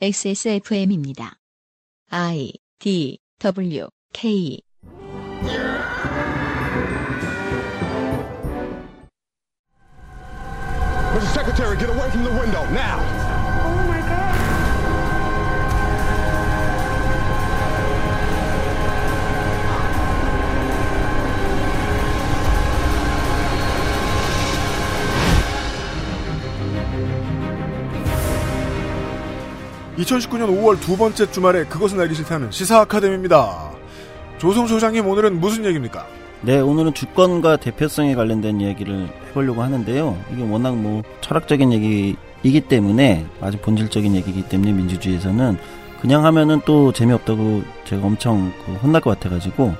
XSFM입니다. 0.00 1.36
I 2.10 2.52
D 2.78 3.18
W 3.40 3.88
K 4.12 4.60
Mr. 11.18 11.34
Secretary, 11.34 11.76
get 11.76 11.90
away 11.90 12.08
from 12.10 12.22
the 12.22 12.30
window 12.30 12.64
now. 12.70 13.31
(2019년 29.97 30.47
5월) 30.49 30.79
두 30.79 30.97
번째 30.97 31.29
주말에 31.31 31.65
그것은 31.65 31.99
알기 31.99 32.15
싫다는 32.15 32.51
시사 32.51 32.81
아카데미입니다 32.81 33.71
조성 34.37 34.67
소장님 34.67 35.07
오늘은 35.07 35.39
무슨 35.39 35.65
얘기입니까 35.65 36.05
네, 36.41 36.59
오늘은 36.59 36.93
주권과 36.93 37.57
대표성에 37.57 38.15
관련된 38.15 38.59
이야기를 38.59 39.07
해보려고 39.29 39.63
하는데요. 39.63 40.21
이게 40.33 40.43
워낙 40.43 40.75
뭐 40.75 41.01
철학적인 41.21 41.71
얘기이기 41.71 42.59
때문에 42.67 43.25
아주 43.39 43.57
본질적인 43.59 44.13
얘기이기 44.13 44.49
때문에 44.49 44.73
민주주의에서는 44.73 45.57
그냥 46.01 46.25
하면은 46.25 46.59
또 46.65 46.91
재미없다고 46.91 47.63
제가 47.85 48.05
엄청 48.05 48.51
그 48.65 48.73
혼날 48.73 49.01
것 49.01 49.11
같아가지고 49.11 49.73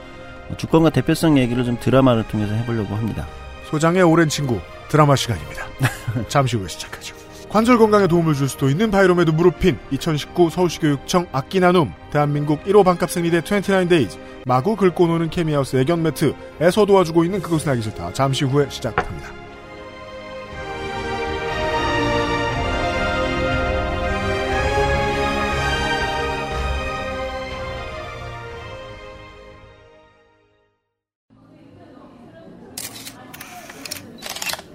주권과 0.55 0.91
대표성 0.91 1.37
얘기를 1.37 1.65
좀 1.65 1.77
드라마를 1.81 2.23
통해서 2.29 2.53
해보려고 2.53 2.95
합니다. 2.95 3.27
소장의 3.73 4.03
오랜 4.03 4.29
친구 4.29 4.59
드라마 4.87 5.15
시간입니다 5.15 5.65
잠시 6.29 6.55
후에 6.55 6.67
시작하죠 6.67 7.22
관절 7.53 7.77
건강에 7.77 8.07
도움을 8.07 8.33
줄 8.33 8.49
수도 8.49 8.67
있는 8.67 8.89
바이로메드 8.89 9.29
무릎핀 9.29 9.77
2019 9.91 10.49
서울시 10.49 10.79
교육청 10.79 11.27
악기 11.31 11.59
나눔 11.59 11.93
대한민국 12.11 12.63
1호 12.63 12.83
반값 12.83 13.11
생리대 13.11 13.41
29데이즈 13.41 14.17
마구 14.47 14.75
긁고 14.75 15.05
노는 15.05 15.29
케미하우스 15.29 15.75
애견 15.75 16.01
매트에서 16.01 16.87
도와주고 16.87 17.23
있는 17.23 17.43
그것은 17.43 17.69
알기 17.73 17.83
싫다. 17.83 18.11
잠시 18.13 18.45
후에 18.45 18.67
시작합니다. 18.71 19.29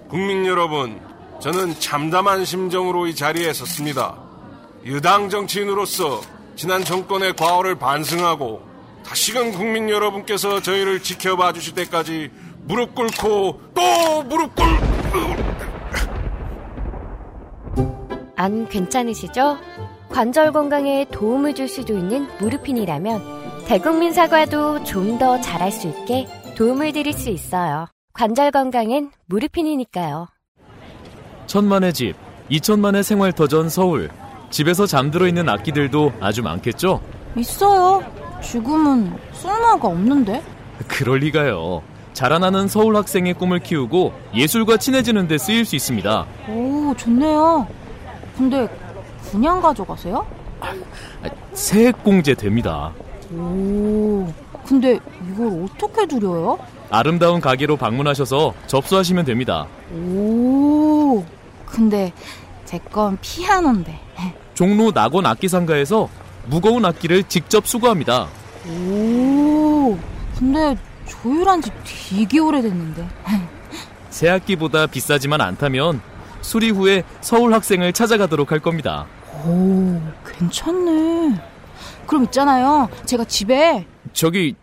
국민 0.08 0.46
여러분, 0.46 1.07
저는 1.40 1.78
참담한 1.78 2.44
심정으로 2.44 3.06
이 3.06 3.14
자리에 3.14 3.52
섰습니다. 3.52 4.16
유당 4.84 5.28
정치인으로서 5.28 6.20
지난 6.56 6.84
정권의 6.84 7.34
과오를 7.36 7.76
반성하고 7.78 8.60
다시금 9.04 9.52
국민 9.52 9.88
여러분께서 9.88 10.60
저희를 10.60 11.02
지켜봐 11.02 11.52
주실 11.52 11.74
때까지 11.74 12.30
무릎 12.64 12.94
꿇고 12.94 13.60
또 13.74 14.22
무릎 14.24 14.54
꿇... 14.54 14.66
안 18.36 18.68
괜찮으시죠? 18.68 19.58
관절 20.10 20.52
건강에 20.52 21.06
도움을 21.12 21.54
줄 21.54 21.68
수도 21.68 21.96
있는 21.96 22.28
무르핀이라면 22.40 23.64
대국민 23.66 24.12
사과도 24.12 24.82
좀 24.84 25.18
더 25.18 25.40
잘할 25.40 25.70
수 25.72 25.88
있게 25.88 26.26
도움을 26.56 26.92
드릴 26.92 27.12
수 27.12 27.28
있어요. 27.30 27.86
관절 28.12 28.50
건강엔 28.50 29.10
무르핀이니까요. 29.26 30.28
천만의 31.48 31.94
집, 31.94 32.14
이천만의 32.50 33.02
생활터전 33.02 33.70
서울. 33.70 34.10
집에서 34.50 34.86
잠들어 34.86 35.26
있는 35.26 35.48
악기들도 35.48 36.12
아주 36.20 36.42
많겠죠? 36.42 37.00
있어요. 37.36 38.02
지금은 38.42 39.14
쓸모가 39.32 39.88
없는데? 39.88 40.42
그럴 40.86 41.18
리가요. 41.20 41.82
자라나는 42.12 42.68
서울 42.68 42.96
학생의 42.96 43.34
꿈을 43.34 43.60
키우고 43.60 44.12
예술과 44.34 44.76
친해지는 44.76 45.26
데 45.26 45.38
쓰일 45.38 45.64
수 45.64 45.74
있습니다. 45.74 46.26
오, 46.48 46.94
좋네요. 46.96 47.66
근데 48.36 48.68
그냥 49.30 49.60
가져가세요? 49.62 50.26
세액공제 51.54 52.34
됩니다. 52.34 52.92
오, 53.32 54.26
근데 54.66 54.98
이걸 55.32 55.64
어떻게 55.64 56.06
드려요? 56.06 56.58
아름다운 56.90 57.40
가게로 57.40 57.76
방문하셔서 57.76 58.54
접수하시면 58.66 59.24
됩니다. 59.26 59.66
오, 59.92 60.77
근데 61.70 62.12
제 62.64 62.78
건 62.92 63.18
피아노인데. 63.20 63.98
종로 64.54 64.90
낙원 64.92 65.24
악기상가에서 65.26 66.08
무거운 66.46 66.84
악기를 66.84 67.24
직접 67.24 67.66
수거합니다. 67.66 68.28
오, 68.66 69.96
근데 70.38 70.76
조율한 71.06 71.62
지 71.62 71.70
되게 72.10 72.38
오래됐는데. 72.40 73.08
새 74.10 74.28
악기보다 74.28 74.86
비싸지만 74.86 75.40
않다면 75.40 76.00
수리 76.40 76.70
후에 76.70 77.04
서울 77.20 77.54
학생을 77.54 77.92
찾아가도록 77.92 78.50
할 78.52 78.58
겁니다. 78.60 79.06
오, 79.46 80.00
괜찮네. 80.26 81.40
그럼 82.06 82.24
있잖아요. 82.24 82.88
제가 83.06 83.24
집에 83.24 83.86
저기 84.12 84.54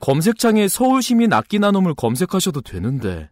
검색창에 0.00 0.68
서울시민 0.68 1.32
악기 1.32 1.58
나눔을 1.58 1.94
검색하셔도 1.94 2.60
되는데. 2.60 3.30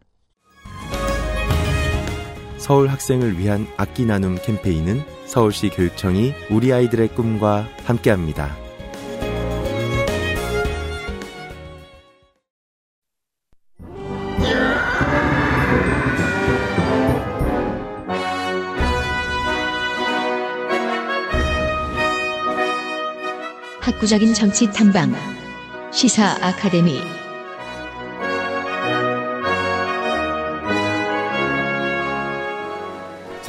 서울 2.60 2.88
학생을 2.88 3.38
위한 3.38 3.66
악기 3.78 4.04
나눔 4.04 4.37
캠페인은 4.37 5.03
서울시 5.25 5.71
교육청이 5.71 6.34
우리 6.50 6.72
아이들의 6.72 7.09
꿈과 7.15 7.66
함께합니다. 7.84 8.54
학구적인 23.81 24.34
정치 24.34 24.70
탐방 24.70 25.15
시사 25.91 26.37
아카데미 26.43 27.00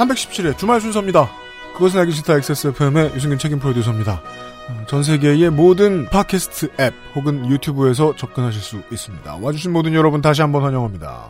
317회 0.06 0.58
주말 0.58 0.82
순서입니다. 0.82 1.30
그것은 1.74 2.00
알기 2.00 2.12
싫다 2.12 2.36
XSFM의 2.38 3.14
유승균 3.16 3.38
책임 3.38 3.60
프로듀서입니다. 3.60 4.22
어, 4.70 4.86
전 4.88 5.04
세계의 5.04 5.50
모든 5.52 6.06
팟캐스트 6.06 6.72
앱 6.80 6.94
혹은 7.16 7.50
유튜브에서 7.50 8.16
접근하실 8.16 8.62
수 8.62 8.82
있습니다. 8.92 9.38
와주신 9.42 9.72
모든 9.72 9.94
여러분 9.94 10.22
다시 10.22 10.42
한번 10.42 10.64
환영합니다. 10.64 11.30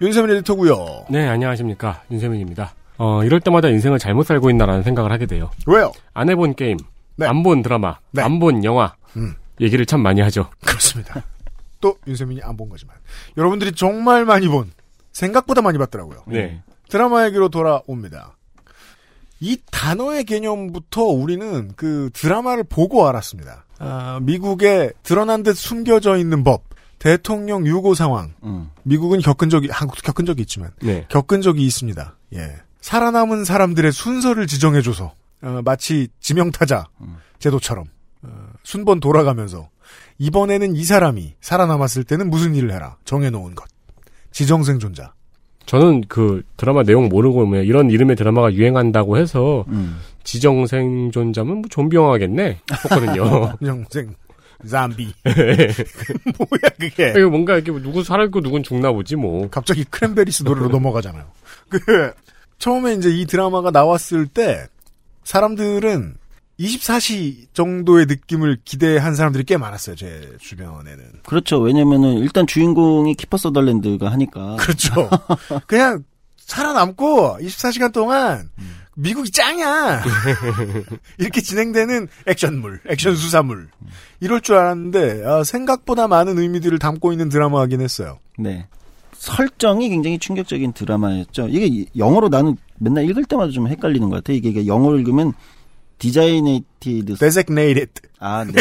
윤세민 0.00 0.36
에디터고요. 0.36 1.06
네, 1.10 1.28
안녕하십니까. 1.28 2.02
윤세민입니다. 2.10 2.74
어, 2.98 3.24
이럴 3.24 3.40
때마다 3.40 3.68
인생을 3.68 3.98
잘못 3.98 4.24
살고 4.26 4.50
있나라는 4.50 4.82
생각을 4.82 5.10
하게 5.12 5.26
돼요. 5.26 5.50
왜요? 5.66 5.92
안 6.14 6.28
해본 6.30 6.54
게임, 6.54 6.76
네. 7.16 7.26
안본 7.26 7.62
드라마, 7.62 7.96
네. 8.12 8.22
안본 8.22 8.64
영화, 8.64 8.94
음. 9.16 9.34
얘기를 9.60 9.84
참 9.86 10.00
많이 10.00 10.20
하죠. 10.20 10.48
그렇습니다. 10.64 11.22
또 11.80 11.96
윤세민이 12.06 12.42
안 12.42 12.56
본 12.56 12.68
거지만 12.68 12.94
여러분들이 13.36 13.72
정말 13.72 14.24
많이 14.24 14.46
본 14.48 14.70
생각보다 15.12 15.62
많이 15.62 15.78
봤더라고요. 15.78 16.22
네. 16.26 16.62
드라마 16.92 17.24
얘기로 17.24 17.48
돌아옵니다. 17.48 18.36
이 19.40 19.58
단어의 19.70 20.24
개념부터 20.24 21.04
우리는 21.04 21.72
그 21.74 22.10
드라마를 22.12 22.64
보고 22.64 23.08
알았습니다. 23.08 23.64
아, 23.78 24.20
미국에 24.20 24.92
드러난 25.02 25.42
듯 25.42 25.56
숨겨져 25.56 26.18
있는 26.18 26.44
법, 26.44 26.64
대통령 26.98 27.66
유고 27.66 27.94
상황. 27.94 28.34
음. 28.44 28.70
미국은 28.82 29.20
겪은 29.20 29.48
적이 29.48 29.68
한국도 29.70 30.02
겪은 30.02 30.26
적이 30.26 30.42
있지만 30.42 30.70
네. 30.82 31.06
겪은 31.08 31.40
적이 31.40 31.64
있습니다. 31.64 32.14
예. 32.34 32.56
살아남은 32.82 33.46
사람들의 33.46 33.90
순서를 33.90 34.46
지정해줘서 34.46 35.14
어, 35.40 35.60
마치 35.64 36.08
지명타자 36.20 36.88
음. 37.00 37.16
제도처럼 37.38 37.86
어, 38.20 38.48
순번 38.64 39.00
돌아가면서 39.00 39.70
이번에는 40.18 40.76
이 40.76 40.84
사람이 40.84 41.36
살아남았을 41.40 42.04
때는 42.04 42.28
무슨 42.28 42.54
일을 42.54 42.70
해라 42.70 42.98
정해놓은 43.06 43.54
것 43.54 43.66
지정생존자 44.30 45.14
저는 45.66 46.04
그 46.08 46.42
드라마 46.56 46.82
내용 46.82 47.08
모르고 47.08 47.46
뭐 47.46 47.58
이런 47.58 47.90
이름의 47.90 48.16
드라마가 48.16 48.52
유행한다고 48.52 49.16
해서 49.16 49.64
음. 49.68 49.98
지정생존자면 50.24 51.54
뭐 51.56 51.64
좀비 51.70 51.96
영화겠네 51.96 52.58
했거든요. 52.84 53.56
정생 53.64 54.14
잠비 54.68 55.12
뭐야 55.24 56.70
그게 56.78 57.10
이거 57.16 57.28
뭔가 57.28 57.54
이렇게 57.56 57.72
누구 57.82 58.04
살아있고 58.04 58.40
누군 58.40 58.62
죽나 58.62 58.92
보지 58.92 59.16
뭐. 59.16 59.48
갑자기 59.50 59.84
크랜베리스 59.84 60.44
노래로 60.44 60.68
넘어가잖아요. 60.68 61.24
그 61.68 62.12
처음에 62.58 62.94
이제 62.94 63.10
이 63.10 63.26
드라마가 63.26 63.70
나왔을 63.70 64.26
때 64.26 64.66
사람들은 65.24 66.14
24시 66.62 67.52
정도의 67.54 68.06
느낌을 68.06 68.58
기대한 68.64 69.14
사람들이 69.14 69.44
꽤 69.44 69.56
많았어요. 69.56 69.96
제 69.96 70.36
주변에는. 70.40 71.20
그렇죠. 71.26 71.58
왜냐면은 71.58 72.18
일단 72.18 72.46
주인공이 72.46 73.14
키퍼 73.14 73.36
서덜랜드가 73.36 74.10
하니까. 74.12 74.56
그렇죠. 74.60 75.10
그냥 75.66 76.04
살아남고 76.38 77.38
24시간 77.40 77.92
동안 77.92 78.48
미국이 78.94 79.30
짱이야. 79.30 80.04
이렇게 81.18 81.40
진행되는 81.40 82.08
액션물, 82.26 82.80
액션 82.88 83.16
수사물. 83.16 83.68
이럴 84.20 84.40
줄 84.40 84.56
알았는데 84.56 85.24
아, 85.24 85.44
생각보다 85.44 86.08
많은 86.08 86.38
의미들을 86.38 86.78
담고 86.78 87.12
있는 87.12 87.28
드라마이긴 87.28 87.80
했어요. 87.80 88.18
네. 88.38 88.66
설정이 89.14 89.88
굉장히 89.88 90.18
충격적인 90.18 90.72
드라마였죠. 90.72 91.48
이게 91.48 91.86
영어로 91.96 92.28
나는 92.28 92.56
맨날 92.78 93.08
읽을 93.08 93.24
때마다 93.24 93.52
좀 93.52 93.68
헷갈리는 93.68 94.08
것 94.10 94.16
같아요. 94.16 94.36
이게, 94.36 94.48
이게 94.48 94.66
영어로 94.66 94.98
읽으면 94.98 95.32
designated 96.02 97.14
designated. 97.16 97.92
아, 98.18 98.44
네. 98.44 98.60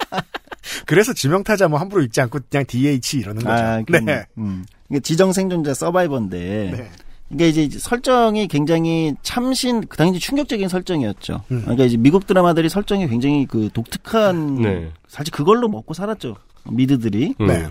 그래서 0.86 1.14
지명타자 1.14 1.68
뭐 1.68 1.78
함부로 1.78 2.02
읽지 2.02 2.20
않고 2.20 2.40
그냥 2.50 2.66
DH 2.66 3.18
이러는 3.20 3.42
거죠. 3.42 3.62
아, 3.62 3.82
그럼, 3.86 4.04
네. 4.04 4.26
음. 4.36 4.64
이게 4.90 5.00
지정 5.00 5.32
생존자 5.32 5.72
survivor인데 5.72 6.38
네. 6.76 6.90
이게 7.30 7.48
이제 7.48 7.78
설정이 7.78 8.48
굉장히 8.48 9.14
참신 9.22 9.86
그 9.86 9.96
당시 9.96 10.20
충격적인 10.20 10.68
설정이었죠. 10.68 11.42
음. 11.50 11.62
그러니까 11.62 11.84
이제 11.84 11.96
미국 11.96 12.26
드라마들이 12.26 12.68
설정이 12.68 13.08
굉장히 13.08 13.46
그 13.46 13.70
독특한 13.72 14.60
네. 14.60 14.92
사실 15.08 15.32
그걸로 15.32 15.68
먹고 15.68 15.94
살았죠. 15.94 16.36
미드들이 16.64 17.34
음. 17.40 17.46
네. 17.46 17.66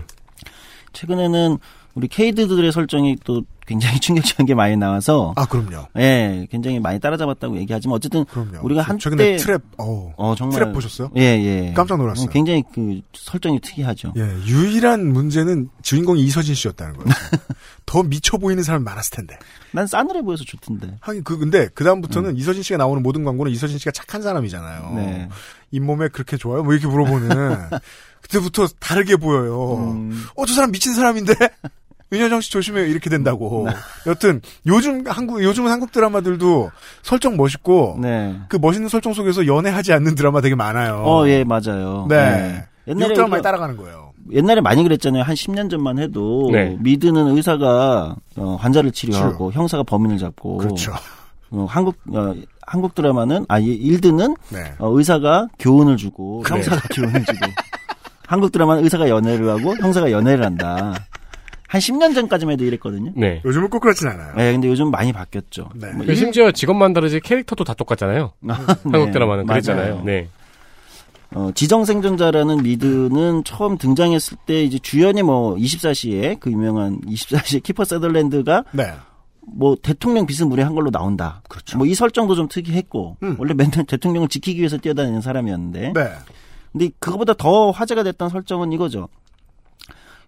최근에는 0.92 1.58
우리 1.94 2.08
케이드들의 2.08 2.72
설정이 2.72 3.18
또 3.22 3.44
굉장히 3.72 3.98
충격적인 4.00 4.44
게 4.44 4.54
많이 4.54 4.76
나와서 4.76 5.32
아 5.36 5.46
그럼요. 5.46 5.86
예, 5.96 6.46
굉장히 6.50 6.78
많이 6.78 7.00
따라잡았다고 7.00 7.56
얘기하지만 7.56 7.96
어쨌든 7.96 8.24
그럼요. 8.26 8.58
우리가 8.62 8.82
한때 8.82 9.02
최근에 9.02 9.36
트랩 9.36 9.62
어, 9.78 10.12
어 10.16 10.34
정말 10.36 10.60
트랩 10.60 10.74
보셨어요? 10.74 11.10
예, 11.16 11.22
예. 11.22 11.72
깜짝 11.74 11.96
놀랐어요. 11.96 12.26
어, 12.26 12.28
굉장히 12.30 12.62
그 12.74 13.00
설정이 13.14 13.60
특이하죠. 13.60 14.12
예, 14.16 14.20
유일한 14.46 15.06
문제는 15.10 15.70
주인공이 15.80 16.22
이서진 16.22 16.54
씨였다는 16.54 16.94
거예요. 16.98 17.08
더 17.86 18.02
미쳐 18.02 18.36
보이는 18.38 18.62
사람이 18.62 18.84
많았을 18.84 19.16
텐데. 19.16 19.38
난 19.72 19.86
싸늘해 19.86 20.20
보여서 20.22 20.44
좋던데. 20.44 20.98
하긴 21.00 21.24
그 21.24 21.38
근데 21.38 21.68
그 21.74 21.82
다음부터는 21.84 22.36
이서진 22.36 22.62
씨가 22.62 22.76
나오는 22.76 23.02
모든 23.02 23.24
광고는 23.24 23.50
이서진 23.50 23.78
씨가 23.78 23.90
착한 23.92 24.20
사람이잖아요. 24.22 24.88
음. 24.90 24.96
네. 24.96 25.28
잇몸에 25.70 26.08
그렇게 26.08 26.36
좋아요? 26.36 26.62
뭐 26.62 26.74
이렇게 26.74 26.86
물어보는 26.86 27.30
그때부터 28.20 28.68
다르게 28.78 29.16
보여요. 29.16 29.78
음. 29.78 30.24
어 30.36 30.44
저 30.46 30.54
사람 30.54 30.70
미친 30.70 30.92
사람인데. 30.94 31.34
윤여정 32.12 32.40
씨 32.42 32.50
조심해요 32.50 32.84
이렇게 32.86 33.08
된다고. 33.10 33.64
네. 33.68 33.74
여튼 34.06 34.40
요즘 34.66 35.02
한국 35.06 35.42
요즘은 35.42 35.70
한국 35.70 35.92
드라마들도 35.92 36.70
설정 37.02 37.36
멋있고 37.36 37.98
네. 38.00 38.36
그 38.48 38.56
멋있는 38.60 38.88
설정 38.88 39.14
속에서 39.14 39.46
연애하지 39.46 39.92
않는 39.94 40.14
드라마 40.14 40.40
되게 40.40 40.54
많아요. 40.54 41.02
어, 41.06 41.26
예, 41.28 41.42
맞아요. 41.44 42.06
네. 42.08 42.64
옛날에 42.86 43.04
미국 43.08 43.14
드라마 43.14 43.28
많이 43.30 43.40
우리가- 43.40 43.42
따라가는 43.44 43.76
거예요. 43.76 44.12
옛날에 44.32 44.60
많이 44.60 44.82
그랬잖아요. 44.82 45.22
한 45.22 45.34
10년 45.34 45.70
전만 45.70 45.98
해도 45.98 46.48
네. 46.52 46.76
미드는 46.80 47.36
의사가 47.36 48.14
어, 48.36 48.56
환자를 48.60 48.92
치료하고 48.92 49.50
치료. 49.50 49.60
형사가 49.62 49.82
범인을 49.82 50.18
잡고 50.18 50.58
그렇죠. 50.58 50.92
어, 51.50 51.66
한국 51.68 51.96
어, 52.14 52.34
한국 52.66 52.94
드라마는 52.94 53.46
아 53.48 53.58
이- 53.58 53.66
일드는 53.66 54.36
네. 54.50 54.72
어, 54.78 54.90
의사가 54.96 55.48
교훈을 55.58 55.96
주고 55.96 56.40
그래. 56.42 56.56
형사가 56.56 56.88
교훈을 56.94 57.24
주고 57.24 57.38
한국 58.26 58.52
드라마는 58.52 58.84
의사가 58.84 59.08
연애를 59.08 59.48
하고 59.50 59.76
형사가 59.76 60.10
연애를 60.10 60.44
한다. 60.44 60.94
한 61.72 61.80
10년 61.80 62.14
전까지만 62.14 62.52
해도 62.52 62.64
이랬거든요. 62.66 63.12
네. 63.16 63.40
요즘은 63.46 63.70
꼭 63.70 63.80
그렇진 63.80 64.06
않아요. 64.08 64.34
네, 64.36 64.52
근데 64.52 64.68
요즘 64.68 64.90
많이 64.90 65.10
바뀌었죠. 65.10 65.70
네. 65.74 65.90
뭐그 65.92 66.10
일- 66.10 66.16
심지어 66.16 66.52
직업만 66.52 66.92
다르지 66.92 67.20
캐릭터도 67.20 67.64
다 67.64 67.72
똑같잖아요. 67.72 68.32
한국 68.46 69.06
네, 69.06 69.10
드라마는. 69.10 69.46
그랬잖아요. 69.46 70.02
네. 70.04 70.28
어, 71.34 71.50
지정생존자라는 71.54 72.62
미드는 72.62 73.44
처음 73.44 73.78
등장했을 73.78 74.36
때 74.44 74.62
이제 74.64 74.78
주연이 74.78 75.22
뭐 75.22 75.54
24시에 75.56 76.38
그 76.38 76.50
유명한 76.52 77.00
24시에 77.06 77.62
키퍼 77.62 77.84
세덜랜드가 77.86 78.64
네. 78.72 78.92
뭐 79.40 79.74
대통령 79.82 80.26
비스무리한 80.26 80.74
걸로 80.74 80.90
나온다. 80.90 81.40
그렇죠. 81.48 81.78
뭐 81.78 81.86
이 81.86 81.94
설정도 81.94 82.34
좀 82.34 82.48
특이했고 82.48 83.16
음. 83.22 83.36
원래 83.38 83.54
맨날 83.54 83.84
대통령을 83.86 84.28
지키기 84.28 84.58
위해서 84.58 84.76
뛰어다니는 84.76 85.22
사람이었는데 85.22 85.92
네. 85.94 86.08
근데 86.70 86.90
그거보다 86.98 87.32
더 87.32 87.70
화제가 87.70 88.02
됐던 88.02 88.28
설정은 88.28 88.72
이거죠. 88.72 89.08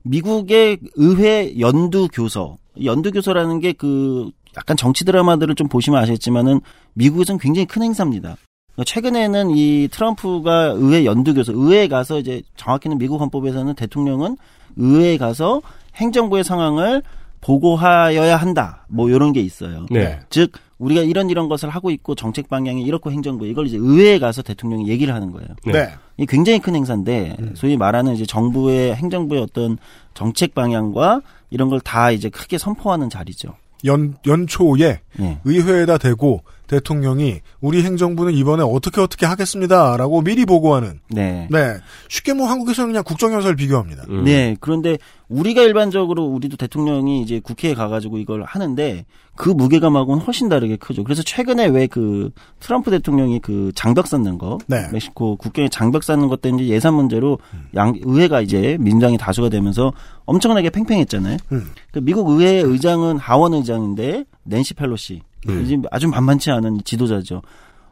미국의 0.04 0.78
의회 0.94 1.58
연두 1.58 2.08
교서. 2.12 2.58
연두 2.82 3.10
교서라는 3.12 3.60
게 3.60 3.72
그 3.72 4.30
약간 4.56 4.76
정치 4.76 5.04
드라마들을 5.04 5.54
좀 5.54 5.68
보시면 5.68 6.00
아시겠지만은 6.00 6.60
미국에서는 6.94 7.38
굉장히 7.38 7.66
큰 7.66 7.82
행사입니다. 7.82 8.36
그러니까 8.72 8.84
최근에는 8.84 9.50
이 9.50 9.88
트럼프가 9.90 10.74
의회 10.76 11.04
연두 11.04 11.34
교서, 11.34 11.52
의회에 11.52 11.88
가서 11.88 12.18
이제 12.18 12.42
정확히는 12.56 12.98
미국 12.98 13.20
헌법에서는 13.20 13.74
대통령은 13.74 14.36
의회에 14.76 15.16
가서 15.16 15.60
행정부의 15.96 16.44
상황을 16.44 17.02
보고하여야 17.40 18.36
한다. 18.36 18.86
뭐 18.88 19.10
이런 19.10 19.32
게 19.32 19.40
있어요. 19.40 19.86
네. 19.90 20.18
즉 20.30 20.52
우리가 20.78 21.02
이런 21.02 21.30
이런 21.30 21.48
것을 21.48 21.68
하고 21.70 21.90
있고 21.90 22.14
정책 22.14 22.48
방향이 22.48 22.82
이렇고 22.82 23.10
행정부 23.12 23.46
이걸 23.46 23.66
이제 23.66 23.76
의회에 23.76 24.18
가서 24.18 24.42
대통령이 24.42 24.88
얘기를 24.88 25.14
하는 25.14 25.30
거예요. 25.30 25.48
네. 25.66 25.72
네. 25.72 25.88
이 26.16 26.26
굉장히 26.26 26.58
큰 26.58 26.74
행사인데 26.74 27.36
소위 27.54 27.76
말하는 27.76 28.14
이제 28.14 28.24
정부의 28.26 28.94
행정부의 28.96 29.40
어떤 29.42 29.78
정책 30.14 30.54
방향과 30.54 31.20
이런 31.50 31.68
걸 31.68 31.80
다 31.80 32.10
이제 32.10 32.28
크게 32.28 32.58
선포하는 32.58 33.10
자리죠. 33.10 33.54
연, 33.84 34.16
연초에 34.26 35.00
예. 35.20 35.38
의회에다 35.44 35.98
대고 35.98 36.42
대통령이 36.74 37.40
우리 37.60 37.82
행정부는 37.82 38.34
이번에 38.34 38.62
어떻게 38.62 39.00
어떻게 39.00 39.24
하겠습니다라고 39.24 40.22
미리 40.22 40.44
보고하는. 40.44 41.00
네. 41.08 41.48
네. 41.50 41.76
쉽게 42.08 42.34
뭐 42.34 42.46
한국에서는 42.48 42.90
그냥 42.90 43.04
국정연설 43.04 43.56
비교합니다. 43.56 44.04
음. 44.10 44.24
네. 44.24 44.56
그런데 44.60 44.98
우리가 45.28 45.62
일반적으로 45.62 46.24
우리도 46.24 46.58
대통령이 46.58 47.22
이제 47.22 47.40
국회에 47.40 47.72
가가지고 47.72 48.18
이걸 48.18 48.42
하는데 48.42 49.06
그 49.34 49.48
무게감하고는 49.48 50.22
훨씬 50.22 50.48
다르게 50.48 50.76
크죠. 50.76 51.02
그래서 51.02 51.22
최근에 51.22 51.66
왜 51.66 51.88
그 51.94 52.30
트럼프 52.58 52.90
대통령이 52.90 53.38
그 53.38 53.70
장벽 53.76 54.08
쌓는 54.08 54.36
거, 54.36 54.58
네. 54.66 54.88
멕시코 54.90 55.36
국경에 55.36 55.68
장벽 55.68 56.02
쌓는 56.02 56.26
것 56.26 56.40
때문에 56.40 56.66
예산 56.66 56.94
문제로 56.94 57.38
양 57.76 57.94
의회가 58.02 58.40
이제 58.40 58.76
민주당이 58.80 59.16
다수가 59.16 59.48
되면서 59.48 59.92
엄청나게 60.24 60.70
팽팽했잖아요. 60.70 61.36
음. 61.52 61.70
그 61.92 62.00
미국 62.00 62.28
의회 62.30 62.58
의장은 62.58 63.18
하원 63.18 63.54
의장인데 63.54 64.24
낸시 64.42 64.74
펠로시 64.74 65.22
이제 65.52 65.78
아주 65.90 66.08
만만치 66.08 66.50
않은 66.50 66.80
지도자죠. 66.84 67.42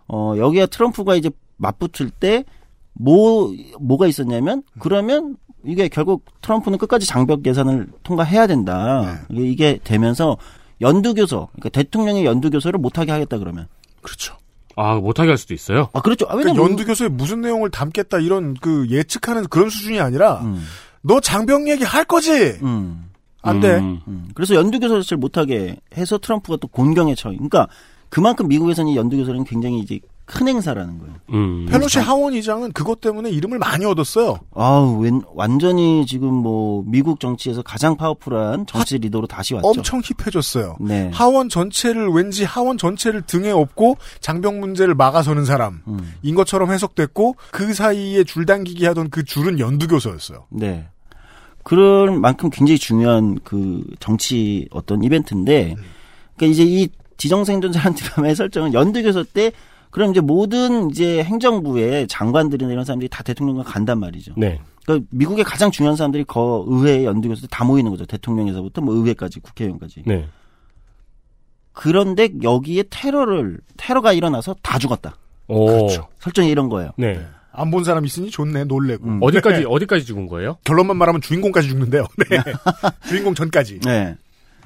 어 0.08 0.34
여기가 0.36 0.66
트럼프가 0.66 1.14
이제 1.16 1.30
맞붙을 1.56 2.10
때 2.10 2.44
뭐 2.94 3.50
뭐가 3.80 4.06
있었냐면 4.06 4.62
그러면 4.78 5.36
이게 5.64 5.88
결국 5.88 6.26
트럼프는 6.42 6.76
끝까지 6.76 7.06
장벽 7.06 7.46
예산을 7.46 7.88
통과해야 8.02 8.46
된다. 8.46 9.20
이게- 9.30 9.48
이게 9.50 9.78
되면서 9.82 10.36
연두교서, 10.82 11.48
그러니까 11.52 11.68
대통령의 11.70 12.24
연두교서를 12.26 12.78
못하게 12.78 13.12
하겠다 13.12 13.38
그러면. 13.38 13.66
그렇죠. 14.02 14.36
아, 14.76 14.96
못하게 14.96 15.30
할 15.30 15.38
수도 15.38 15.54
있어요? 15.54 15.88
아 15.94 16.00
그렇죠. 16.02 16.26
아, 16.26 16.34
그러니까 16.34 16.50
왜냐면 16.52 16.70
연두교서에 16.70 17.08
무슨 17.08 17.40
내용을 17.40 17.70
담겠다 17.70 18.18
이런 18.18 18.54
그 18.60 18.86
예측하는 18.90 19.44
그런 19.46 19.70
수준이 19.70 19.98
아니라 20.00 20.40
음, 20.42 20.62
너 21.02 21.20
장병 21.20 21.68
얘기 21.70 21.84
할 21.84 22.04
거지? 22.04 22.30
음, 22.62 23.08
안 23.42 23.60
돼. 23.60 23.78
음. 23.78 24.00
음. 24.08 24.28
그래서 24.34 24.54
연두교서를 24.54 25.18
못하게 25.18 25.76
해서 25.96 26.18
트럼프가 26.18 26.56
또 26.60 26.68
곤경에 26.68 27.14
처해. 27.14 27.34
그러니까 27.36 27.68
그만큼 28.08 28.48
미국에서는 28.48 28.92
이 28.92 28.96
연두교서는 28.96 29.44
굉장히 29.44 29.80
이제 29.80 30.00
큰 30.24 30.46
행사라는 30.48 30.98
거예요. 30.98 31.14
음. 31.32 31.66
펠로시 31.68 31.98
하원 31.98 32.32
의장은 32.34 32.72
그것 32.72 33.00
때문에 33.00 33.28
이름을 33.30 33.58
많이 33.58 33.84
얻었어요. 33.84 34.38
아우, 34.54 34.98
웬, 35.00 35.20
완전히 35.34 36.06
지금 36.06 36.32
뭐 36.32 36.84
미국 36.86 37.20
정치에서 37.20 37.62
가장 37.62 37.96
파워풀한 37.96 38.66
정치 38.66 38.98
리더로 38.98 39.26
다시 39.26 39.54
왔죠. 39.54 39.68
엄청 39.68 40.00
힙해졌어요. 40.00 40.76
네. 40.80 41.10
하원 41.12 41.48
전체를 41.48 42.08
왠지 42.08 42.44
하원 42.44 42.78
전체를 42.78 43.22
등에 43.22 43.50
업고 43.50 43.96
장병 44.20 44.60
문제를 44.60 44.94
막아서는 44.94 45.44
사람인 45.44 45.80
음, 45.88 46.34
것처럼 46.34 46.70
해석됐고 46.70 47.36
그 47.50 47.74
사이에 47.74 48.24
줄당기기 48.24 48.86
하던 48.86 49.10
그 49.10 49.24
줄은 49.24 49.58
연두교서였어요. 49.58 50.46
네. 50.50 50.86
그럴 51.62 52.18
만큼 52.18 52.50
굉장히 52.50 52.78
중요한 52.78 53.38
그 53.44 53.84
정치 54.00 54.68
어떤 54.70 55.02
이벤트인데, 55.02 55.74
그러니까 56.36 56.46
이제 56.46 56.64
이 56.64 56.88
지정생존자라는 57.16 57.94
드라마의 57.96 58.34
설정은 58.34 58.74
연두교서 58.74 59.24
때 59.24 59.52
그럼 59.90 60.10
이제 60.10 60.20
모든 60.20 60.90
이제 60.90 61.22
행정부의 61.22 62.08
장관들이나 62.08 62.72
이런 62.72 62.84
사람들이 62.84 63.08
다 63.08 63.22
대통령과 63.22 63.62
간단 63.62 64.00
말이죠. 64.00 64.32
네. 64.36 64.58
그러니까 64.84 65.06
미국의 65.10 65.44
가장 65.44 65.70
중요한 65.70 65.96
사람들이 65.96 66.24
거 66.24 66.64
의회 66.66 67.04
연두교서 67.04 67.42
때다 67.42 67.64
모이는 67.64 67.90
거죠. 67.90 68.06
대통령에서부터 68.06 68.80
뭐 68.80 68.94
의회까지 68.94 69.40
국회의원까지. 69.40 70.04
네. 70.06 70.28
그런데 71.72 72.30
여기에 72.42 72.84
테러를 72.90 73.60
테러가 73.76 74.12
일어나서 74.12 74.56
다 74.62 74.78
죽었다. 74.78 75.16
오. 75.48 75.66
그렇죠. 75.66 76.08
설정이 76.20 76.48
이런 76.48 76.68
거예요. 76.68 76.92
네. 76.96 77.24
안 77.54 77.70
본 77.70 77.84
사람 77.84 78.04
있으니 78.04 78.30
좋네 78.30 78.64
놀래고 78.64 79.04
음. 79.06 79.18
어디까지, 79.22 79.64
어디까지 79.68 80.04
죽은 80.04 80.26
거예요? 80.26 80.56
결론만 80.64 80.96
말하면 80.96 81.20
주인공까지 81.20 81.68
죽는데요. 81.68 82.06
네. 82.30 82.38
주인공 83.08 83.34
전까지. 83.34 83.80
네. 83.80 84.16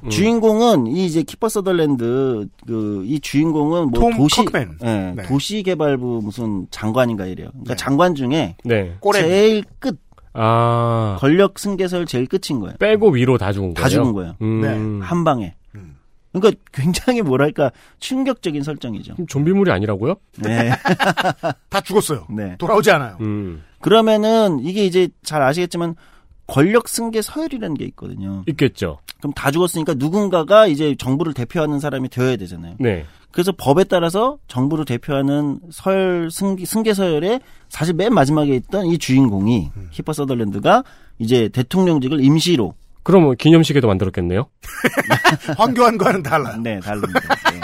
음. 0.04 0.10
주인공은 0.10 0.86
이 0.88 1.06
이제 1.06 1.22
키퍼 1.22 1.48
서덜랜드 1.48 2.46
그 2.66 3.02
이 3.06 3.18
주인공은 3.20 3.90
뭐톰 3.90 4.16
도시. 4.16 4.44
예, 4.84 5.12
네. 5.16 5.22
도시 5.24 5.62
개발부 5.62 6.20
무슨 6.22 6.66
장관인가 6.70 7.26
이래요. 7.26 7.48
그러니까 7.52 7.74
네. 7.74 7.76
장관 7.76 8.14
중에 8.14 8.56
네. 8.64 8.94
제일 9.14 9.64
끝 9.78 9.98
아. 10.34 11.16
권력 11.18 11.58
승계설 11.58 12.04
제일 12.06 12.26
끝인 12.26 12.60
거예요. 12.60 12.76
빼고 12.78 13.10
위로 13.10 13.38
다 13.38 13.52
죽은 13.52 13.72
거예요? 13.74 13.82
다 13.82 13.88
죽은 13.88 14.12
거예요. 14.12 14.34
음. 14.42 14.60
네. 14.60 15.04
한 15.06 15.24
방에. 15.24 15.54
음. 16.36 16.40
그러니까 16.40 16.62
굉장히 16.72 17.22
뭐랄까 17.22 17.70
충격적인 17.98 18.62
설정이죠. 18.62 19.14
그럼 19.14 19.26
좀비물이 19.26 19.70
아니라고요? 19.70 20.16
네. 20.38 20.70
다 21.68 21.80
죽었어요. 21.80 22.26
네. 22.30 22.56
돌아오지 22.58 22.90
않아요. 22.90 23.16
음. 23.20 23.62
그러면은 23.80 24.60
이게 24.60 24.84
이제 24.84 25.08
잘 25.22 25.42
아시겠지만 25.42 25.96
권력 26.46 26.88
승계 26.88 27.22
서열이라는 27.22 27.76
게 27.76 27.84
있거든요. 27.86 28.44
있겠죠. 28.46 28.98
그럼 29.18 29.32
다 29.32 29.50
죽었으니까 29.50 29.94
누군가가 29.94 30.66
이제 30.66 30.94
정부를 30.96 31.34
대표하는 31.34 31.80
사람이 31.80 32.08
되어야 32.08 32.36
되잖아요. 32.36 32.76
네. 32.78 33.04
그래서 33.32 33.52
법에 33.52 33.84
따라서 33.84 34.38
정부를 34.48 34.84
대표하는 34.84 35.60
서열 35.70 36.30
승계, 36.30 36.64
승계 36.64 36.94
서열에 36.94 37.40
사실 37.68 37.94
맨 37.94 38.14
마지막에 38.14 38.54
있던 38.56 38.86
이 38.86 38.96
주인공이 38.96 39.70
히퍼 39.90 40.14
서덜랜드가 40.14 40.84
이제 41.18 41.48
대통령직을 41.50 42.24
임시로 42.24 42.74
그럼 43.06 43.22
뭐 43.22 43.34
기념식에도 43.34 43.86
만들었겠네요. 43.86 44.46
황교안과는 45.56 46.24
달라요. 46.24 46.56
네 46.60 46.80
다릅니다. 46.80 47.20
네. 47.52 47.60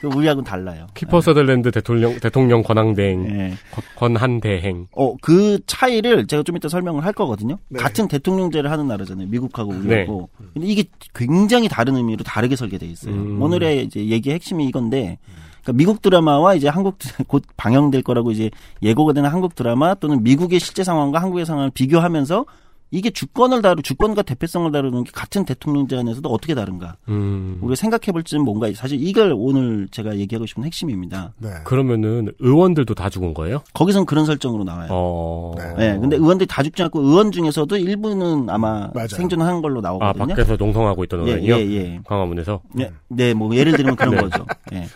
그 0.00 0.06
우리하고는 0.06 0.44
달라요. 0.44 0.86
키퍼 0.94 1.20
서덜랜드 1.20 1.72
대통령 1.72 2.20
대통령 2.20 2.62
권한대행 2.62 3.22
네. 3.24 3.54
권한 3.96 4.40
대행. 4.40 4.86
어, 4.96 5.16
그 5.20 5.58
차이를 5.66 6.28
제가 6.28 6.44
좀 6.44 6.56
이따 6.56 6.68
설명을 6.68 7.04
할 7.04 7.12
거거든요. 7.12 7.58
네. 7.68 7.80
같은 7.80 8.06
대통령제를 8.06 8.70
하는 8.70 8.86
나라잖아요. 8.86 9.26
미국하고 9.26 9.72
네. 9.72 9.78
우리하고. 9.80 10.28
근데 10.54 10.68
이게 10.68 10.84
굉장히 11.14 11.68
다른 11.68 11.96
의미로 11.96 12.22
다르게 12.22 12.54
설계돼 12.54 12.86
있어요. 12.86 13.12
음. 13.12 13.42
오늘의 13.42 13.82
이제 13.86 14.06
얘기의 14.06 14.34
핵심이 14.36 14.64
이건데, 14.66 15.18
그러니까 15.62 15.72
미국 15.72 16.00
드라마와 16.00 16.54
이제 16.54 16.68
한국 16.68 16.98
드- 16.98 17.08
곧 17.26 17.42
방영될 17.56 18.02
거라고 18.02 18.30
이제 18.30 18.50
예고가 18.82 19.14
되는 19.14 19.28
한국 19.28 19.56
드라마 19.56 19.94
또는 19.94 20.22
미국의 20.22 20.60
실제 20.60 20.84
상황과 20.84 21.20
한국의 21.20 21.44
상황을 21.44 21.70
비교하면서 21.74 22.46
이게 22.92 23.10
주권을 23.10 23.62
다루, 23.62 23.82
주권과 23.82 24.22
대표성을 24.22 24.70
다루는 24.72 25.04
게 25.04 25.10
같은 25.12 25.44
대통령제 25.44 25.96
안에서도 25.96 26.28
어떻게 26.28 26.54
다른가. 26.54 26.96
음. 27.08 27.58
우리가 27.60 27.76
생각해 27.76 28.10
볼쯤 28.12 28.42
뭔가 28.42 28.70
사실 28.74 29.00
이걸 29.00 29.32
오늘 29.36 29.86
제가 29.90 30.16
얘기하고 30.16 30.46
싶은 30.46 30.64
핵심입니다. 30.64 31.32
네. 31.38 31.50
그러면은 31.64 32.32
의원들도 32.40 32.94
다 32.94 33.08
죽은 33.08 33.32
거예요? 33.34 33.62
거기선 33.74 34.06
그런 34.06 34.24
설정으로 34.24 34.64
나와요. 34.64 34.88
어. 34.90 35.54
네, 35.76 35.96
근데 36.00 36.16
의원들이 36.16 36.48
다 36.48 36.62
죽지 36.64 36.82
않고 36.82 37.00
의원 37.00 37.30
중에서도 37.30 37.76
일부는 37.76 38.50
아마 38.50 38.90
맞아요. 38.92 39.08
생존한 39.08 39.62
걸로 39.62 39.78
아 39.78 39.82
나오거든요. 39.82 40.26
밖에서 40.26 40.56
농성하고 40.56 41.04
있던 41.04 41.28
예, 41.28 41.34
의원이요? 41.34 41.56
예, 41.56 41.74
예. 41.76 42.00
광화문에서. 42.04 42.60
네, 42.74 42.90
네, 43.08 43.34
뭐 43.34 43.54
예를 43.54 43.72
들면 43.76 43.94
그런 43.94 44.14
네. 44.16 44.20
거죠. 44.20 44.46
예. 44.72 44.88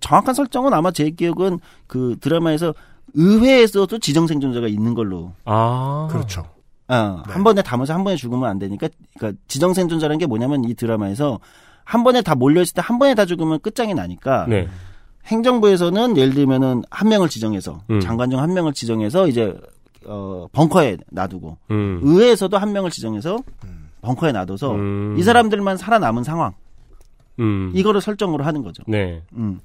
정확한 0.00 0.34
설정은 0.34 0.74
아마 0.74 0.90
제 0.90 1.08
기억은 1.10 1.60
그 1.86 2.16
드라마에서 2.20 2.74
의회에서도 3.14 3.98
지정 4.00 4.26
생존자가 4.26 4.68
있는 4.68 4.94
걸로. 4.94 5.32
아. 5.44 6.08
그렇죠. 6.10 6.44
아, 6.92 7.22
네. 7.26 7.32
한 7.32 7.42
번에 7.44 7.62
담아서 7.62 7.94
한 7.94 8.04
번에 8.04 8.16
죽으면 8.16 8.48
안 8.48 8.58
되니까, 8.58 8.88
그러니까 9.18 9.40
지정 9.48 9.72
생존자라는 9.74 10.18
게 10.18 10.26
뭐냐면 10.26 10.64
이 10.64 10.74
드라마에서 10.74 11.40
한 11.84 12.04
번에 12.04 12.22
다 12.22 12.34
몰려 12.34 12.60
있을 12.62 12.74
때 12.74 12.80
한 12.82 12.98
번에 12.98 13.14
다 13.14 13.24
죽으면 13.24 13.60
끝장이 13.60 13.94
나니까 13.94 14.46
네. 14.48 14.68
행정부에서는 15.26 16.16
예를 16.16 16.34
들면은 16.34 16.82
한 16.90 17.08
명을 17.08 17.28
지정해서 17.28 17.82
음. 17.90 18.00
장관 18.00 18.30
중 18.30 18.40
한 18.40 18.52
명을 18.54 18.72
지정해서 18.72 19.26
이제 19.28 19.54
어 20.04 20.46
벙커에 20.52 20.96
놔두고 21.10 21.58
음. 21.70 22.00
의회에서도 22.02 22.56
한 22.58 22.72
명을 22.72 22.90
지정해서 22.90 23.38
벙커에 24.02 24.32
놔둬서 24.32 24.72
음. 24.74 25.16
이 25.18 25.22
사람들만 25.22 25.76
살아남은 25.76 26.24
상황 26.24 26.52
음. 27.38 27.70
이거를 27.74 28.00
설정으로 28.00 28.44
하는 28.44 28.62
거죠. 28.62 28.82
네. 28.86 29.22
음. 29.34 29.60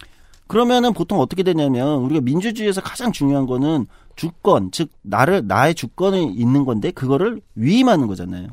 그러면은 0.47 0.93
보통 0.93 1.19
어떻게 1.19 1.43
되냐면 1.43 1.99
우리가 1.99 2.21
민주주의에서 2.21 2.81
가장 2.81 3.11
중요한 3.11 3.45
거는 3.45 3.85
주권, 4.15 4.71
즉 4.71 4.89
나를 5.03 5.45
나의 5.45 5.75
주권이 5.75 6.33
있는 6.33 6.65
건데 6.65 6.91
그거를 6.91 7.41
위임하는 7.55 8.07
거잖아요. 8.07 8.47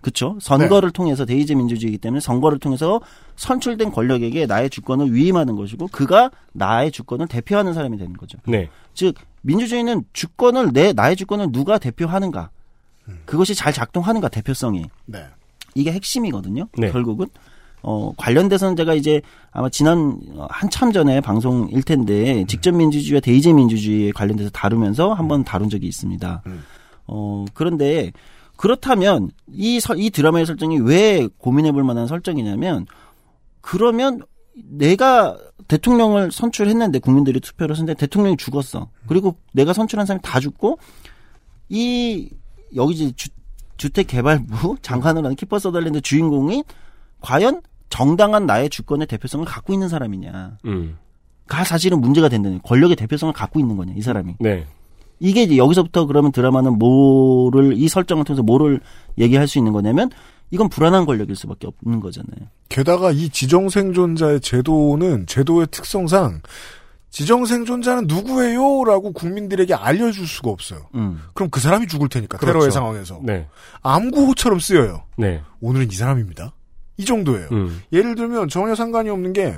그렇죠? 0.00 0.38
선거를 0.40 0.90
통해서 0.92 1.24
대의제 1.24 1.54
민주주의이기 1.54 1.98
때문에 1.98 2.20
선거를 2.20 2.58
통해서 2.58 3.00
선출된 3.36 3.90
권력에게 3.90 4.46
나의 4.46 4.70
주권을 4.70 5.12
위임하는 5.12 5.56
것이고 5.56 5.88
그가 5.88 6.30
나의 6.52 6.92
주권을 6.92 7.26
대표하는 7.26 7.74
사람이 7.74 7.98
되는 7.98 8.16
거죠. 8.16 8.38
네. 8.46 8.68
즉 8.94 9.16
민주주의는 9.42 10.04
주권을 10.12 10.72
내 10.72 10.92
나의 10.92 11.16
주권을 11.16 11.50
누가 11.50 11.78
대표하는가 11.78 12.50
그것이 13.24 13.54
잘 13.54 13.72
작동하는가 13.72 14.28
대표성이 14.28 14.84
네. 15.06 15.24
이게 15.74 15.92
핵심이거든요. 15.92 16.68
네. 16.76 16.90
결국은 16.90 17.26
어 17.82 18.12
관련돼서는 18.16 18.76
제가 18.76 18.94
이제 18.94 19.20
아마 19.52 19.68
지난 19.68 20.18
어, 20.36 20.46
한참 20.50 20.92
전에 20.92 21.20
방송일 21.20 21.82
텐데 21.82 22.44
직접 22.48 22.72
민주주의와 22.74 23.20
대의제 23.20 23.52
민주주의에 23.52 24.10
관련돼서 24.12 24.50
다루면서 24.50 25.12
한번 25.14 25.44
다룬 25.44 25.68
적이 25.70 25.86
있습니다. 25.86 26.42
어 27.06 27.44
그런데 27.54 28.12
그렇다면 28.56 29.30
이, 29.52 29.78
설- 29.80 29.98
이 30.00 30.10
드라마의 30.10 30.44
설정이 30.44 30.78
왜 30.80 31.28
고민해 31.38 31.70
볼 31.72 31.84
만한 31.84 32.06
설정이냐면 32.08 32.86
그러면 33.60 34.22
내가 34.56 35.38
대통령을 35.68 36.32
선출했는데 36.32 36.98
국민들이 36.98 37.38
투표를 37.40 37.76
했는데 37.76 37.94
대통령이 37.94 38.36
죽었어. 38.36 38.88
그리고 39.06 39.36
내가 39.52 39.72
선출한 39.72 40.06
사람이 40.06 40.22
다 40.22 40.40
죽고 40.40 40.78
이 41.68 42.30
여기 42.74 42.94
이제 42.94 43.12
주, 43.14 43.28
주택개발부 43.76 44.76
장관을 44.82 45.24
하는 45.24 45.36
키퍼 45.36 45.58
서덜랜드 45.58 46.00
주인공이 46.00 46.64
과연 47.20 47.62
정당한 47.90 48.46
나의 48.46 48.70
주권의 48.70 49.06
대표성을 49.06 49.44
갖고 49.46 49.72
있는 49.72 49.88
사람이냐. 49.88 50.58
음. 50.66 50.98
가 51.46 51.64
사실은 51.64 52.00
문제가 52.00 52.28
된다는 52.28 52.58
거예요. 52.58 52.62
권력의 52.62 52.96
대표성을 52.96 53.32
갖고 53.32 53.58
있는 53.58 53.76
거냐, 53.76 53.94
이 53.96 54.02
사람이. 54.02 54.36
네. 54.38 54.66
이게 55.20 55.42
이제 55.42 55.56
여기서부터 55.56 56.06
그러면 56.06 56.30
드라마는 56.30 56.78
뭐를 56.78 57.72
이 57.76 57.88
설정을 57.88 58.24
통해서 58.24 58.42
뭐를 58.42 58.80
얘기할 59.16 59.48
수 59.48 59.58
있는 59.58 59.72
거냐면 59.72 60.10
이건 60.50 60.68
불안한 60.68 61.06
권력일 61.06 61.34
수밖에 61.34 61.66
없는 61.66 62.00
거잖아요. 62.00 62.48
게다가 62.68 63.10
이 63.10 63.28
지정생존자의 63.28 64.40
제도는 64.40 65.26
제도의 65.26 65.68
특성상 65.70 66.42
지정생존자는 67.10 68.06
누구예요? 68.06 68.84
라고 68.84 69.12
국민들에게 69.12 69.74
알려줄 69.74 70.26
수가 70.26 70.50
없어요. 70.50 70.88
음. 70.94 71.22
그럼 71.34 71.50
그 71.50 71.58
사람이 71.58 71.88
죽을 71.88 72.08
테니까 72.08 72.38
그렇죠. 72.38 72.52
테러의 72.52 72.70
상황에서 72.70 73.20
네. 73.24 73.48
암구호처럼 73.82 74.60
쓰여요. 74.60 75.04
네. 75.16 75.42
오늘은 75.60 75.90
이 75.90 75.94
사람입니다. 75.94 76.52
이 76.98 77.04
정도예요. 77.04 77.48
음. 77.52 77.80
예를 77.92 78.14
들면 78.14 78.48
전혀 78.48 78.74
상관이 78.74 79.08
없는 79.08 79.32
게 79.32 79.56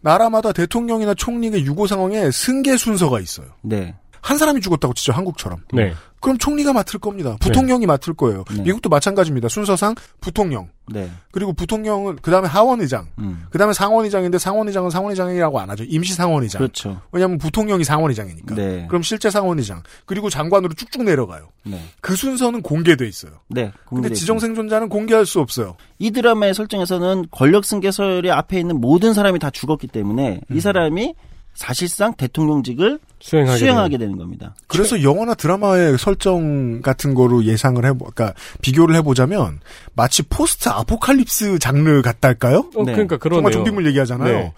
나라마다 0.00 0.52
대통령이나 0.52 1.14
총리의 1.14 1.64
유고 1.64 1.86
상황에 1.86 2.30
승계 2.30 2.76
순서가 2.76 3.20
있어요. 3.20 3.46
네. 3.62 3.94
한 4.24 4.38
사람이 4.38 4.62
죽었다고 4.62 4.94
치죠 4.94 5.12
한국처럼. 5.12 5.60
네. 5.74 5.92
그럼 6.18 6.38
총리가 6.38 6.72
맡을 6.72 6.98
겁니다. 6.98 7.36
부통령이 7.40 7.84
맡을 7.84 8.14
거예요. 8.14 8.44
네. 8.56 8.62
미국도 8.62 8.88
마찬가지입니다. 8.88 9.50
순서상 9.50 9.94
부통령 10.22 10.70
네. 10.86 11.10
그리고 11.30 11.52
부통령은 11.52 12.16
그 12.22 12.30
다음에 12.30 12.48
하원의장 12.48 13.08
음. 13.18 13.44
그 13.50 13.58
다음에 13.58 13.74
상원의장인데 13.74 14.38
상원의장은 14.38 14.88
상원의장이라고 14.88 15.60
안 15.60 15.68
하죠. 15.68 15.84
임시 15.86 16.14
상원의장. 16.14 16.60
그렇죠. 16.60 17.02
왜냐하면 17.12 17.36
부통령이 17.36 17.84
상원의장이니까. 17.84 18.54
네. 18.54 18.86
그럼 18.88 19.02
실제 19.02 19.28
상원의장 19.28 19.82
그리고 20.06 20.30
장관으로 20.30 20.72
쭉쭉 20.72 21.02
내려가요. 21.02 21.50
네. 21.62 21.78
그 22.00 22.16
순서는 22.16 22.62
공개돼 22.62 23.06
있어요. 23.06 23.32
네. 23.48 23.64
근데 23.64 23.78
공개돼 23.84 24.14
지정 24.14 24.38
생존자는 24.38 24.88
공개할 24.88 25.26
수 25.26 25.40
없어요. 25.40 25.76
이 25.98 26.10
드라마의 26.10 26.54
설정에서는 26.54 27.26
권력 27.30 27.66
승계 27.66 27.90
서열의 27.90 28.32
앞에 28.32 28.58
있는 28.58 28.80
모든 28.80 29.12
사람이 29.12 29.38
다 29.38 29.50
죽었기 29.50 29.88
때문에 29.88 30.40
음. 30.48 30.56
이 30.56 30.60
사람이 30.62 31.14
사실상 31.54 32.14
대통령직을 32.14 32.98
수행하게, 33.20 33.58
수행하게 33.58 33.98
되는 33.98 34.18
겁니다. 34.18 34.54
그래서 34.66 35.02
영화나 35.02 35.34
드라마의 35.34 35.96
설정 35.98 36.82
같은 36.82 37.14
거로 37.14 37.44
예상을 37.44 37.82
해보, 37.84 38.06
그러니까 38.06 38.34
비교를 38.60 38.94
해보자면 38.96 39.60
마치 39.94 40.22
post 40.22 40.68
apocalypse 40.68 41.58
장르 41.58 42.02
같달까요? 42.02 42.70
어, 42.76 42.84
네. 42.84 42.92
그러니까 42.92 43.16
그러네요. 43.16 43.38
정말 43.38 43.52
좀비물 43.52 43.86
얘기하잖아요. 43.86 44.38
네. 44.38 44.52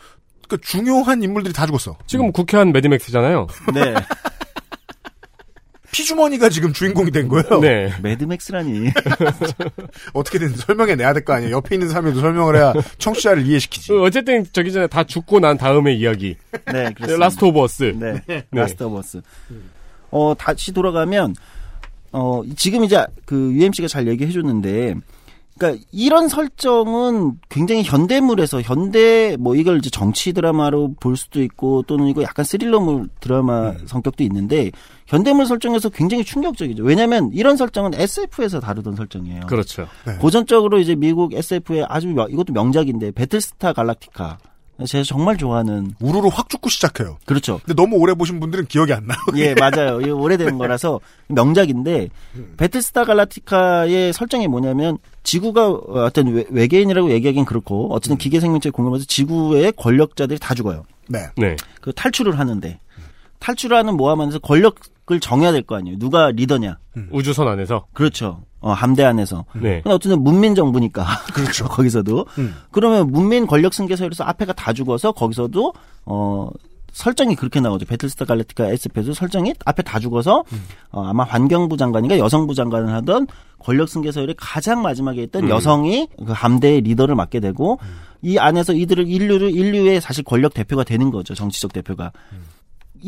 그러니까 0.48 0.66
중요한 0.68 1.22
인물들이 1.22 1.52
다 1.52 1.66
죽었어. 1.66 1.96
지금 2.06 2.32
국회한 2.32 2.72
매드맥스잖아요. 2.72 3.46
네. 3.74 3.94
피주머니가 5.96 6.50
지금 6.50 6.74
주인공이 6.74 7.10
된 7.10 7.26
거예요. 7.26 7.58
네. 7.60 7.90
매드맥스라니. 8.02 8.90
어떻게든 10.12 10.48
설명해 10.54 10.94
내야 10.96 11.14
될 11.14 11.24
거 11.24 11.32
아니에요. 11.32 11.56
옆에 11.56 11.74
있는 11.76 11.88
사람에도 11.88 12.20
설명을 12.20 12.54
해야 12.56 12.74
청취자를 12.98 13.46
이해시키지. 13.46 13.92
어, 13.94 14.02
어쨌든 14.02 14.44
저기 14.52 14.70
전에 14.72 14.86
다 14.88 15.04
죽고 15.04 15.40
난 15.40 15.56
다음의 15.56 15.98
이야기. 15.98 16.36
네, 16.66 16.92
그렇습니다. 16.92 17.16
라스트 17.16 17.44
오브 17.46 17.60
어스. 17.62 17.94
네. 17.98 18.44
라스트 18.52 18.82
오브 18.82 18.98
어스. 18.98 19.22
어, 20.10 20.34
다시 20.38 20.72
돌아가면 20.72 21.34
어, 22.12 22.42
지금 22.56 22.84
이제 22.84 23.02
그 23.24 23.52
UMC가 23.54 23.88
잘 23.88 24.06
얘기해 24.06 24.30
줬는데 24.32 24.94
그러니까 25.58 25.82
이런 25.90 26.28
설정은 26.28 27.38
굉장히 27.48 27.82
현대물에서 27.82 28.60
현대 28.60 29.36
뭐 29.38 29.54
이걸 29.56 29.78
이제 29.78 29.88
정치 29.90 30.32
드라마로 30.32 30.94
볼 31.00 31.16
수도 31.16 31.42
있고 31.42 31.82
또는 31.86 32.08
이거 32.08 32.22
약간 32.22 32.44
스릴러물 32.44 33.08
드라마 33.20 33.72
성격도 33.86 34.22
있는데 34.24 34.70
현대물 35.06 35.46
설정에서 35.46 35.88
굉장히 35.88 36.24
충격적이죠. 36.24 36.82
왜냐하면 36.84 37.30
이런 37.32 37.56
설정은 37.56 37.94
SF에서 37.94 38.60
다루던 38.60 38.96
설정이에요. 38.96 39.42
그렇죠. 39.46 39.86
네. 40.06 40.16
고전적으로 40.16 40.78
이제 40.78 40.94
미국 40.94 41.32
SF의 41.32 41.86
아주 41.88 42.08
명- 42.08 42.30
이것도 42.30 42.52
명작인데 42.52 43.12
배틀스타 43.12 43.72
갈락티카 43.72 44.38
제가 44.84 45.04
정말 45.04 45.38
좋아하는 45.38 45.94
우르르 46.00 46.28
확 46.28 46.50
죽고 46.50 46.68
시작해요. 46.68 47.16
그렇죠. 47.24 47.60
근데 47.64 47.80
너무 47.80 47.96
오래 47.96 48.12
보신 48.12 48.40
분들은 48.40 48.66
기억이 48.66 48.92
안 48.92 49.06
나요. 49.06 49.16
예, 49.36 49.54
맞아요. 49.58 50.00
이게 50.02 50.10
오래된 50.10 50.58
거라서 50.58 51.00
명작인데 51.28 52.10
배틀스타 52.58 53.04
갈라티카의 53.04 54.12
설정이 54.12 54.48
뭐냐면 54.48 54.98
지구가 55.22 55.68
어떤 55.70 56.26
외- 56.28 56.44
외계인이라고 56.50 57.10
얘기하기는 57.10 57.46
그렇고 57.46 57.88
어쨌든 57.94 58.18
기계 58.18 58.38
생명체 58.38 58.68
공격하면서 58.70 59.06
지구의 59.06 59.72
권력자들이 59.76 60.38
다 60.38 60.54
죽어요. 60.54 60.84
네. 61.08 61.20
네. 61.36 61.56
그 61.80 61.92
탈출을 61.94 62.38
하는데 62.38 62.78
탈출하는 63.38 63.96
모함하면서 63.96 64.40
권력 64.40 64.76
을 65.08 65.20
정해야 65.20 65.52
될 65.52 65.62
거 65.62 65.76
아니에요. 65.76 65.98
누가 66.00 66.30
리더냐? 66.32 66.78
우주선 67.12 67.46
안에서. 67.46 67.86
그렇죠. 67.92 68.42
어, 68.58 68.72
함대 68.72 69.04
안에서. 69.04 69.44
네. 69.54 69.80
근데 69.82 69.94
어쨌든 69.94 70.20
문민 70.22 70.56
정부니까. 70.56 71.06
그렇죠. 71.32 71.66
거기서도. 71.70 72.26
음. 72.38 72.56
그러면 72.72 73.12
문민 73.12 73.46
권력 73.46 73.72
승계서에서 73.72 74.24
앞에가 74.24 74.52
다 74.54 74.72
죽어서 74.72 75.12
거기서도 75.12 75.72
어 76.06 76.50
설정이 76.92 77.36
그렇게 77.36 77.60
나오죠. 77.60 77.86
배틀스타 77.86 78.24
갈래티카 78.24 78.68
SF에도 78.70 79.12
설정이 79.12 79.54
앞에 79.64 79.82
다 79.82 80.00
죽어서 80.00 80.42
어, 80.90 81.04
아마 81.04 81.22
환경부 81.24 81.76
장관인가 81.76 82.18
여성부 82.18 82.54
장관을 82.54 82.92
하던 82.94 83.28
권력 83.60 83.88
승계서열의 83.88 84.34
가장 84.38 84.82
마지막에 84.82 85.22
있던 85.24 85.44
음. 85.44 85.50
여성이 85.50 86.08
그 86.26 86.32
함대의 86.32 86.80
리더를 86.80 87.14
맡게 87.14 87.38
되고 87.38 87.78
이 88.22 88.38
안에서 88.38 88.72
이들을 88.72 89.06
인류를 89.06 89.54
인류의 89.54 90.00
사실 90.00 90.24
권력 90.24 90.54
대표가 90.54 90.82
되는 90.84 91.10
거죠. 91.12 91.34
정치적 91.34 91.72
대표가. 91.74 92.10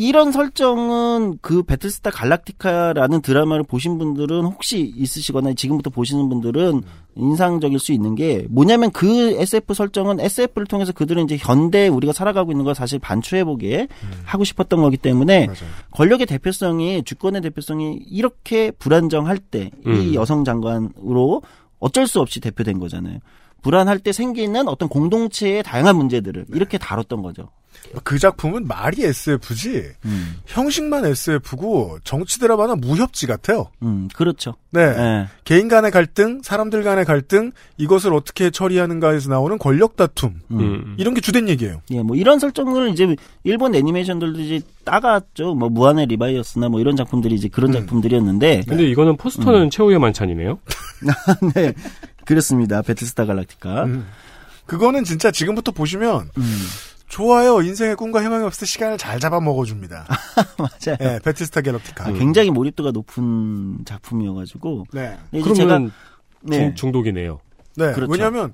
이런 0.00 0.30
설정은 0.30 1.38
그 1.42 1.64
배틀스타 1.64 2.10
갈락티카라는 2.10 3.20
드라마를 3.20 3.64
보신 3.64 3.98
분들은 3.98 4.44
혹시 4.44 4.92
있으시거나 4.96 5.54
지금부터 5.54 5.90
보시는 5.90 6.28
분들은 6.28 6.82
인상적일 7.16 7.80
수 7.80 7.90
있는 7.90 8.14
게 8.14 8.46
뭐냐면 8.48 8.92
그 8.92 9.08
SF 9.40 9.74
설정은 9.74 10.20
SF를 10.20 10.68
통해서 10.68 10.92
그들은 10.92 11.24
이제 11.24 11.36
현대 11.36 11.88
우리가 11.88 12.12
살아가고 12.12 12.52
있는 12.52 12.64
걸 12.64 12.76
사실 12.76 13.00
반추해 13.00 13.42
보게 13.42 13.88
하고 14.22 14.44
싶었던 14.44 14.80
거기 14.80 14.96
때문에 14.96 15.48
권력의 15.90 16.26
대표성이 16.26 17.02
주권의 17.02 17.42
대표성이 17.42 18.00
이렇게 18.08 18.70
불안정할 18.70 19.38
때이 19.38 19.72
음. 19.84 20.14
여성 20.14 20.44
장관으로 20.44 21.42
어쩔 21.80 22.06
수 22.06 22.20
없이 22.20 22.38
대표된 22.38 22.78
거잖아요. 22.78 23.18
불안할 23.62 23.98
때 23.98 24.12
생기는 24.12 24.68
어떤 24.68 24.88
공동체의 24.88 25.64
다양한 25.64 25.96
문제들을 25.96 26.46
이렇게 26.54 26.78
다뤘던 26.78 27.22
거죠. 27.22 27.48
그 28.04 28.18
작품은 28.18 28.66
말이 28.66 29.04
SF지 29.04 29.84
음. 30.04 30.36
형식만 30.46 31.04
SF고 31.06 31.98
정치 32.04 32.38
드라마는 32.38 32.80
무협지 32.80 33.26
같아요. 33.26 33.70
음, 33.82 34.08
그렇죠. 34.14 34.54
네. 34.70 34.80
예. 34.82 35.28
개인 35.44 35.68
간의 35.68 35.90
갈등, 35.90 36.40
사람들 36.42 36.82
간의 36.82 37.04
갈등, 37.04 37.52
이것을 37.78 38.12
어떻게 38.12 38.50
처리하는가에서 38.50 39.30
나오는 39.30 39.58
권력 39.58 39.96
다툼. 39.96 40.40
음. 40.50 40.96
이런 40.98 41.14
게 41.14 41.20
주된 41.20 41.48
얘기예요. 41.48 41.80
예, 41.90 42.02
뭐 42.02 42.16
이런 42.16 42.38
설정을 42.38 42.90
이제 42.90 43.16
일본 43.44 43.74
애니메이션들도 43.74 44.40
이제 44.40 44.60
따갔죠. 44.84 45.54
뭐 45.54 45.68
무한의 45.68 46.06
리바이어스나 46.06 46.68
뭐 46.68 46.80
이런 46.80 46.96
작품들이 46.96 47.34
이제 47.34 47.48
그런 47.48 47.72
작품들이었는데. 47.72 48.62
근데 48.68 48.84
이거는 48.84 49.16
포스터는 49.16 49.70
최후의 49.70 49.98
만찬이네요. 49.98 50.58
네. 51.54 51.72
그렇습니다. 52.24 52.82
배틀스타 52.82 53.24
갈락티카. 53.24 53.84
음. 53.84 54.06
그거는 54.66 55.02
진짜 55.04 55.30
지금부터 55.30 55.72
보시면 55.72 56.28
음. 56.36 56.58
좋아요. 57.08 57.62
인생의 57.62 57.96
꿈과 57.96 58.22
희망이 58.22 58.44
없을 58.44 58.60
때 58.60 58.66
시간을 58.66 58.98
잘 58.98 59.18
잡아 59.18 59.40
먹어줍니다. 59.40 60.06
맞아요. 60.58 60.96
네, 60.98 61.18
배틀스타 61.24 61.62
갤럭티카. 61.62 62.08
아, 62.08 62.12
굉장히 62.12 62.50
몰입도가 62.50 62.90
높은 62.92 63.84
작품이어가지고. 63.84 64.86
네. 64.92 65.16
이제 65.32 65.54
제가 65.54 65.66
그러면 65.66 65.92
네. 66.42 66.58
중, 66.58 66.74
중독이네요. 66.74 67.40
네. 67.76 67.92
그렇죠. 67.92 68.12
왜냐하면 68.12 68.52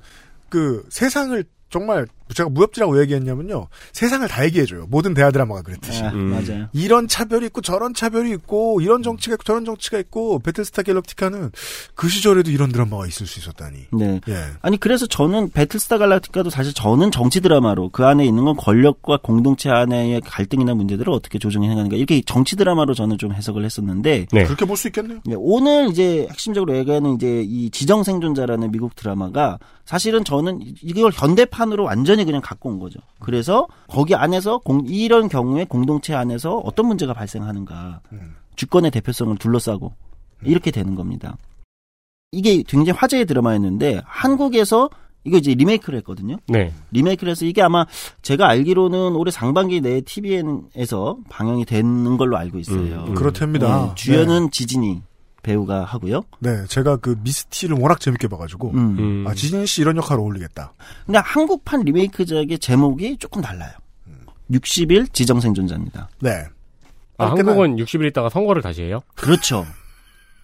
그 0.48 0.86
세상을 0.88 1.44
정말 1.68 2.06
제가 2.32 2.48
무협지라고 2.48 2.92
왜 2.94 3.02
얘기했냐면요. 3.02 3.68
세상을 3.92 4.26
다 4.28 4.44
얘기해줘요. 4.46 4.86
모든 4.88 5.12
대하 5.14 5.30
드라마가 5.30 5.62
그랬듯이. 5.62 6.02
아, 6.02 6.10
음. 6.12 6.30
맞아요. 6.30 6.68
이런 6.72 7.06
차별이 7.08 7.46
있고 7.46 7.60
저런 7.60 7.92
차별이 7.92 8.30
있고 8.30 8.80
이런 8.80 9.02
정치가 9.02 9.34
있고 9.34 9.42
저런 9.44 9.64
정치가 9.64 9.98
있고 9.98 10.38
배틀스타 10.38 10.82
갤럭티카는 10.82 11.50
그 11.94 12.08
시절에도 12.08 12.50
이런 12.50 12.72
드라마가 12.72 13.06
있을 13.06 13.26
수 13.26 13.38
있었다니. 13.40 13.86
네. 13.92 14.20
예. 14.28 14.44
아니 14.62 14.78
그래서 14.78 15.06
저는 15.06 15.50
배틀스타 15.50 15.98
갈락티카도 15.98 16.48
사실 16.50 16.72
저는 16.72 17.10
정치 17.10 17.40
드라마로 17.40 17.90
그 17.90 18.04
안에 18.06 18.24
있는 18.24 18.44
건 18.44 18.56
권력과 18.56 19.18
공동체 19.22 19.68
안의 19.70 20.22
갈등이나 20.22 20.74
문제들을 20.74 21.12
어떻게 21.12 21.38
조정해 21.38 21.68
나가는가 21.68 21.96
이렇게 21.96 22.22
정치 22.24 22.56
드라마로 22.56 22.94
저는 22.94 23.18
좀 23.18 23.32
해석을 23.32 23.64
했었는데 23.64 24.26
네. 24.32 24.44
그렇게 24.44 24.64
볼 24.64 24.76
수 24.76 24.88
있겠네요. 24.88 25.20
예, 25.28 25.34
오늘 25.36 25.88
이제 25.90 26.26
핵심적으로 26.30 26.76
얘기하는 26.76 27.14
이제 27.14 27.42
이 27.46 27.70
지정 27.70 28.02
생존자라는 28.02 28.72
미국 28.72 28.94
드라마가 28.96 29.58
사실은 29.84 30.24
저는 30.24 30.62
이- 30.62 30.74
이걸 30.82 31.12
현대판으로 31.14 31.84
완전 31.84 32.13
히 32.18 32.24
그냥 32.24 32.40
갖고 32.42 32.68
온 32.70 32.78
거죠. 32.78 33.00
그래서 33.20 33.66
거기 33.88 34.14
안에서 34.14 34.58
공- 34.58 34.84
이런 34.86 35.28
경우에 35.28 35.64
공동체 35.64 36.14
안에서 36.14 36.56
어떤 36.58 36.86
문제가 36.86 37.12
발생하는가 37.14 38.00
음. 38.12 38.34
주권의 38.56 38.90
대표성을 38.90 39.36
둘러싸고 39.38 39.92
이렇게 40.44 40.70
되는 40.70 40.94
겁니다. 40.94 41.36
이게 42.32 42.62
굉장히 42.62 42.98
화제의 42.98 43.26
드라마였는데 43.26 44.00
한국에서 44.04 44.90
이거 45.26 45.38
이제 45.38 45.54
리메이크를 45.54 45.98
했거든요. 46.00 46.36
네. 46.48 46.72
리메이크를 46.90 47.30
해서 47.30 47.46
이게 47.46 47.62
아마 47.62 47.86
제가 48.22 48.46
알기로는 48.48 49.14
올해 49.16 49.30
상반기 49.30 49.80
내에 49.80 50.02
TVN에서 50.02 51.16
방영이 51.30 51.64
되는 51.64 52.16
걸로 52.18 52.36
알고 52.36 52.58
있어요. 52.58 53.04
음, 53.08 53.14
그렇답니다. 53.14 53.86
네, 53.86 53.92
주연은 53.94 54.50
지진이 54.50 55.00
배우가 55.44 55.84
하고요. 55.84 56.22
네, 56.40 56.64
제가 56.66 56.96
그 56.96 57.16
미스티를 57.22 57.76
워낙 57.78 58.00
재밌게 58.00 58.26
봐가지고 58.26 58.70
음. 58.70 58.96
음. 58.98 59.24
아 59.28 59.34
지진 59.34 59.64
씨 59.66 59.82
이런 59.82 59.96
역할 59.96 60.18
어울리겠다. 60.18 60.72
근데 61.06 61.18
한국판 61.18 61.82
리메이크작의 61.82 62.58
제목이 62.58 63.18
조금 63.18 63.40
달라요. 63.40 63.70
60일 64.50 65.12
지정생존자입니다. 65.12 66.08
네. 66.20 66.44
아, 67.16 67.30
한국은 67.30 67.76
60일 67.76 68.08
있다가 68.08 68.28
선거를 68.28 68.62
다시 68.62 68.82
해요? 68.82 69.00
그렇죠. 69.14 69.64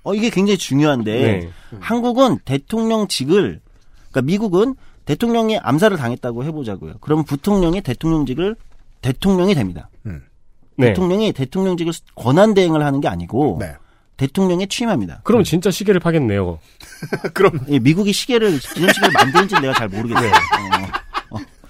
어, 0.02 0.14
이게 0.14 0.30
굉장히 0.30 0.56
중요한데, 0.56 1.20
네. 1.20 1.50
한국은 1.80 2.38
대통령직을, 2.44 3.60
그러니까 4.10 4.22
미국은 4.22 4.74
대통령이 5.04 5.58
암살을 5.58 5.96
당했다고 5.96 6.44
해보자고요. 6.44 6.94
그러면 7.00 7.24
부통령이 7.24 7.82
대통령직을, 7.82 8.56
대통령이 9.02 9.54
됩니다. 9.54 9.90
음. 10.06 10.22
네. 10.76 10.88
대통령이 10.88 11.32
대통령직을 11.32 11.92
권한 12.14 12.54
대행을 12.54 12.84
하는 12.84 13.00
게 13.00 13.08
아니고, 13.08 13.58
네. 13.60 13.74
대통령에 14.20 14.66
취임합니다. 14.66 15.20
그럼 15.24 15.44
진짜 15.44 15.70
시계를 15.70 15.98
파겠네요. 16.00 16.58
그럼 17.32 17.58
예, 17.70 17.78
미국이 17.78 18.12
시계를, 18.12 18.58
기념시계를 18.58 19.12
만드는지 19.14 19.54
내가 19.60 19.72
잘 19.72 19.88
모르겠어요. 19.88 20.30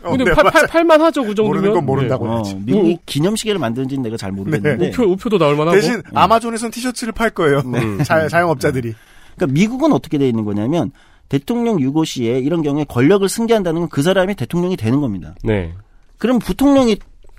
어, 0.02 0.10
근데 0.16 0.24
네, 0.24 0.32
팔. 0.32 0.44
팔, 0.50 0.66
팔만 0.66 1.00
하죠, 1.02 1.22
그 1.22 1.34
정도면. 1.34 1.48
모르는 1.60 1.74
건 1.74 1.84
모른다고 1.86 2.26
어, 2.26 2.34
해야지. 2.36 2.54
미국이 2.64 2.98
기념시계를 3.04 3.58
만드는지는 3.60 4.02
내가 4.02 4.16
잘 4.16 4.32
모르겠는데, 4.32 4.76
네. 4.76 4.88
우표, 4.88 5.04
우표도 5.12 5.36
나올 5.38 5.56
만하고. 5.56 5.76
대신 5.76 6.02
아마존에선 6.14 6.70
티셔츠를 6.70 7.12
팔 7.12 7.28
거예요. 7.30 7.60
네. 7.62 8.02
자, 8.04 8.26
자영업자들이. 8.26 8.94
그러니까 9.36 9.52
미국은 9.54 9.92
어떻게 9.92 10.16
돼 10.16 10.26
있는 10.26 10.44
거냐면 10.46 10.90
대통령 11.28 11.80
유고 11.80 12.04
시에 12.04 12.38
이런 12.40 12.62
경우에 12.62 12.84
권력을 12.84 13.28
승계한다는 13.28 13.82
건 13.82 13.88
그 13.90 14.02
사람이 14.02 14.34
대통령이 14.36 14.76
되는 14.76 15.00
겁니다. 15.02 15.34
네. 15.44 15.74
그럼 16.18 16.38
부통령이 16.38 16.96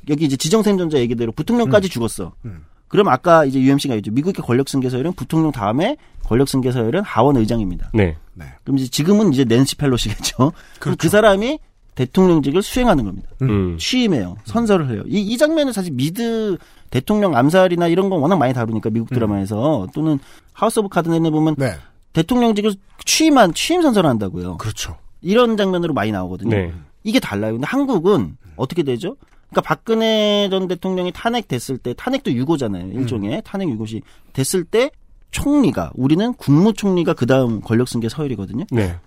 여기 0.10 0.26
이제 0.26 0.38
지정생존자 0.38 1.00
얘기대로 1.00 1.32
부통령까지 1.32 1.90
죽었어. 1.90 2.34
음. 2.46 2.64
그럼 2.92 3.08
아까 3.08 3.46
이제 3.46 3.60
UMC가 3.60 3.96
있죠. 3.96 4.12
미국의 4.12 4.44
권력 4.46 4.70
승계 4.70 4.90
서열은 4.90 5.14
부통령 5.14 5.52
다음에 5.52 5.96
권력 6.26 6.48
승계 6.48 6.72
서열은 6.72 7.04
하원 7.04 7.38
의장입니다. 7.38 7.90
네. 7.94 8.46
그럼 8.64 8.78
이제 8.78 8.90
지금은 8.90 9.34
이제 9.34 9.46
낸시 9.46 9.76
펠로시겠죠. 9.78 10.36
그럼 10.38 10.52
그렇죠. 10.80 10.98
그 10.98 11.10
사람이 11.10 11.60
대통령직을 11.96 12.62
수행하는 12.62 13.06
겁니다. 13.06 13.30
음. 13.42 13.78
취임해요. 13.78 14.36
선서를 14.44 14.90
해요. 14.92 15.04
이, 15.08 15.22
이 15.22 15.38
장면은 15.38 15.74
사실 15.74 15.94
미드 15.94 16.58
대통령 16.90 17.36
암살이나 17.36 17.88
이런 17.88 18.10
건 18.10 18.20
워낙 18.20 18.36
많이 18.38 18.54
다루니까 18.54 18.90
미국 18.90 19.10
드라마에서 19.10 19.88
또는 19.94 20.20
하우스 20.54 20.80
오브 20.80 20.90
카드 20.90 21.10
내내 21.10 21.30
보면 21.30 21.56
네. 21.58 21.74
대통령직을 22.14 22.74
취임한 23.06 23.54
취임 23.54 23.82
선서를 23.82 24.10
한다고요. 24.10 24.58
그렇죠. 24.58 24.98
이런 25.22 25.56
장면으로 25.56 25.94
많이 25.94 26.12
나오거든요. 26.12 26.50
네. 26.50 26.74
이게 27.04 27.20
달라요. 27.20 27.54
근데 27.54 27.66
한국은 27.68 28.38
어떻게 28.58 28.84
되죠? 28.84 29.16
그러니까 29.52 29.62
박근혜 29.62 30.48
전 30.50 30.68
대통령이 30.68 31.12
탄핵됐을 31.12 31.78
때 31.78 31.94
탄핵도 31.94 32.32
유고잖아요. 32.32 32.88
일종의 32.94 33.42
탄핵 33.46 33.70
유고시 33.70 34.02
됐을 34.34 34.64
때 34.64 34.90
총리가 35.32 35.92
우리는 35.94 36.34
국무총리가 36.34 37.14
그다음 37.14 37.62
권력 37.62 37.88
승계 37.88 38.10
서열이거든요. 38.10 38.66
네. 38.72 38.98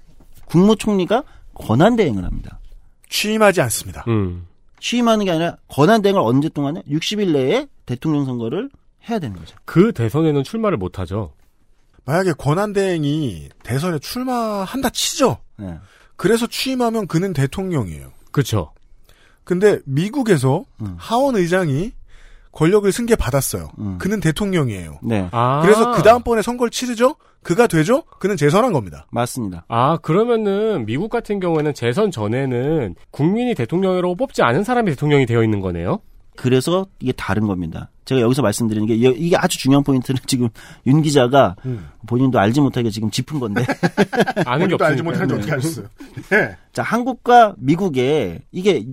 국무총리가 0.46 1.24
권한 1.54 1.96
대행을 1.96 2.24
합니다. 2.24 2.60
취임하지 3.08 3.62
않습니다. 3.62 4.04
음. 4.08 4.46
취임하는 4.80 5.24
게 5.24 5.30
아니라 5.30 5.56
권한 5.68 6.02
대행을 6.02 6.20
언제 6.20 6.50
동안에 6.50 6.82
60일 6.82 7.32
내에 7.32 7.66
대통령 7.86 8.26
선거를 8.26 8.68
해야 9.08 9.18
되는 9.18 9.36
거죠. 9.36 9.56
그 9.64 9.92
대선에는 9.92 10.44
출마를 10.44 10.76
못 10.76 10.98
하죠. 10.98 11.32
만약에 12.04 12.32
권한 12.34 12.74
대행이 12.74 13.48
대선에 13.62 13.98
출마한다 13.98 14.90
치죠. 14.90 15.38
네. 15.56 15.78
그래서 16.16 16.46
취임하면 16.46 17.06
그는 17.06 17.32
대통령이에요. 17.32 18.12
그렇죠. 18.30 18.72
근데 19.44 19.78
미국에서 19.84 20.64
음. 20.80 20.94
하원 20.98 21.36
의장이 21.36 21.92
권력을 22.52 22.90
승계 22.92 23.16
받았어요. 23.16 23.68
음. 23.78 23.98
그는 23.98 24.20
대통령이에요. 24.20 24.98
네. 25.02 25.28
아. 25.32 25.60
그래서 25.62 25.92
그 25.92 26.02
다음번에 26.02 26.40
선거를 26.42 26.70
치르죠? 26.70 27.16
그가 27.42 27.66
되죠? 27.66 28.04
그는 28.20 28.36
재선한 28.36 28.72
겁니다. 28.72 29.06
맞습니다. 29.10 29.66
아, 29.68 29.98
그러면은 29.98 30.86
미국 30.86 31.10
같은 31.10 31.40
경우에는 31.40 31.74
재선 31.74 32.10
전에는 32.10 32.94
국민이 33.10 33.54
대통령이라고 33.54 34.14
뽑지 34.16 34.42
않은 34.42 34.64
사람이 34.64 34.90
대통령이 34.92 35.26
되어 35.26 35.42
있는 35.44 35.60
거네요? 35.60 36.00
그래서 36.36 36.86
이게 37.00 37.12
다른 37.12 37.46
겁니다. 37.46 37.90
제가 38.06 38.20
여기서 38.20 38.42
말씀드리는 38.42 38.86
게 38.86 38.94
이- 38.94 39.14
이게 39.26 39.36
아주 39.36 39.58
중요한 39.58 39.84
포인트는 39.84 40.18
지금 40.26 40.48
윤 40.86 41.02
기자가 41.02 41.54
음. 41.66 41.88
본인도 42.06 42.38
알지 42.38 42.60
못하게 42.60 42.88
지금 42.90 43.10
짚은 43.10 43.40
건데. 43.40 43.64
아는 44.46 44.68
게 44.68 44.76
본인도 44.76 44.84
알지 44.84 45.02
없으니까. 45.02 45.02
못하는데 45.02 45.34
어떻게 45.34 45.50
하셨어요? 45.52 45.86
네. 46.30 46.56
자, 46.72 46.82
한국과 46.82 47.54
미국의 47.58 48.40
이게 48.52 48.84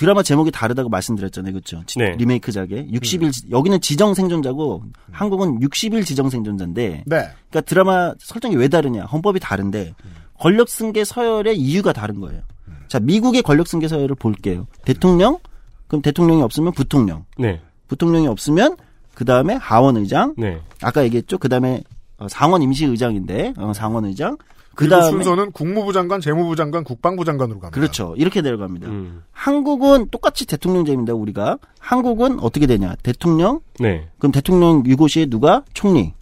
드라마 0.00 0.22
제목이 0.22 0.50
다르다고 0.50 0.88
말씀드렸잖아요. 0.88 1.52
그렇죠? 1.52 1.82
지- 1.84 1.98
네. 1.98 2.12
리메이크작에 2.16 2.86
60일 2.90 3.30
지- 3.32 3.42
여기는 3.50 3.82
지정 3.82 4.14
생존자고 4.14 4.82
한국은 5.12 5.60
60일 5.60 6.06
지정 6.06 6.30
생존자인데 6.30 7.04
네. 7.04 7.16
그러니까 7.50 7.60
드라마 7.66 8.14
설정이 8.18 8.56
왜 8.56 8.68
다르냐? 8.68 9.02
헌법이 9.04 9.40
다른데 9.40 9.94
권력 10.38 10.70
승계 10.70 11.04
서열의 11.04 11.58
이유가 11.58 11.92
다른 11.92 12.18
거예요. 12.18 12.40
자, 12.88 12.98
미국의 12.98 13.42
권력 13.42 13.68
승계 13.68 13.88
서열을 13.88 14.14
볼게요. 14.16 14.66
대통령 14.86 15.38
그럼 15.86 16.00
대통령이 16.00 16.40
없으면 16.40 16.72
부통령. 16.72 17.26
네. 17.36 17.60
부통령이 17.88 18.26
없으면 18.26 18.76
그 19.14 19.26
다음에 19.26 19.54
하원 19.56 19.98
의장. 19.98 20.34
네. 20.38 20.60
아까 20.80 21.04
얘기했죠. 21.04 21.36
그 21.36 21.50
다음에 21.50 21.82
상원 22.30 22.62
임시 22.62 22.86
의장인데 22.86 23.52
어, 23.58 23.74
상원 23.74 24.06
의장. 24.06 24.38
그 24.74 24.88
다음에 24.88 25.10
순서는 25.10 25.52
국무부 25.52 25.92
장관, 25.92 26.20
재무부 26.20 26.56
장관, 26.56 26.84
국방부 26.84 27.24
장관으로 27.24 27.60
갑니다. 27.60 27.78
그렇죠. 27.78 28.14
이렇게 28.16 28.40
내려갑니다. 28.40 28.88
음. 28.88 29.22
한국은 29.32 30.08
똑같이 30.10 30.46
대통령제입니다. 30.46 31.12
우리가 31.14 31.58
한국은 31.78 32.40
어떻게 32.40 32.66
되냐? 32.66 32.94
대통령 33.02 33.60
네. 33.78 34.08
그럼 34.18 34.32
대통령 34.32 34.84
유고시에 34.86 35.26
누가 35.26 35.64
총리? 35.74 36.14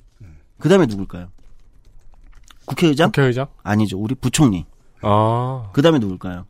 그 0.59 0.69
다음에 0.69 0.87
누굴까요? 0.87 1.29
국회의장? 2.65 3.11
국회의장? 3.13 3.47
아니죠. 3.63 3.99
우리 3.99 4.15
부총리. 4.15 4.67
아. 5.03 5.71
그 5.73 5.83
다음에 5.83 5.99
누굴까요? 5.99 6.45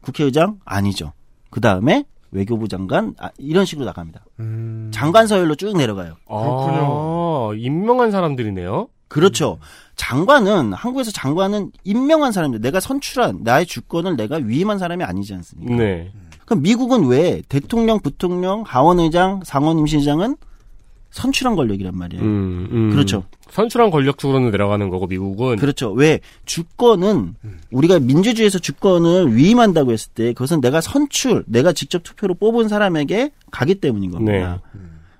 국회의장? 0.00 0.60
아니죠. 0.64 1.12
그 1.50 1.60
다음에 1.60 2.04
외교부 2.30 2.68
장관? 2.68 3.14
아, 3.18 3.30
이런 3.38 3.64
식으로 3.64 3.86
나갑니다. 3.86 4.24
음. 4.38 4.90
장관 4.92 5.26
서열로 5.26 5.54
쭉 5.56 5.76
내려가요. 5.76 6.14
그렇군요. 6.26 7.50
아, 7.50 7.50
임명한 7.56 8.10
사람들이네요. 8.10 8.88
그렇죠. 9.08 9.58
장관은 9.98 10.72
한국에서 10.72 11.10
장관은 11.10 11.72
임명한 11.84 12.32
사람들, 12.32 12.60
내가 12.62 12.80
선출한 12.80 13.40
나의 13.42 13.66
주권을 13.66 14.16
내가 14.16 14.36
위임한 14.36 14.78
사람이 14.78 15.04
아니지 15.04 15.34
않습니까? 15.34 15.74
네. 15.74 16.10
그럼 16.46 16.62
미국은 16.62 17.06
왜 17.08 17.42
대통령, 17.48 18.00
부통령, 18.00 18.62
하원의장, 18.66 19.40
상원 19.44 19.78
임시의장은 19.78 20.36
선출한 21.10 21.56
권력이란 21.56 21.96
말이에요. 21.96 22.22
음, 22.22 22.68
음. 22.70 22.90
그렇죠. 22.90 23.24
선출한 23.50 23.90
권력 23.90 24.18
쪽으로는 24.18 24.50
내려가는 24.50 24.88
거고 24.88 25.06
미국은 25.06 25.56
그렇죠. 25.56 25.90
왜 25.90 26.20
주권은 26.44 27.34
음. 27.44 27.60
우리가 27.70 27.98
민주주의에서 27.98 28.58
주권을 28.58 29.34
위임한다고 29.34 29.92
했을 29.92 30.10
때 30.12 30.32
그것은 30.32 30.60
내가 30.60 30.80
선출, 30.80 31.44
내가 31.46 31.72
직접 31.72 32.02
투표로 32.02 32.34
뽑은 32.34 32.68
사람에게 32.68 33.32
가기 33.50 33.76
때문인 33.76 34.10
겁니다. 34.10 34.62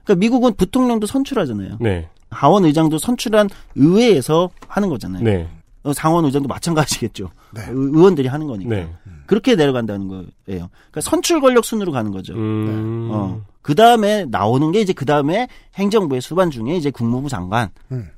그러니까 0.05 0.21
미국은 0.21 0.55
부통령도 0.55 1.07
선출하잖아요. 1.07 1.79
네. 1.81 2.09
하원 2.31 2.65
의장도 2.65 2.99
선출한 2.99 3.49
의회에서 3.75 4.51
하는 4.69 4.89
거잖아요. 4.89 5.23
네. 5.25 5.49
어, 5.85 5.93
상원 5.93 6.25
의장도 6.25 6.49
마찬가지겠죠. 6.49 7.31
네. 7.55 7.63
의- 7.63 7.69
의원들이 7.71 8.29
하는 8.29 8.47
거니까. 8.47 8.71
네. 8.75 8.89
그렇게 9.27 9.55
내려간다는 9.55 10.09
거예요. 10.09 10.25
그러니까 10.47 11.01
선출 11.03 11.41
권력 11.41 11.65
순으로 11.65 11.93
가는 11.93 12.11
거죠. 12.11 12.35
음. 12.35 13.09
어. 13.13 13.41
그 13.63 13.75
다음에 13.75 14.25
나오는 14.27 14.73
게 14.73 14.81
이제 14.81 14.93
그 14.93 15.05
다음에 15.05 15.49
행정부의 15.77 16.21
수반 16.23 16.51
중에 16.51 16.77
이제 16.77 16.91
국무부 16.91 17.29
장관. 17.29 17.69
음. 17.93 18.09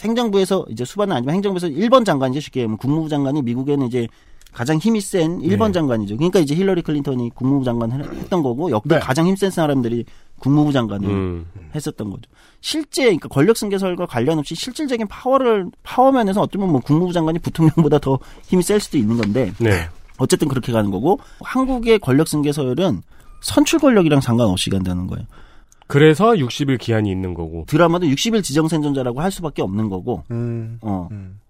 행정부에서 0.00 0.64
이제 0.70 0.84
수반은 0.84 1.14
아니지만 1.16 1.34
행정부에서 1.36 1.66
1번 1.68 2.04
장관이죠. 2.04 2.40
쉽게 2.40 2.60
얘기하면 2.60 2.78
국무부 2.78 3.08
장관이 3.08 3.42
미국에는 3.42 3.86
이제 3.86 4.08
가장 4.52 4.78
힘이 4.78 5.00
센 5.00 5.38
1번 5.40 5.66
네. 5.66 5.72
장관이죠. 5.72 6.16
그러니까 6.16 6.38
이제 6.40 6.54
힐러리 6.54 6.82
클린턴이 6.82 7.30
국무부 7.34 7.64
장관 7.64 7.92
했던 7.92 8.42
거고 8.42 8.70
역대 8.70 8.94
네. 8.96 9.00
가장 9.00 9.26
힘센 9.26 9.50
사람들이 9.50 10.04
국무부 10.40 10.72
장관을 10.72 11.08
음. 11.08 11.46
했었던 11.74 12.10
거죠. 12.10 12.22
실제 12.60 13.04
그러니까 13.04 13.28
권력 13.28 13.56
승계설과 13.56 14.06
관련 14.06 14.38
없이 14.38 14.54
실질적인 14.56 15.06
파워를 15.06 15.66
파워 15.84 16.10
면에서 16.10 16.40
어쩌면 16.42 16.70
뭐 16.70 16.80
국무부 16.80 17.12
장관이 17.12 17.38
부통령보다 17.38 17.98
더 18.00 18.18
힘이 18.46 18.62
셀 18.64 18.80
수도 18.80 18.98
있는 18.98 19.16
건데 19.16 19.52
네. 19.58 19.88
어쨌든 20.18 20.48
그렇게 20.48 20.72
가는 20.72 20.90
거고 20.90 21.20
한국의 21.42 22.00
권력 22.00 22.26
승계 22.28 22.52
서열은 22.52 23.02
선출 23.40 23.78
권력이랑 23.78 24.20
상관없이 24.20 24.68
간다는 24.68 25.06
거예요. 25.06 25.24
그래서 25.86 26.32
60일 26.32 26.78
기한이 26.78 27.10
있는 27.10 27.34
거고. 27.34 27.64
드라마도 27.66 28.06
60일 28.06 28.42
지정 28.44 28.68
생존자라고 28.68 29.20
할 29.20 29.30
수밖에 29.32 29.62
없는 29.62 29.88
거고. 29.88 30.22
음. 30.30 30.78
어. 30.82 31.08
음. 31.10 31.40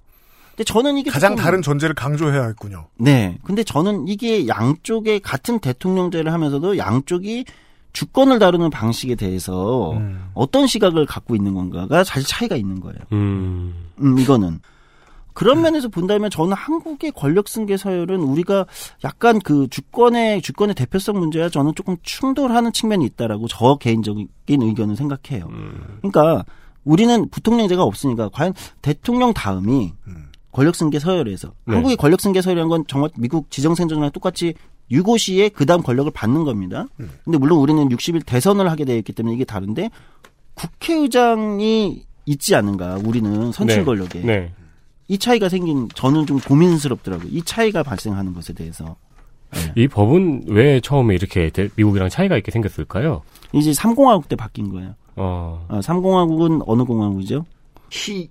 근데 0.50 0.64
저는 0.64 0.96
이게 0.98 1.10
가장 1.10 1.32
조금- 1.32 1.44
다른 1.44 1.62
전제를 1.62 1.94
강조해야 1.94 2.46
했군요. 2.46 2.86
네. 2.98 3.38
근데 3.42 3.64
저는 3.64 4.08
이게 4.08 4.46
양쪽의 4.46 5.20
같은 5.20 5.58
대통령제를 5.58 6.32
하면서도 6.32 6.78
양쪽이 6.78 7.44
주권을 7.92 8.38
다루는 8.38 8.70
방식에 8.70 9.14
대해서 9.14 9.92
음. 9.92 10.30
어떤 10.34 10.66
시각을 10.66 11.06
갖고 11.06 11.34
있는 11.34 11.54
건가가 11.54 12.04
사실 12.04 12.26
차이가 12.26 12.56
있는 12.56 12.80
거예요. 12.80 12.98
음. 13.12 13.74
음, 14.00 14.18
이거는. 14.18 14.60
그런 15.32 15.62
면에서 15.62 15.88
본다면 15.88 16.28
저는 16.28 16.52
한국의 16.52 17.12
권력 17.12 17.48
승계 17.48 17.76
서열은 17.76 18.20
우리가 18.20 18.66
약간 19.04 19.38
그 19.38 19.68
주권의 19.68 20.42
주권의 20.42 20.74
대표성 20.74 21.18
문제와 21.18 21.48
저는 21.48 21.74
조금 21.74 21.96
충돌하는 22.02 22.72
측면이 22.72 23.06
있다라고 23.06 23.46
저 23.48 23.76
개인적인 23.76 24.28
의견을 24.48 24.96
생각해요. 24.96 25.48
그러니까 25.98 26.44
우리는 26.84 27.28
부통령제가 27.30 27.82
없으니까 27.82 28.28
과연 28.30 28.54
대통령 28.82 29.32
다음이 29.32 29.92
음. 30.08 30.30
권력 30.52 30.74
승계 30.74 30.98
서열에서 30.98 31.52
네. 31.66 31.74
한국의 31.74 31.96
권력 31.96 32.20
승계 32.20 32.42
서열이라는 32.42 32.68
건 32.68 32.84
정말 32.88 33.10
미국 33.16 33.50
지정 33.50 33.74
생존이랑 33.74 34.10
똑같이 34.10 34.54
유고시에 34.90 35.50
그 35.50 35.66
다음 35.66 35.82
권력을 35.82 36.10
받는 36.12 36.44
겁니다. 36.44 36.86
근데 37.24 37.38
물론 37.38 37.58
우리는 37.60 37.88
60일 37.88 38.24
대선을 38.26 38.70
하게 38.70 38.84
되어 38.84 38.96
있기 38.96 39.12
때문에 39.12 39.34
이게 39.34 39.44
다른데 39.44 39.90
국회의장이 40.54 42.04
있지 42.26 42.54
않은가 42.54 42.98
우리는 43.04 43.52
선출 43.52 43.78
네. 43.78 43.84
권력에 43.84 44.20
네. 44.20 44.52
이 45.08 45.18
차이가 45.18 45.48
생긴 45.48 45.88
저는 45.94 46.26
좀 46.26 46.38
고민스럽더라고요. 46.40 47.28
이 47.32 47.42
차이가 47.42 47.82
발생하는 47.82 48.32
것에 48.34 48.52
대해서 48.52 48.96
이 49.76 49.88
법은 49.88 50.44
왜 50.46 50.80
처음에 50.80 51.14
이렇게 51.14 51.50
대- 51.50 51.68
미국이랑 51.74 52.08
차이가 52.08 52.36
있게 52.36 52.52
생겼을까요? 52.52 53.22
이제 53.52 53.72
3공화국 53.72 54.28
때 54.28 54.36
바뀐 54.36 54.70
거예요. 54.70 54.94
어. 55.16 55.66
어, 55.68 55.80
3공화국은 55.80 56.62
어느 56.66 56.84
공화국이죠? 56.84 57.44
히, 57.90 58.28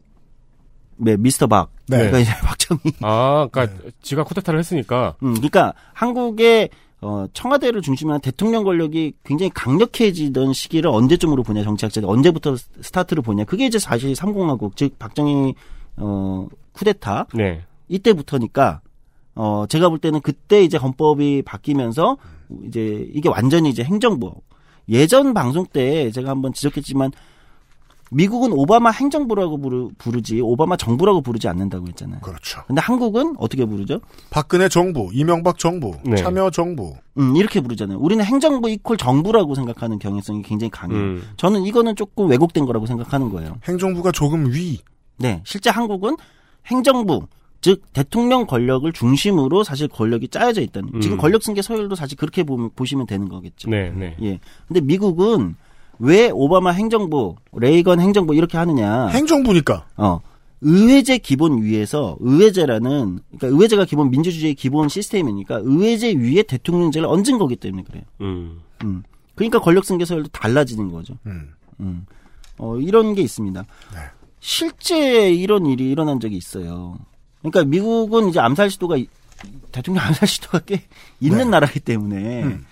네, 0.99 1.17
미스터 1.17 1.47
박. 1.47 1.71
네. 1.87 1.97
그러니까 1.97 2.19
이제 2.19 2.31
박정희. 2.45 2.81
아, 3.01 3.47
그러니까 3.51 3.77
지가 4.01 4.23
쿠데타를 4.23 4.59
했으니까. 4.59 5.15
음, 5.23 5.33
그러니까 5.33 5.73
한국의 5.93 6.69
어, 7.01 7.25
청와대를 7.31 7.81
중심으로 7.81 8.15
한 8.15 8.21
대통령 8.21 8.63
권력이 8.63 9.13
굉장히 9.23 9.49
강력해지던 9.51 10.51
시기를 10.51 10.89
언제쯤으로 10.89 11.43
보냐 11.43 11.63
정치학자들 11.63 12.09
언제부터 12.09 12.57
스타트를 12.81 13.23
보냐 13.23 13.45
그게 13.45 13.65
이제 13.65 13.79
사실 13.79 14.11
3공화국 14.13 14.75
즉 14.75 14.99
박정희 14.99 15.53
어 15.95 16.47
쿠데타 16.73 17.27
네. 17.33 17.63
이때부터니까 17.87 18.81
어 19.35 19.65
제가 19.69 19.87
볼 19.87 19.99
때는 19.99 20.19
그때 20.19 20.61
이제 20.61 20.77
헌법이 20.77 21.43
바뀌면서 21.43 22.17
이제 22.67 23.07
이게 23.13 23.29
완전히 23.29 23.69
이제 23.69 23.81
행정부 23.81 24.33
예전 24.89 25.33
방송 25.33 25.65
때 25.65 26.11
제가 26.11 26.29
한번 26.31 26.51
지적했지만 26.51 27.11
미국은 28.11 28.51
오바마 28.51 28.91
행정부라고 28.91 29.57
부르, 29.57 29.89
부르지 29.97 30.41
오바마 30.41 30.77
정부라고 30.77 31.21
부르지 31.21 31.47
않는다고 31.47 31.87
했잖아요. 31.87 32.21
그렇죠. 32.21 32.61
근데 32.67 32.81
한국은 32.81 33.35
어떻게 33.37 33.65
부르죠? 33.65 33.99
박근혜 34.29 34.67
정부, 34.67 35.09
이명박 35.13 35.57
정부, 35.59 35.95
네. 36.03 36.15
참여 36.15 36.49
정부. 36.51 36.95
음, 37.17 37.35
이렇게 37.35 37.61
부르잖아요. 37.61 37.99
우리는 37.99 38.23
행정부 38.23 38.69
이퀄 38.69 38.95
정부라고 38.97 39.55
생각하는 39.55 39.99
경향성이 39.99 40.41
굉장히 40.41 40.71
강해요. 40.71 40.99
음. 40.99 41.23
저는 41.37 41.63
이거는 41.63 41.95
조금 41.95 42.29
왜곡된 42.29 42.65
거라고 42.65 42.85
생각하는 42.85 43.29
거예요. 43.29 43.57
행정부가 43.65 44.11
조금 44.11 44.51
위. 44.51 44.79
네, 45.17 45.41
실제 45.45 45.69
한국은 45.69 46.15
행정부 46.67 47.27
즉 47.61 47.83
대통령 47.93 48.45
권력을 48.45 48.89
중심으로 48.91 49.63
사실 49.63 49.87
권력이 49.89 50.29
짜여져 50.29 50.61
있다는 50.61 50.91
음. 50.95 51.01
지금 51.01 51.17
권력 51.17 51.43
승계 51.43 51.61
서열도 51.61 51.95
사실 51.95 52.17
그렇게 52.17 52.43
보면, 52.43 52.69
보시면 52.75 53.05
되는 53.05 53.27
거겠죠. 53.27 53.69
네, 53.69 53.91
네. 53.91 54.15
예. 54.21 54.39
근데 54.67 54.79
미국은 54.79 55.55
왜 55.99 56.29
오바마 56.33 56.71
행정부, 56.71 57.35
레이건 57.53 57.99
행정부 57.99 58.33
이렇게 58.35 58.57
하느냐? 58.57 59.07
행정부니까. 59.07 59.85
어. 59.97 60.19
의회제 60.61 61.19
기본 61.19 61.61
위에서 61.63 62.17
의회제라는 62.19 63.19
그러니까 63.37 63.47
의회제가 63.47 63.85
기본 63.85 64.09
민주주의의 64.11 64.55
기본 64.55 64.89
시스템이니까 64.89 65.59
의회제 65.63 66.13
위에 66.15 66.43
대통령제를 66.43 67.07
얹은 67.07 67.37
거기 67.37 67.55
때문에 67.55 67.83
그래요. 67.83 68.03
음. 68.21 68.59
음. 68.83 69.03
그러니까 69.35 69.59
권력 69.59 69.85
승계 69.85 70.03
서열도 70.03 70.29
달라지는 70.33 70.91
거죠. 70.91 71.15
음. 71.27 71.53
음. 71.79 72.05
어, 72.57 72.77
이런 72.77 73.13
게 73.15 73.21
있습니다. 73.21 73.61
네. 73.93 73.99
실제 74.41 75.31
이런 75.33 75.65
일이 75.65 75.89
일어난 75.89 76.19
적이 76.19 76.35
있어요. 76.35 76.97
그러니까 77.41 77.63
미국은 77.63 78.27
이제 78.27 78.39
암살 78.41 78.69
시도가 78.71 78.97
이- 78.97 79.07
대통령 79.71 80.03
암살 80.03 80.27
시도가 80.27 80.59
꽤 80.65 80.81
있는 81.21 81.37
네. 81.45 81.45
나라이기 81.45 81.79
때문에 81.79 82.43
음. 82.43 82.65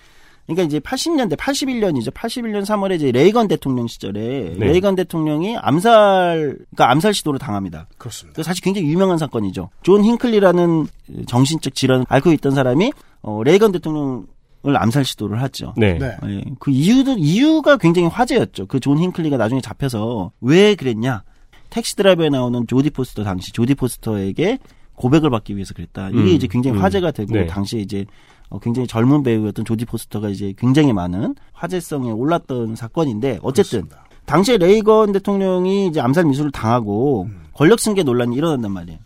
그러니까 0.48 0.64
이제 0.64 0.80
80년대, 0.80 1.36
81년이죠. 1.36 2.10
81년 2.10 2.62
3월에 2.64 2.94
이제 2.96 3.12
레이건 3.12 3.48
대통령 3.48 3.86
시절에 3.86 4.54
네. 4.56 4.66
레이건 4.66 4.94
대통령이 4.96 5.58
암살, 5.58 6.56
그러니까 6.70 6.90
암살 6.90 7.12
시도를 7.12 7.38
당합니다. 7.38 7.86
그렇습니다. 7.98 8.34
그 8.34 8.42
사실 8.42 8.64
굉장히 8.64 8.88
유명한 8.88 9.18
사건이죠. 9.18 9.68
존 9.82 10.02
힌클리라는 10.02 10.86
정신적 11.26 11.74
질환을 11.74 12.06
앓고 12.08 12.32
있던 12.32 12.54
사람이 12.54 12.92
어, 13.20 13.42
레이건 13.44 13.72
대통령 13.72 14.26
을 14.66 14.76
암살 14.76 15.04
시도를 15.04 15.40
하죠. 15.42 15.72
네. 15.76 15.98
네. 15.98 16.16
예, 16.26 16.42
그 16.58 16.72
이유도 16.72 17.14
이유가 17.16 17.76
굉장히 17.76 18.08
화제였죠. 18.08 18.66
그 18.66 18.80
존 18.80 18.98
힌클리가 18.98 19.36
나중에 19.36 19.60
잡혀서 19.60 20.32
왜 20.40 20.74
그랬냐? 20.74 21.22
택시 21.70 21.94
드라이버에 21.94 22.28
나오는 22.28 22.66
조디 22.66 22.90
포스터 22.90 23.22
당시 23.22 23.52
조디 23.52 23.76
포스터에게 23.76 24.58
고백을 24.96 25.30
받기 25.30 25.54
위해서 25.54 25.74
그랬다. 25.74 26.08
이게 26.08 26.18
음, 26.18 26.26
이제 26.26 26.48
굉장히 26.48 26.76
음. 26.76 26.82
화제가 26.82 27.12
되고 27.12 27.32
네. 27.32 27.46
당시에 27.46 27.80
이제 27.80 28.04
어, 28.50 28.58
굉장히 28.58 28.86
젊은 28.86 29.22
배우였던 29.22 29.64
조디 29.64 29.84
포스터가 29.84 30.28
이제 30.28 30.54
굉장히 30.56 30.92
많은 30.92 31.34
화제성에 31.52 32.10
올랐던 32.10 32.76
사건인데 32.76 33.38
어쨌든 33.42 33.82
그렇습니다. 33.82 34.08
당시에 34.26 34.58
레이건 34.58 35.12
대통령이 35.12 35.88
이제 35.88 36.00
암살 36.00 36.24
미수를 36.24 36.50
당하고 36.50 37.24
음. 37.24 37.46
권력 37.52 37.80
승계 37.80 38.02
논란이 38.02 38.36
일어난단 38.36 38.72
말이에요. 38.72 38.98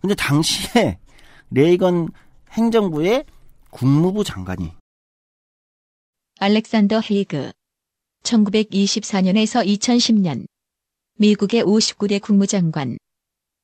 근데 0.00 0.14
당시에 0.14 0.98
레이건 1.50 2.08
행정부의 2.52 3.24
국무부 3.70 4.24
장관이 4.24 4.72
알렉산더 6.38 7.00
헤이그 7.10 7.52
1924년에서 8.22 9.66
2010년 9.66 10.46
미국의 11.18 11.62
59대 11.64 12.20
국무장관 12.20 12.96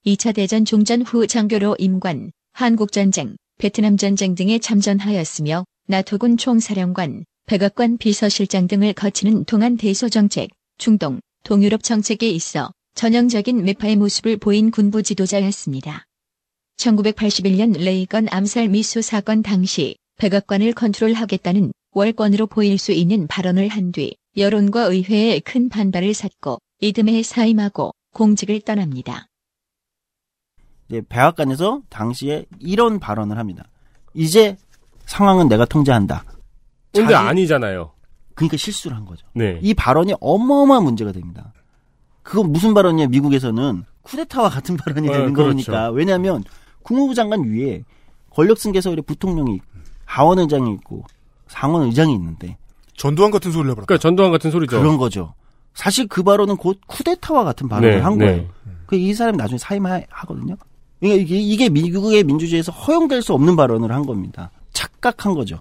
2차 0.05 0.35
대전 0.35 0.65
종전 0.65 1.03
후 1.03 1.27
장교로 1.27 1.77
임관, 1.79 2.31
한국전쟁, 2.53 3.37
베트남 3.59 3.97
전쟁 3.97 4.35
등에 4.35 4.59
참전하였으며 4.59 5.65
나토군 5.89 6.37
총사령관, 6.37 7.25
백악관 7.47 7.97
비서실장 7.97 8.67
등을 8.67 8.93
거치는 8.93 9.45
동안 9.47 9.77
대소정책, 9.77 10.51
중동, 10.77 11.21
동유럽 11.43 11.83
정책에 11.83 12.29
있어 12.29 12.71
전형적인 12.95 13.65
매파의 13.65 13.97
모습을 13.97 14.37
보인 14.37 14.71
군부 14.71 15.03
지도자였습니다. 15.03 16.05
1981년 16.77 17.79
레이건 17.79 18.29
암살 18.31 18.69
미수 18.69 19.01
사건 19.01 19.43
당시 19.43 19.97
백악관을 20.19 20.75
컨트롤하겠다는 20.75 21.73
월권으로 21.93 22.47
보일 22.49 22.77
수 22.77 22.93
있는 22.93 23.27
발언을 23.27 23.69
한 23.69 23.91
뒤 23.93 24.17
여론과 24.37 24.83
의회에 24.85 25.41
큰 25.41 25.71
반발을 25.71 26.13
샀고 26.13 26.59
이듬해 26.81 27.23
사임하고 27.23 27.93
공직을 28.13 28.61
떠납니다. 28.61 29.29
이제 30.89 31.03
백악관에서 31.09 31.81
당시에 31.89 32.45
이런 32.59 32.99
발언을 32.99 33.39
합니다. 33.39 33.65
이제 34.15 34.57
상황은 35.07 35.49
내가 35.49 35.65
통제한다. 35.65 36.25
근데 36.93 37.13
자기- 37.13 37.29
아니잖아요. 37.29 37.93
그러니까 38.35 38.57
실수를 38.57 38.97
한 38.97 39.05
거죠. 39.05 39.27
네. 39.35 39.59
이 39.63 39.75
발언이 39.75 40.15
어마어마한 40.21 40.85
문제가 40.85 41.13
됩니다. 41.13 41.53
그건 42.23 42.53
무슨 42.53 42.75
발언이냐? 42.75 43.09
미국에서는 43.09 43.85
쿠데타와 44.03 44.49
같은 44.51 44.77
발언이 44.79 45.09
어, 45.09 45.13
되는 45.13 45.33
그렇죠. 45.33 45.51
거니까. 45.51 45.91
왜냐하면 45.91 46.45
국무부 46.83 47.15
장관 47.15 47.45
위에 47.45 47.83
권력 48.31 48.59
승계서열의 48.59 49.03
부통령이 49.03 49.55
있고, 49.57 49.67
하원 50.05 50.39
의장이 50.39 50.73
있고 50.75 51.05
상원 51.49 51.83
의장이 51.85 52.15
있는데 52.15 52.57
전두환 52.97 53.31
같은 53.31 53.51
소리를 53.53 53.71
해버렸다. 53.73 53.87
그러니까 53.87 54.03
전두환 54.03 54.31
같은 54.31 54.51
소리죠. 54.51 54.79
그런 54.79 54.97
거죠. 54.99 55.35
사실 55.75 56.07
그 56.07 56.23
발언은 56.23 56.57
곧 56.57 56.79
쿠데타와 56.87 57.45
같은 57.45 57.69
발언을 57.69 57.91
네, 57.97 58.01
한 58.01 58.17
네. 58.19 58.27
거예요. 58.27 58.49
그이 58.87 59.13
사람이 59.15 59.37
나중에 59.37 59.59
사임하거든요. 59.59 60.57
그러니까 61.01 61.23
이게, 61.23 61.37
이게 61.39 61.69
미국의 61.69 62.25
민주주의에서 62.25 62.73
허용될 62.73 63.23
수 63.23 63.33
없는 63.35 63.57
발언을 63.57 63.93
한 63.93 64.07
겁니다. 64.07 64.51
착각한 64.73 65.35
거죠. 65.35 65.61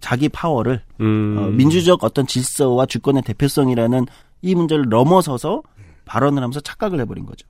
자기 0.00 0.28
파워를 0.28 0.82
음. 1.00 1.36
어, 1.38 1.46
민주적 1.48 2.04
어떤 2.04 2.26
질서와 2.26 2.86
주권의 2.86 3.22
대표성이라는 3.22 4.06
이 4.42 4.54
문제를 4.54 4.88
넘어서서 4.88 5.62
발언을 6.04 6.42
하면서 6.42 6.60
착각을 6.60 7.00
해버린 7.00 7.26
거죠. 7.26 7.46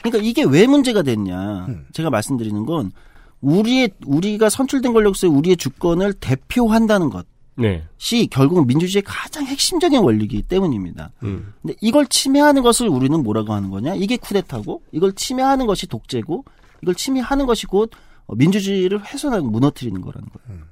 그러니까 0.00 0.24
이게 0.24 0.44
왜 0.44 0.66
문제가 0.66 1.02
됐냐? 1.02 1.66
음. 1.66 1.86
제가 1.92 2.10
말씀드리는 2.10 2.64
건 2.64 2.92
우리의 3.40 3.90
우리가 4.06 4.48
선출된 4.48 4.92
권력서에 4.92 5.28
우리의 5.28 5.56
주권을 5.56 6.14
대표한다는 6.14 7.10
것 7.10 7.26
이 7.58 7.62
네. 7.62 7.84
결국 8.30 8.66
민주주의의 8.66 9.02
가장 9.06 9.46
핵심적인 9.46 10.00
원리이기 10.00 10.42
때문입니다. 10.42 11.10
음. 11.22 11.54
근데 11.62 11.74
이걸 11.80 12.06
침해하는 12.06 12.62
것을 12.62 12.88
우리는 12.88 13.22
뭐라고 13.22 13.54
하는 13.54 13.70
거냐? 13.70 13.94
이게 13.94 14.16
쿠데타고 14.16 14.82
이걸 14.92 15.12
침해하는 15.14 15.66
것이 15.66 15.86
독재고 15.86 16.44
이걸 16.82 16.94
침해하는 16.94 17.46
것이 17.46 17.66
곧 17.66 17.90
어, 18.26 18.34
민주주의를 18.34 19.04
훼손하고 19.04 19.48
무너뜨리는 19.48 20.00
거라는 20.00 20.28
거예요. 20.28 20.62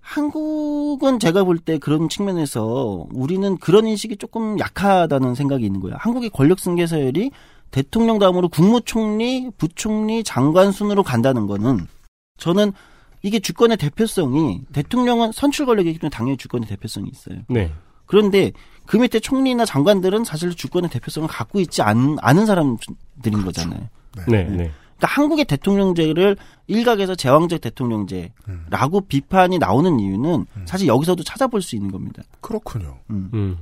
한국은 0.00 1.18
제가 1.20 1.44
볼 1.44 1.58
때 1.58 1.78
그런 1.78 2.08
측면에서 2.08 3.06
우리는 3.12 3.56
그런 3.58 3.86
인식이 3.86 4.16
조금 4.16 4.58
약하다는 4.58 5.34
생각이 5.34 5.64
있는 5.64 5.80
거예요. 5.80 5.96
한국의 5.98 6.30
권력 6.30 6.58
승계 6.58 6.86
서열이 6.86 7.30
대통령 7.70 8.18
다음으로 8.18 8.48
국무총리, 8.48 9.50
부총리, 9.56 10.24
장관 10.24 10.72
순으로 10.72 11.02
간다는 11.02 11.46
거는 11.46 11.86
저는 12.36 12.72
이게 13.22 13.38
주권의 13.38 13.76
대표성이 13.76 14.62
대통령은 14.72 15.32
선출 15.32 15.66
권력이기 15.66 15.98
때문에 15.98 16.10
당연히 16.10 16.36
주권의 16.36 16.68
대표성이 16.68 17.08
있어요. 17.10 17.38
네. 17.48 17.72
그런데 18.06 18.52
그 18.84 18.96
밑에 18.96 19.20
총리나 19.20 19.64
장관들은 19.64 20.24
사실 20.24 20.54
주권의 20.54 20.90
대표성을 20.90 21.28
갖고 21.28 21.60
있지 21.60 21.82
않, 21.82 22.16
않은 22.20 22.46
사람들인 22.46 23.44
거잖아요. 23.44 23.88
네. 24.28 24.44
네. 24.44 24.44
그러니까 24.46 25.06
한국의 25.06 25.44
대통령제를 25.46 26.36
일각에서 26.66 27.14
제왕적 27.14 27.60
대통령제라고 27.60 29.02
비판이 29.08 29.58
나오는 29.58 29.98
이유는 29.98 30.46
사실 30.64 30.88
여기서도 30.88 31.22
찾아볼 31.22 31.62
수 31.62 31.76
있는 31.76 31.90
겁니다. 31.90 32.22
그렇군요. 32.40 32.98
음. 33.10 33.56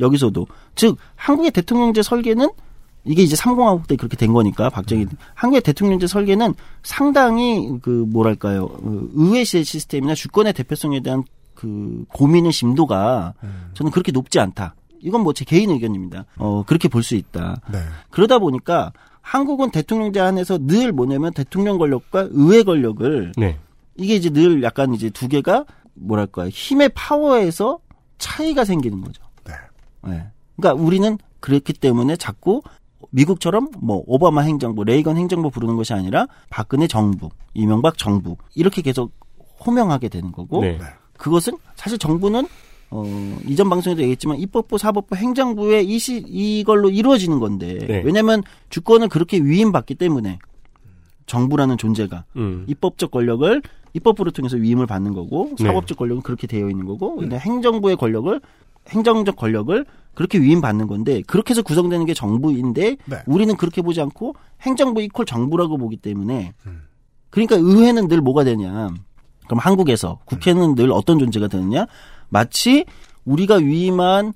여기서도 0.00 0.46
즉 0.74 0.96
한국의 1.14 1.52
대통령제 1.52 2.02
설계는 2.02 2.50
이게 3.04 3.22
이제 3.22 3.36
삼공화국 3.36 3.86
때 3.86 3.96
그렇게 3.96 4.16
된 4.16 4.32
거니까 4.32 4.70
박정희 4.70 5.06
한국의 5.34 5.60
대통령제 5.62 6.06
설계는 6.06 6.54
상당히 6.82 7.78
그 7.82 7.90
뭐랄까요 8.08 8.64
어, 8.64 9.00
의회 9.14 9.44
시스템이나 9.44 10.14
주권의 10.14 10.52
대표성에 10.54 11.00
대한 11.00 11.22
그 11.54 12.04
고민의 12.08 12.52
심도가 12.52 13.34
저는 13.74 13.92
그렇게 13.92 14.10
높지 14.12 14.40
않다. 14.40 14.74
이건 15.00 15.20
뭐 15.22 15.32
제 15.34 15.44
개인 15.44 15.70
의견입니다. 15.70 16.24
어 16.38 16.64
그렇게 16.66 16.88
볼 16.88 17.02
수 17.02 17.14
있다. 17.14 17.60
네. 17.70 17.78
그러다 18.10 18.38
보니까 18.38 18.92
한국은 19.20 19.70
대통령제 19.70 20.20
안에서 20.20 20.58
늘 20.58 20.92
뭐냐면 20.92 21.32
대통령 21.32 21.78
권력과 21.78 22.28
의회 22.30 22.62
권력을 22.62 23.32
네. 23.36 23.58
이게 23.96 24.14
이제 24.16 24.30
늘 24.30 24.62
약간 24.62 24.94
이제 24.94 25.10
두 25.10 25.28
개가 25.28 25.66
뭐랄까 25.94 26.48
힘의 26.48 26.90
파워에서 26.94 27.78
차이가 28.18 28.64
생기는 28.64 29.00
거죠. 29.02 29.22
네. 29.44 29.52
네. 30.08 30.26
그러니까 30.56 30.82
우리는 30.82 31.18
그랬기 31.40 31.74
때문에 31.74 32.16
자꾸 32.16 32.62
미국처럼 33.14 33.70
뭐 33.80 34.02
오바마 34.06 34.42
행정부, 34.42 34.82
레이건 34.82 35.16
행정부 35.16 35.50
부르는 35.50 35.76
것이 35.76 35.94
아니라 35.94 36.26
박근혜 36.50 36.88
정부, 36.88 37.30
이명박 37.54 37.96
정부 37.96 38.36
이렇게 38.56 38.82
계속 38.82 39.12
호명하게 39.64 40.08
되는 40.08 40.32
거고 40.32 40.62
네. 40.62 40.78
그것은 41.16 41.56
사실 41.76 41.96
정부는 41.96 42.48
어, 42.90 43.04
이전 43.46 43.70
방송에도 43.70 44.02
얘기했지만 44.02 44.38
입법부, 44.38 44.78
사법부, 44.78 45.14
행정부의 45.14 45.86
이 45.86 45.98
시, 45.98 46.24
이걸로 46.26 46.90
이루어지는 46.90 47.38
건데 47.38 47.78
네. 47.86 48.02
왜냐하면 48.04 48.42
주권을 48.70 49.08
그렇게 49.08 49.38
위임받기 49.38 49.94
때문에 49.94 50.38
정부라는 51.26 51.78
존재가 51.78 52.24
음. 52.36 52.64
입법적 52.66 53.12
권력을 53.12 53.62
입법부를 53.94 54.32
통해서 54.32 54.56
위임을 54.56 54.86
받는 54.86 55.14
거고 55.14 55.52
네. 55.58 55.64
사법적 55.64 55.98
권력은 55.98 56.22
그렇게 56.22 56.48
되어 56.48 56.68
있는 56.68 56.84
거고 56.84 57.16
근데 57.16 57.38
행정부의 57.38 57.96
권력을 57.96 58.40
행정적 58.88 59.36
권력을 59.36 59.84
그렇게 60.14 60.38
위임받는 60.38 60.86
건데 60.86 61.22
그렇게 61.26 61.50
해서 61.50 61.62
구성되는 61.62 62.06
게 62.06 62.14
정부인데 62.14 62.96
네. 63.04 63.22
우리는 63.26 63.56
그렇게 63.56 63.82
보지 63.82 64.00
않고 64.00 64.34
행정부 64.62 65.02
이퀄 65.02 65.24
정부라고 65.24 65.76
보기 65.76 65.96
때문에 65.96 66.54
그러니까 67.30 67.56
의회는 67.56 68.08
늘 68.08 68.20
뭐가 68.20 68.44
되냐 68.44 68.90
그럼 69.46 69.58
한국에서 69.58 70.20
국회는 70.24 70.74
늘 70.76 70.92
어떤 70.92 71.18
존재가 71.18 71.48
되느냐 71.48 71.86
마치 72.28 72.84
우리가 73.24 73.56
위임한 73.56 74.32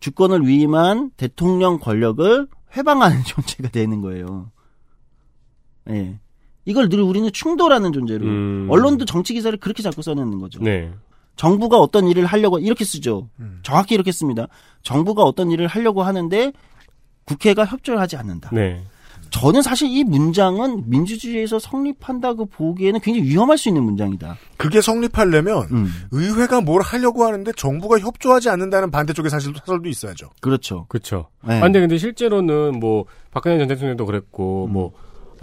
주권을 0.00 0.46
위임한 0.46 1.10
대통령 1.16 1.78
권력을 1.78 2.48
회방하는 2.76 3.22
존재가 3.24 3.68
되는 3.68 4.00
거예요. 4.00 4.50
예. 5.90 6.18
이걸 6.64 6.88
늘 6.88 7.00
우리는 7.00 7.30
충돌하는 7.32 7.92
존재로 7.92 8.24
음. 8.24 8.66
언론도 8.70 9.04
정치 9.04 9.34
기사를 9.34 9.56
그렇게 9.58 9.82
자꾸 9.82 10.02
써내는 10.02 10.38
거죠. 10.38 10.60
네. 10.62 10.92
정부가 11.36 11.78
어떤 11.78 12.08
일을 12.08 12.26
하려고 12.26 12.58
이렇게 12.58 12.84
쓰죠. 12.84 13.28
정확히 13.62 13.94
이렇게 13.94 14.12
씁니다. 14.12 14.46
정부가 14.82 15.22
어떤 15.22 15.50
일을 15.50 15.66
하려고 15.66 16.02
하는데 16.02 16.52
국회가 17.24 17.64
협조를 17.64 18.00
하지 18.00 18.16
않는다. 18.16 18.50
네. 18.52 18.82
저는 19.32 19.62
사실 19.62 19.88
이 19.88 20.04
문장은 20.04 20.90
민주주의에서 20.90 21.58
성립한다고 21.58 22.46
보기에는 22.46 23.00
굉장히 23.00 23.26
위험할 23.28 23.56
수 23.56 23.70
있는 23.70 23.82
문장이다. 23.82 24.36
그게 24.58 24.82
성립하려면 24.82 25.68
음, 25.72 25.90
의회가 26.10 26.60
뭘 26.60 26.82
하려고 26.82 27.24
하는데 27.24 27.50
정부가 27.52 27.98
협조하지 27.98 28.50
않는다는 28.50 28.90
반대쪽의 28.90 29.30
사실 29.30 29.54
사설도 29.58 29.88
있어야죠. 29.88 30.28
그렇죠. 30.40 30.84
그렇죠. 30.88 31.28
네. 31.46 31.58
아, 31.58 31.60
근데 31.62 31.80
근데 31.80 31.96
실제로는 31.96 32.78
뭐 32.78 33.06
박근혜 33.30 33.58
전 33.58 33.68
대통령도 33.68 34.04
그랬고 34.04 34.66
음. 34.66 34.72
뭐 34.74 34.92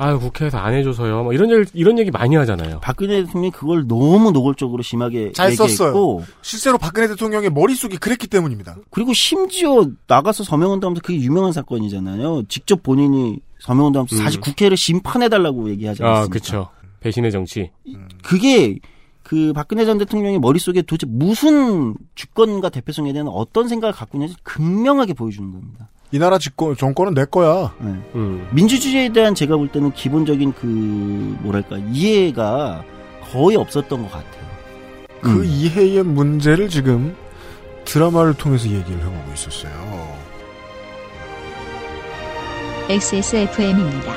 아유 0.02 0.18
국회에서 0.18 0.58
안 0.58 0.74
해줘서요. 0.74 1.24
뭐 1.24 1.34
이런 1.34 1.52
얘기 1.52 1.70
이런 1.74 2.00
얘기 2.00 2.10
많이 2.10 2.34
하잖아요. 2.38 2.80
박근혜 2.80 3.22
대통령이 3.26 3.52
그걸 3.52 3.86
너무 3.86 4.32
노골적으로 4.32 4.82
심하게 4.82 5.34
잘 5.34 5.52
얘기했고 5.52 5.68
썼어요. 5.68 6.26
실제로 6.42 6.78
박근혜 6.78 7.10
대통령의 7.10 7.50
머릿속이 7.50 7.98
그랬기 7.98 8.28
때문입니다. 8.28 8.78
그리고 8.92 9.12
심지어 9.12 9.86
나가서 10.08 10.46
서명운동하면서 10.46 11.02
그게 11.02 11.20
유명한 11.20 11.52
사건이잖아요. 11.52 12.44
직접 12.48 12.82
본인이 12.82 13.40
서명운동하면서 13.60 14.16
음. 14.16 14.24
사실 14.24 14.40
국회를 14.40 14.78
심판해달라고 14.78 15.70
얘기하지 15.72 16.02
않습니까? 16.02 16.24
아 16.24 16.28
그렇죠. 16.28 16.70
배신의 17.02 17.34
정치. 17.34 17.70
그게 18.24 18.80
그 19.24 19.52
박근혜 19.52 19.84
전 19.84 19.98
대통령의 19.98 20.40
머릿속에 20.40 20.82
도대체 20.82 21.12
무슨 21.12 21.94
주권과 22.16 22.70
대표성에 22.70 23.12
대한 23.12 23.28
어떤 23.28 23.68
생각을 23.68 23.94
갖고 23.94 24.18
있는지 24.18 24.36
극명하게 24.44 25.14
보여주는 25.14 25.52
겁니다. 25.52 25.90
이 26.12 26.18
나라 26.18 26.40
집권 26.40 26.76
정권은 26.76 27.14
내 27.14 27.26
거야. 27.26 27.74
네. 27.80 27.92
음. 28.16 28.48
민주주의에 28.52 29.10
대한 29.10 29.36
제가 29.36 29.58
볼 29.58 29.68
때는 29.68 29.92
기본적인 29.92 30.54
그 30.54 30.66
뭐랄까 31.42 31.78
이해가 31.92 32.84
거의 33.32 33.58
없었던 33.58 34.02
것 34.02 34.12
같아요. 34.12 34.50
그 35.22 35.30
음. 35.30 35.46
이해의 35.46 36.04
문제를 36.04 36.70
지금 36.70 37.16
드라마를 37.86 38.34
통해서 38.34 38.68
얘기를 38.68 39.00
해보고 39.00 39.34
있었어요. 39.34 40.18
XSFM입니다. 42.90 44.14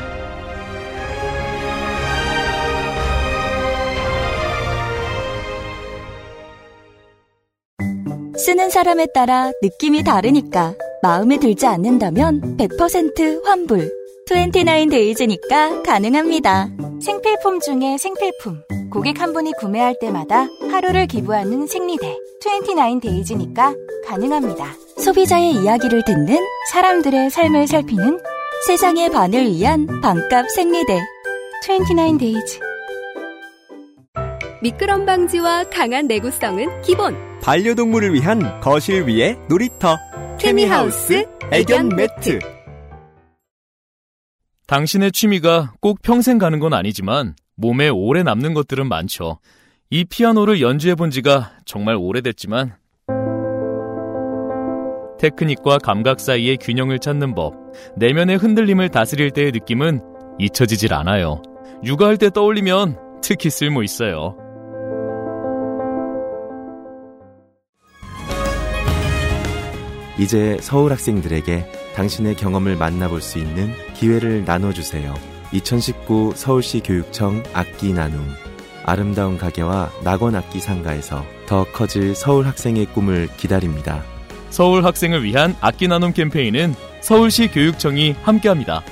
쓰는 8.39 8.71
사람에 8.71 9.07
따라 9.15 9.53
느낌이 9.63 10.03
다르니까 10.05 10.75
마음에 11.03 11.37
들지 11.37 11.67
않는다면 11.67 12.57
100% 12.57 13.45
환불. 13.45 13.91
29데이즈니까 14.31 15.83
가능합니다. 15.85 16.71
생필품 17.03 17.59
중에 17.59 17.99
생필품. 17.99 18.63
고객 18.89 19.21
한 19.21 19.33
분이 19.33 19.53
구매할 19.59 19.97
때마다 20.01 20.47
하루를 20.71 21.09
기부하는 21.09 21.67
생리대. 21.67 22.17
29데이즈니까 22.45 23.77
가능합니다. 24.07 24.65
소비자의 24.99 25.55
이야기를 25.57 26.05
듣는 26.05 26.39
사람들의 26.71 27.31
삶을 27.31 27.67
살피는 27.67 28.21
세상의 28.69 29.11
반을 29.11 29.47
위한 29.47 29.89
반값 30.01 30.49
생리대. 30.51 31.01
29데이즈. 31.67 32.61
미끄럼 34.63 35.05
방지와 35.05 35.65
강한 35.65 36.07
내구성은 36.07 36.83
기본. 36.83 37.32
반려동물을 37.43 38.15
위한 38.15 38.61
거실 38.61 39.09
위의 39.09 39.37
놀이터. 39.49 39.99
케미하우스 40.39 41.27
애견 41.51 41.89
매트. 41.89 42.39
당신의 44.69 45.11
취미가 45.11 45.73
꼭 45.81 46.01
평생 46.03 46.39
가는 46.39 46.61
건 46.61 46.73
아니지만 46.73 47.35
몸에 47.57 47.89
오래 47.89 48.23
남는 48.23 48.55
것들은 48.55 48.89
많죠. 48.89 49.41
이 49.91 50.05
피아노를 50.05 50.61
연주해 50.61 50.95
본 50.95 51.11
지가 51.11 51.51
정말 51.67 51.97
오래됐지만 51.97 52.77
테크닉과 55.19 55.79
감각 55.79 56.21
사이의 56.21 56.59
균형을 56.59 57.01
찾는 57.01 57.35
법, 57.35 57.55
내면의 57.97 58.37
흔들림을 58.37 58.89
다스릴 58.89 59.33
때의 59.33 59.51
느낌은 59.51 60.01
잊혀지질 60.39 60.95
않아요. 60.95 61.43
육아할 61.83 62.19
때 62.19 62.31
떠올리면 62.31 63.21
특히 63.21 63.51
쓸모 63.51 63.83
있어요. 63.83 64.37
이제 70.23 70.57
서울 70.61 70.93
학생들에게 70.93 71.67
당신의 71.97 72.37
경험을 72.37 72.77
만나볼 72.77 73.21
수 73.21 73.39
있는 73.39 73.73
기회를 73.95 74.45
나눠주세요. 74.45 75.13
2019 75.51 76.35
서울시 76.37 76.79
교육청 76.79 77.43
악기 77.53 77.93
나눔. 77.93 78.25
아름다운 78.85 79.37
가게와 79.37 79.91
낙원 80.05 80.37
악기 80.37 80.61
상가에서 80.61 81.27
더 81.47 81.65
커질 81.73 82.15
서울 82.15 82.47
학생의 82.47 82.87
꿈을 82.87 83.27
기다립니다. 83.37 84.05
서울 84.51 84.85
학생을 84.85 85.25
위한 85.25 85.57
악기 85.61 85.89
나눔 85.89 86.13
캠페인은 86.13 86.77
서울시 87.01 87.49
교육청이 87.49 88.15
함께합니다. 88.23 88.85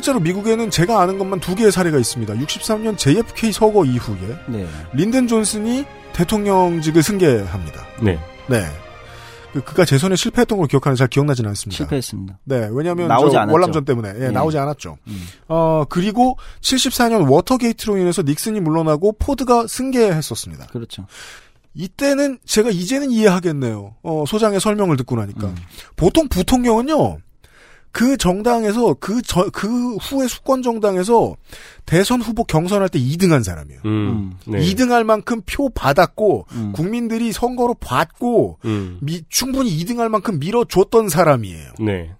실제로 0.00 0.18
미국에는 0.18 0.70
제가 0.70 1.02
아는 1.02 1.18
것만 1.18 1.40
두 1.40 1.54
개의 1.54 1.70
사례가 1.70 1.98
있습니다. 1.98 2.32
63년 2.34 2.96
JFK 2.96 3.52
서거 3.52 3.84
이후에 3.84 4.16
네. 4.48 4.66
린든 4.94 5.28
존슨이 5.28 5.84
대통령직을 6.14 7.02
승계합니다. 7.02 7.86
네. 8.02 8.18
네. 8.48 8.64
그- 9.52 9.60
그가 9.62 9.84
재선에 9.84 10.16
실패했던 10.16 10.56
걸 10.56 10.68
기억하는 10.68 10.96
잘 10.96 11.06
기억나진 11.08 11.44
않습니다. 11.48 11.76
실패했습니다. 11.76 12.38
네, 12.44 12.68
왜냐하면 12.72 13.08
나오지 13.08 13.32
저 13.34 13.40
않았죠. 13.40 13.52
월남전 13.52 13.84
때문에 13.84 14.08
예, 14.14 14.18
네. 14.20 14.30
나오지 14.30 14.56
않았죠. 14.56 14.96
음. 15.06 15.26
어 15.48 15.84
그리고 15.90 16.38
74년 16.62 17.30
워터게이트로 17.30 17.98
인해서 17.98 18.22
닉슨이 18.22 18.58
물러나고 18.60 19.16
포드가 19.18 19.66
승계했었습니다. 19.66 20.68
그렇죠. 20.68 21.04
이때는 21.74 22.38
제가 22.46 22.70
이제는 22.70 23.10
이해하겠네요. 23.10 23.96
어, 24.02 24.24
소장의 24.26 24.60
설명을 24.60 24.96
듣고 24.96 25.16
나니까 25.16 25.48
음. 25.48 25.56
보통 25.96 26.26
부통령은요. 26.28 27.18
그 27.92 28.16
정당에서 28.16 28.94
그, 28.94 29.20
저, 29.22 29.50
그 29.50 29.96
후에 29.96 30.28
수권 30.28 30.62
정당에서 30.62 31.34
대선 31.86 32.20
후보 32.20 32.44
경선할 32.44 32.88
때 32.88 33.00
2등한 33.00 33.42
사람이에요. 33.42 33.80
음. 33.84 34.34
네. 34.46 34.60
2등할 34.60 35.02
만큼 35.04 35.42
표 35.44 35.68
받았고 35.70 36.46
음. 36.52 36.72
국민들이 36.72 37.32
선거로 37.32 37.74
봤고 37.74 38.58
음. 38.64 38.98
미- 39.00 39.22
충분히 39.28 39.76
2등할 39.78 40.08
만큼 40.08 40.38
밀어줬던 40.38 41.08
사람이에요. 41.08 41.72
네. 41.80 42.12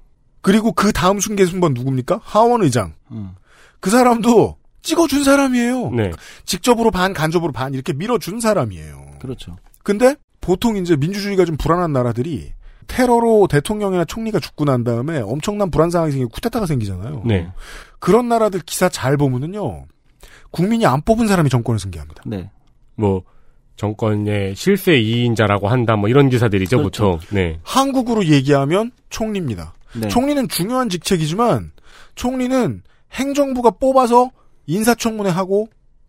그리고 0.43 0.73
그 0.73 0.93
다음 0.93 1.21
순계 1.21 1.47
순번 1.47 1.75
누굽니까? 1.75 2.21
하원 2.23 2.63
의장. 2.63 2.95
음. 3.13 3.33
그 3.79 3.91
사람도 3.91 4.57
찍어준 4.83 5.23
사람이에요. 5.23 5.91
네. 5.91 6.11
직접으로 6.47 6.91
반, 6.91 7.13
간접으로 7.13 7.53
반 7.53 7.75
이렇게 7.75 7.93
밀어준 7.93 8.41
사람이에요. 8.41 9.19
그렇죠. 9.21 9.57
근데 9.85 10.17
보통 10.41 10.77
이제 10.79 10.97
민주주의가 10.97 11.45
좀 11.45 11.57
불안한 11.57 11.93
나라들이 11.93 12.53
테러로 12.91 13.47
대통령이나 13.47 14.05
총리가 14.05 14.41
죽고 14.41 14.65
난 14.65 14.83
다음에 14.83 15.21
엄청난 15.21 15.71
불안 15.71 15.91
상황이 15.91 16.11
생기고 16.11 16.31
쿠데타가 16.31 16.67
생기잖아요. 16.67 17.23
네. 17.25 17.49
그런 18.01 18.29
나라들 18.29 18.61
기사 18.67 18.89
잘 18.89 19.17
보면은요. 19.17 19.85
국민이 20.51 20.87
안 20.87 21.01
뽑은 21.03 21.29
사람이 21.29 21.49
정권을 21.51 21.79
승계합니다. 21.79 22.25
네. 22.27 22.51
뭐 22.97 23.23
정권의 23.77 24.57
실세 24.57 24.97
이인자라고 24.99 25.69
한다 25.69 25.95
뭐 25.95 26.09
이런 26.09 26.29
기사들이죠 26.29 26.79
그렇죠. 26.79 27.19
보통. 27.19 27.29
네. 27.31 27.61
한국으로 27.63 28.27
얘기하면 28.27 28.91
총리입니다. 29.09 29.73
네. 29.95 30.09
총리는 30.09 30.49
중요한 30.49 30.89
직책이지만 30.89 31.71
총리는 32.17 32.83
행정부가 33.13 33.71
뽑아서 33.71 34.31
인사청문회 34.67 35.31
하고 35.31 35.69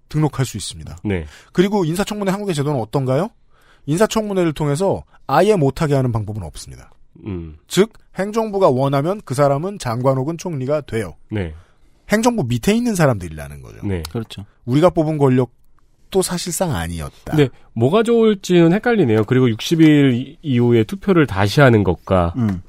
등록할 0.09 0.45
수 0.45 0.57
있습니다. 0.57 0.97
네. 1.03 1.25
그리고 1.53 1.85
인사청문회 1.85 2.31
한국의 2.31 2.55
제도는 2.55 2.79
어떤가요? 2.79 3.29
인사청문회를 3.85 4.53
통해서 4.53 5.03
아예 5.27 5.55
못하게 5.55 5.95
하는 5.95 6.11
방법은 6.11 6.43
없습니다. 6.43 6.91
음. 7.25 7.57
즉 7.67 7.93
행정부가 8.15 8.69
원하면 8.69 9.21
그 9.25 9.33
사람은 9.33 9.79
장관 9.79 10.17
혹은 10.17 10.37
총리가 10.37 10.81
돼요. 10.81 11.15
네. 11.29 11.53
행정부 12.09 12.43
밑에 12.43 12.73
있는 12.75 12.95
사람들이라는 12.95 13.61
거죠. 13.61 13.85
네. 13.85 14.03
그렇죠. 14.11 14.45
우리가 14.65 14.89
뽑은 14.89 15.17
권력도 15.17 16.21
사실상 16.21 16.75
아니었다. 16.75 17.35
근데 17.35 17.49
뭐가 17.73 18.03
좋을지는 18.03 18.73
헷갈리네요. 18.73 19.23
그리고 19.23 19.47
60일 19.47 20.37
이후에 20.41 20.83
투표를 20.83 21.25
다시 21.25 21.61
하는 21.61 21.83
것과 21.83 22.33
음. 22.37 22.61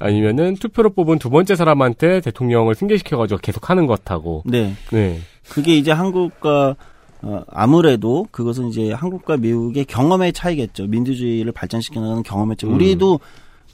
아니면은 0.00 0.56
투표로 0.56 0.90
뽑은 0.90 1.18
두 1.18 1.30
번째 1.30 1.54
사람한테 1.54 2.20
대통령을 2.20 2.74
승계시켜가지고 2.74 3.40
계속 3.40 3.70
하는 3.70 3.86
것하고. 3.86 4.42
네. 4.44 4.74
네. 4.90 5.20
그게 5.48 5.76
이제 5.76 5.92
한국과 5.92 6.76
어, 7.24 7.42
아무래도 7.48 8.26
그것은 8.30 8.68
이제 8.68 8.92
한국과 8.92 9.38
미국의 9.38 9.86
경험의 9.86 10.34
차이겠죠. 10.34 10.86
민주주의를 10.86 11.52
발전시켜 11.52 12.00
나가는 12.00 12.22
경험의 12.22 12.56
차이. 12.56 12.68
음. 12.68 12.74
우리도 12.74 13.18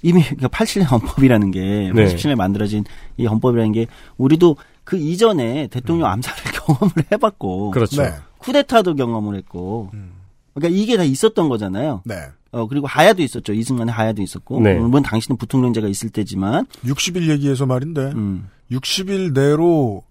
이미 0.03 0.23
그러니까 0.23 0.49
87년 0.49 0.87
헌법이라는 0.91 1.51
게 1.51 1.91
네. 1.93 2.05
87년에 2.05 2.37
만들어진 2.37 2.85
이 3.17 3.27
헌법이라는 3.27 3.73
게 3.73 3.87
우리도 4.19 4.57
그 4.85 4.97
이전에 4.97 5.67
대통령 5.67 6.09
암살을 6.11 6.53
경험을 6.55 6.93
해봤고 7.13 7.73
그렇죠. 7.73 8.03
네. 8.03 8.15
쿠데타도 8.39 8.95
경험을 8.95 9.37
했고 9.37 9.91
음. 9.95 10.13
그러니까 10.55 10.81
이게 10.81 10.97
다 10.97 11.03
있었던 11.03 11.49
거잖아요. 11.49 12.03
네. 12.05 12.15
어 12.53 12.67
그리고 12.67 12.87
하야도 12.87 13.23
있었죠. 13.23 13.53
이승만의 13.53 13.93
하야도 13.93 14.23
있었고 14.23 14.61
네. 14.61 14.75
물론 14.75 15.03
당신은 15.03 15.37
부통령제가 15.37 15.87
있을 15.89 16.11
때지만 16.11 16.67
60일 16.85 17.29
얘기해서 17.29 17.67
말인데 17.67 18.13
음, 18.13 18.49
60일 18.73 19.33
내로 19.33 20.03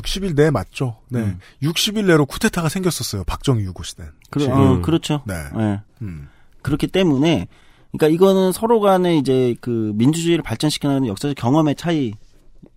60일 0.00 0.34
내 0.36 0.50
맞죠? 0.50 0.96
네. 1.08 1.20
음. 1.20 1.38
60일 1.62 2.06
내로 2.06 2.26
쿠데타가 2.26 2.68
생겼었어요. 2.68 3.24
박정희 3.24 3.62
유고 3.64 3.82
시대는. 3.82 4.10
그러, 4.30 4.46
음. 4.46 4.52
어, 4.52 4.82
그렇죠. 4.82 5.22
네. 5.26 5.34
예. 5.58 5.80
음. 6.02 6.28
그렇기 6.62 6.88
때문에 6.88 7.46
그러니까 7.92 8.14
이거는 8.14 8.52
서로 8.52 8.80
간에 8.80 9.16
이제 9.16 9.54
그 9.60 9.92
민주주의를 9.94 10.42
발전시켜 10.42 10.88
나가는 10.88 11.08
역사적 11.08 11.36
경험의 11.36 11.76
차이인 11.76 12.14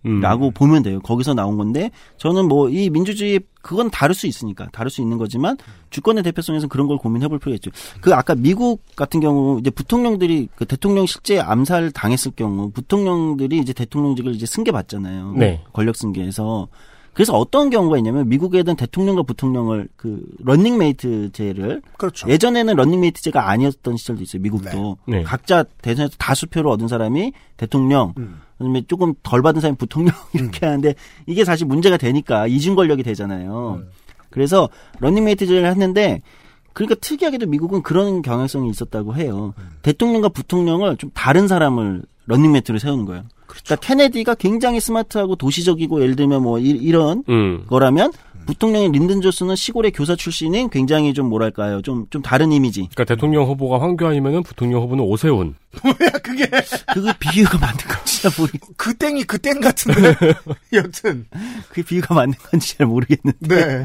음. 0.06 0.20
라고 0.20 0.50
보면 0.50 0.82
돼요. 0.82 1.00
거기서 1.00 1.34
나온 1.34 1.56
건데 1.56 1.90
저는 2.16 2.48
뭐 2.48 2.68
이 2.70 2.88
민주주의 2.88 3.40
그건 3.60 3.90
다를 3.90 4.14
수 4.14 4.26
있으니까 4.26 4.68
다를 4.72 4.90
수 4.90 5.02
있는 5.02 5.18
거지만 5.18 5.58
주권의 5.90 6.22
대표성에서 6.22 6.68
그런 6.68 6.86
걸 6.86 6.96
고민해 6.96 7.28
볼 7.28 7.38
필요가 7.38 7.56
있죠. 7.56 7.70
그 8.00 8.14
아까 8.14 8.34
미국 8.34 8.82
같은 8.96 9.20
경우 9.20 9.58
이제 9.60 9.68
부통령들이 9.70 10.48
그 10.54 10.64
대통령 10.64 11.04
실제 11.06 11.38
암살 11.38 11.90
당했을 11.90 12.32
경우 12.32 12.70
부통령들이 12.70 13.58
이제 13.58 13.72
대통령직을 13.74 14.34
이제 14.34 14.46
승계 14.46 14.72
받잖아요. 14.72 15.34
네. 15.36 15.62
권력 15.72 15.96
승계에서 15.96 16.68
그래서 17.12 17.36
어떤 17.36 17.70
경우가 17.70 17.98
있냐면 17.98 18.28
미국에는 18.28 18.76
대통령과 18.76 19.22
부통령을 19.22 19.88
그 19.96 20.22
런닝메이트제를 20.44 21.82
그렇죠. 21.98 22.28
예전에는 22.28 22.76
런닝메이트제가 22.76 23.48
아니었던 23.48 23.96
시절도 23.96 24.22
있어요. 24.22 24.42
미국도 24.42 24.98
네. 25.06 25.18
네. 25.18 25.22
각자 25.22 25.64
대선에서 25.82 26.14
다수표를 26.18 26.70
얻은 26.70 26.88
사람이 26.88 27.32
대통령, 27.56 28.14
그다음에 28.58 28.82
조금 28.86 29.14
덜 29.22 29.42
받은 29.42 29.60
사람이 29.60 29.76
부통령 29.76 30.14
이렇게 30.32 30.64
하는데 30.66 30.94
이게 31.26 31.44
사실 31.44 31.66
문제가 31.66 31.96
되니까 31.96 32.46
이중 32.46 32.74
권력이 32.76 33.02
되잖아요. 33.02 33.82
그래서 34.30 34.68
런닝메이트제를 35.00 35.66
했는데 35.66 36.22
그러니까 36.72 36.94
특이하게도 37.00 37.46
미국은 37.46 37.82
그런 37.82 38.22
경향성이 38.22 38.70
있었다고 38.70 39.16
해요. 39.16 39.54
대통령과 39.82 40.28
부통령을 40.28 40.96
좀 40.96 41.10
다른 41.12 41.48
사람을 41.48 42.02
런닝메이트로 42.30 42.78
세우는 42.78 43.04
거예요. 43.04 43.24
그러니까 43.46 43.76
케네디가 43.76 44.34
굉장히 44.36 44.80
스마트하고 44.80 45.36
도시적이고 45.36 46.02
예를 46.02 46.16
들면 46.16 46.42
뭐 46.42 46.58
이, 46.58 46.90
런 46.92 47.24
음. 47.28 47.64
거라면 47.68 48.12
부통령인 48.46 48.90
린든 48.92 49.20
존슨은 49.20 49.54
시골의 49.54 49.92
교사 49.92 50.16
출신인 50.16 50.70
굉장히 50.70 51.12
좀 51.14 51.28
뭐랄까요 51.28 51.82
좀 51.82 52.06
좀 52.10 52.22
다른 52.22 52.50
이미지. 52.52 52.80
그러니까 52.92 53.04
대통령 53.04 53.44
후보가 53.46 53.80
황교안이면은 53.80 54.42
부통령 54.42 54.82
후보는 54.82 55.04
오세훈. 55.04 55.54
뭐야 55.84 56.10
그게? 56.22 56.48
그거 56.92 57.12
비유가 57.20 57.58
맞는 57.58 57.76
건지 57.76 58.22
잘 58.22 58.32
모르. 58.38 58.50
그 58.76 58.94
땡이 58.94 59.24
그 59.24 59.38
땡 59.38 59.60
같은데. 59.60 60.14
여튼 60.72 61.26
그 61.68 61.82
비유가 61.82 62.14
맞는 62.14 62.34
건지 62.50 62.76
잘 62.76 62.86
모르겠는데. 62.86 63.48
네. 63.48 63.84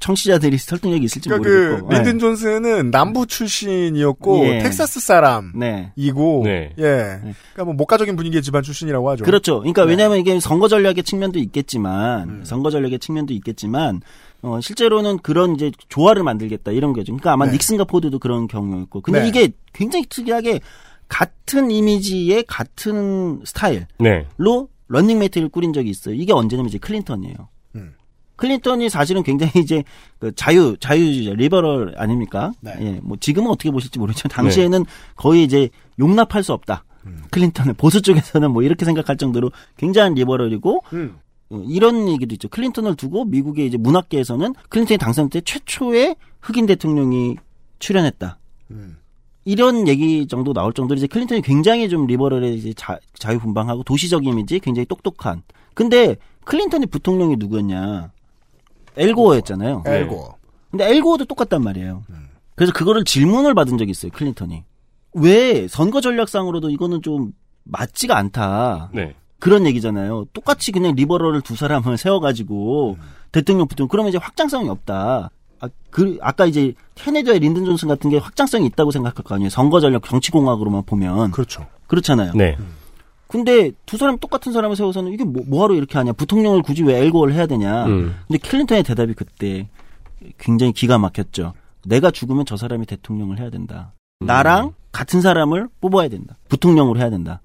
청취자들이 0.00 0.58
설득력이 0.58 1.04
있을지 1.04 1.28
그러니까 1.28 1.48
모르겠고. 1.48 1.88
그 1.88 1.94
린든 1.94 2.12
네. 2.12 2.18
존슨은 2.18 2.90
남부 2.90 3.26
출신이었고 3.26 4.46
예. 4.46 4.58
텍사스 4.58 5.00
사람이고 5.00 6.42
네. 6.44 6.72
예. 6.78 7.18
그러니까 7.20 7.64
뭐 7.64 7.74
목가적인 7.74 8.16
분위기의 8.16 8.42
집안 8.42 8.62
출신이라고 8.62 9.10
하죠. 9.10 9.24
그렇죠. 9.24 9.60
그러니까 9.60 9.84
네. 9.84 9.90
왜냐하면 9.90 10.18
이게 10.18 10.38
선거 10.40 10.68
전략의 10.68 11.02
측면도 11.02 11.38
있겠지만 11.38 12.28
음. 12.28 12.40
선거 12.44 12.70
전략의 12.70 12.98
측면도 12.98 13.32
있겠지만 13.34 14.02
어, 14.42 14.60
실제로는 14.60 15.18
그런 15.18 15.54
이제 15.54 15.70
조화를 15.88 16.22
만들겠다 16.22 16.72
이런 16.72 16.92
거죠. 16.92 17.12
그러니까 17.12 17.32
아마 17.32 17.46
네. 17.46 17.52
닉슨과 17.52 17.84
포드도 17.84 18.18
그런 18.18 18.46
경우였고. 18.46 19.00
근데 19.00 19.22
네. 19.22 19.28
이게 19.28 19.50
굉장히 19.72 20.04
특이하게 20.08 20.60
같은 21.08 21.70
이미지의 21.70 22.44
같은 22.46 23.40
스타일로 23.44 23.86
네. 23.98 24.26
러닝메이트를 24.88 25.48
꾸린 25.48 25.72
적이 25.72 25.90
있어요. 25.90 26.14
이게 26.14 26.32
언제냐면 26.32 26.68
이제 26.68 26.78
클린턴이에요. 26.78 27.34
음. 28.36 28.38
클린턴이 28.38 28.88
사실은 28.90 29.22
굉장히 29.22 29.52
이제 29.60 29.82
그 30.18 30.34
자유 30.34 30.76
자유주의자 30.78 31.34
liberal 31.34 31.94
아닙니까? 31.96 32.52
네. 32.60 32.74
예, 32.80 33.00
뭐 33.02 33.16
지금은 33.18 33.50
어떻게 33.50 33.70
보실지 33.70 33.98
모르지만 33.98 34.30
당시에는 34.30 34.84
거의 35.16 35.44
이제 35.44 35.68
용납할 35.98 36.42
수 36.42 36.52
없다. 36.52 36.84
클린턴을 37.30 37.74
보수 37.74 38.02
쪽에서는 38.02 38.50
뭐 38.50 38.62
이렇게 38.62 38.84
생각할 38.84 39.16
정도로 39.16 39.52
굉장한 39.76 40.14
liberal이고 40.14 40.84
음. 40.92 41.16
어, 41.50 41.62
이런 41.68 42.08
얘기도 42.08 42.34
있죠. 42.34 42.48
클린턴을 42.48 42.96
두고 42.96 43.24
미국의 43.24 43.66
이제 43.66 43.76
문학계에서는 43.76 44.54
클린턴이 44.68 44.98
당선 44.98 45.28
때 45.28 45.40
최초의 45.40 46.16
흑인 46.40 46.66
대통령이 46.66 47.36
출현했다. 47.78 48.38
음. 48.72 48.96
이런 49.44 49.86
얘기 49.86 50.26
정도 50.26 50.52
나올 50.52 50.72
정도로 50.72 50.98
이제 50.98 51.06
클린턴이 51.06 51.42
굉장히 51.42 51.88
좀 51.88 52.06
liberal에 52.06 52.52
이제 52.52 52.72
자, 52.74 52.98
자유분방하고 53.14 53.84
도시적 53.84 54.26
이미지 54.26 54.58
굉장히 54.58 54.86
똑똑한. 54.86 55.42
근데 55.74 56.16
클린턴이 56.44 56.86
부통령이 56.86 57.36
누구였냐? 57.36 58.10
엘고어였잖아요. 58.96 59.82
엘고어. 59.86 60.34
근데 60.70 60.90
엘고어도 60.90 61.24
똑같단 61.26 61.62
말이에요. 61.62 62.04
그래서 62.54 62.72
그거를 62.72 63.04
질문을 63.04 63.54
받은 63.54 63.78
적이 63.78 63.90
있어요. 63.90 64.10
클린턴이. 64.12 64.64
왜 65.14 65.68
선거 65.68 66.00
전략상으로도 66.00 66.70
이거는 66.70 67.02
좀 67.02 67.32
맞지가 67.64 68.16
않다. 68.16 68.90
네. 68.94 69.14
그런 69.38 69.66
얘기잖아요. 69.66 70.26
똑같이 70.32 70.72
그냥 70.72 70.94
리버럴을 70.94 71.42
두 71.42 71.56
사람을 71.56 71.96
세워가지고 71.98 72.96
대통령 73.32 73.66
부통 73.68 73.88
그러면 73.88 74.08
이제 74.08 74.18
확장성이 74.18 74.68
없다. 74.68 75.30
아, 75.60 75.68
그 75.90 76.18
아까 76.20 76.46
이제 76.46 76.74
케네디와 76.94 77.36
린든 77.38 77.64
존슨 77.64 77.88
같은 77.88 78.10
게 78.10 78.18
확장성이 78.18 78.66
있다고 78.66 78.90
생각할 78.90 79.24
거 79.24 79.34
아니에요. 79.34 79.50
선거 79.50 79.80
전략 79.80 80.04
정치공학으로만 80.04 80.84
보면 80.84 81.30
그렇죠. 81.30 81.66
그렇잖아요. 81.86 82.32
네. 82.34 82.56
근데 83.26 83.72
두 83.86 83.96
사람 83.96 84.18
똑같은 84.18 84.52
사람을 84.52 84.76
세워서는 84.76 85.12
이게 85.12 85.24
뭐, 85.24 85.42
뭐하러 85.46 85.74
이렇게 85.74 85.98
하냐? 85.98 86.12
부통령을 86.12 86.62
굳이 86.62 86.82
왜 86.82 86.98
엘고를 87.02 87.34
해야 87.34 87.46
되냐? 87.46 87.86
음. 87.86 88.14
근데 88.28 88.38
클린턴의 88.38 88.84
대답이 88.84 89.14
그때 89.14 89.68
굉장히 90.38 90.72
기가 90.72 90.98
막혔죠. 90.98 91.54
내가 91.84 92.10
죽으면 92.10 92.46
저 92.46 92.56
사람이 92.56 92.86
대통령을 92.86 93.38
해야 93.38 93.50
된다. 93.50 93.92
음. 94.20 94.26
나랑 94.26 94.74
같은 94.92 95.20
사람을 95.20 95.68
뽑아야 95.80 96.08
된다. 96.08 96.36
부통령으로 96.48 96.98
해야 96.98 97.10
된다. 97.10 97.40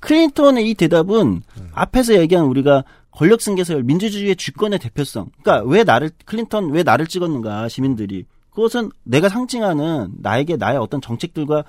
클린턴의 0.00 0.68
이 0.68 0.74
대답은 0.74 1.42
앞에서 1.72 2.14
얘기한 2.14 2.44
우리가 2.46 2.84
권력 3.10 3.40
승계서열 3.40 3.82
민주주의의 3.82 4.36
주권의 4.36 4.78
대표성. 4.78 5.30
그러니까 5.42 5.68
왜 5.68 5.84
나를 5.84 6.10
클린턴 6.26 6.70
왜 6.70 6.82
나를 6.82 7.06
찍었는가 7.06 7.68
시민들이 7.68 8.26
그것은 8.50 8.90
내가 9.04 9.28
상징하는 9.28 10.12
나에게 10.18 10.56
나의 10.56 10.78
어떤 10.78 11.00
정책들과 11.00 11.64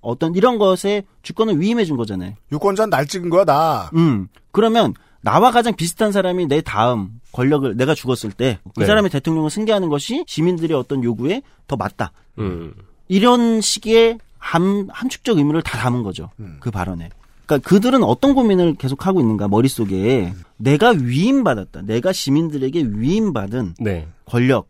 어떤 0.00 0.34
이런 0.34 0.58
것에 0.58 1.04
주권을 1.22 1.60
위임해 1.60 1.84
준 1.84 1.96
거잖아요. 1.96 2.34
유권자는 2.52 2.90
날 2.90 3.06
찍은 3.06 3.30
거야 3.30 3.44
나. 3.44 3.90
음. 3.94 4.28
그러면 4.52 4.94
나와 5.20 5.50
가장 5.50 5.74
비슷한 5.74 6.12
사람이 6.12 6.46
내 6.46 6.60
다음 6.60 7.20
권력을 7.32 7.76
내가 7.76 7.94
죽었을 7.94 8.32
때그 8.32 8.70
네. 8.76 8.86
사람이 8.86 9.10
대통령을 9.10 9.50
승계하는 9.50 9.88
것이 9.88 10.24
시민들의 10.26 10.76
어떤 10.76 11.02
요구에 11.02 11.42
더 11.66 11.76
맞다. 11.76 12.12
음. 12.38 12.74
이런 13.08 13.60
식의 13.60 14.18
함, 14.38 14.86
함축적 14.90 15.38
의미를 15.38 15.62
다 15.62 15.78
담은 15.78 16.02
거죠. 16.02 16.30
그 16.60 16.70
발언에. 16.70 17.10
그러니까 17.46 17.68
그들은 17.68 18.04
어떤 18.04 18.34
고민을 18.34 18.74
계속 18.74 19.06
하고 19.06 19.20
있는가 19.20 19.48
머릿속에 19.48 20.34
내가 20.58 20.90
위임받았다. 20.90 21.82
내가 21.82 22.12
시민들에게 22.12 22.90
위임받은 22.94 23.74
네. 23.80 24.06
권력, 24.26 24.68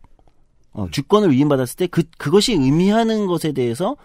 어, 0.71 0.87
주권을 0.89 1.31
위임받았을 1.31 1.75
때 1.75 1.87
그, 1.87 2.03
그것이 2.17 2.53
의미하는 2.53 3.27
것에 3.27 3.51
대해서 3.51 3.97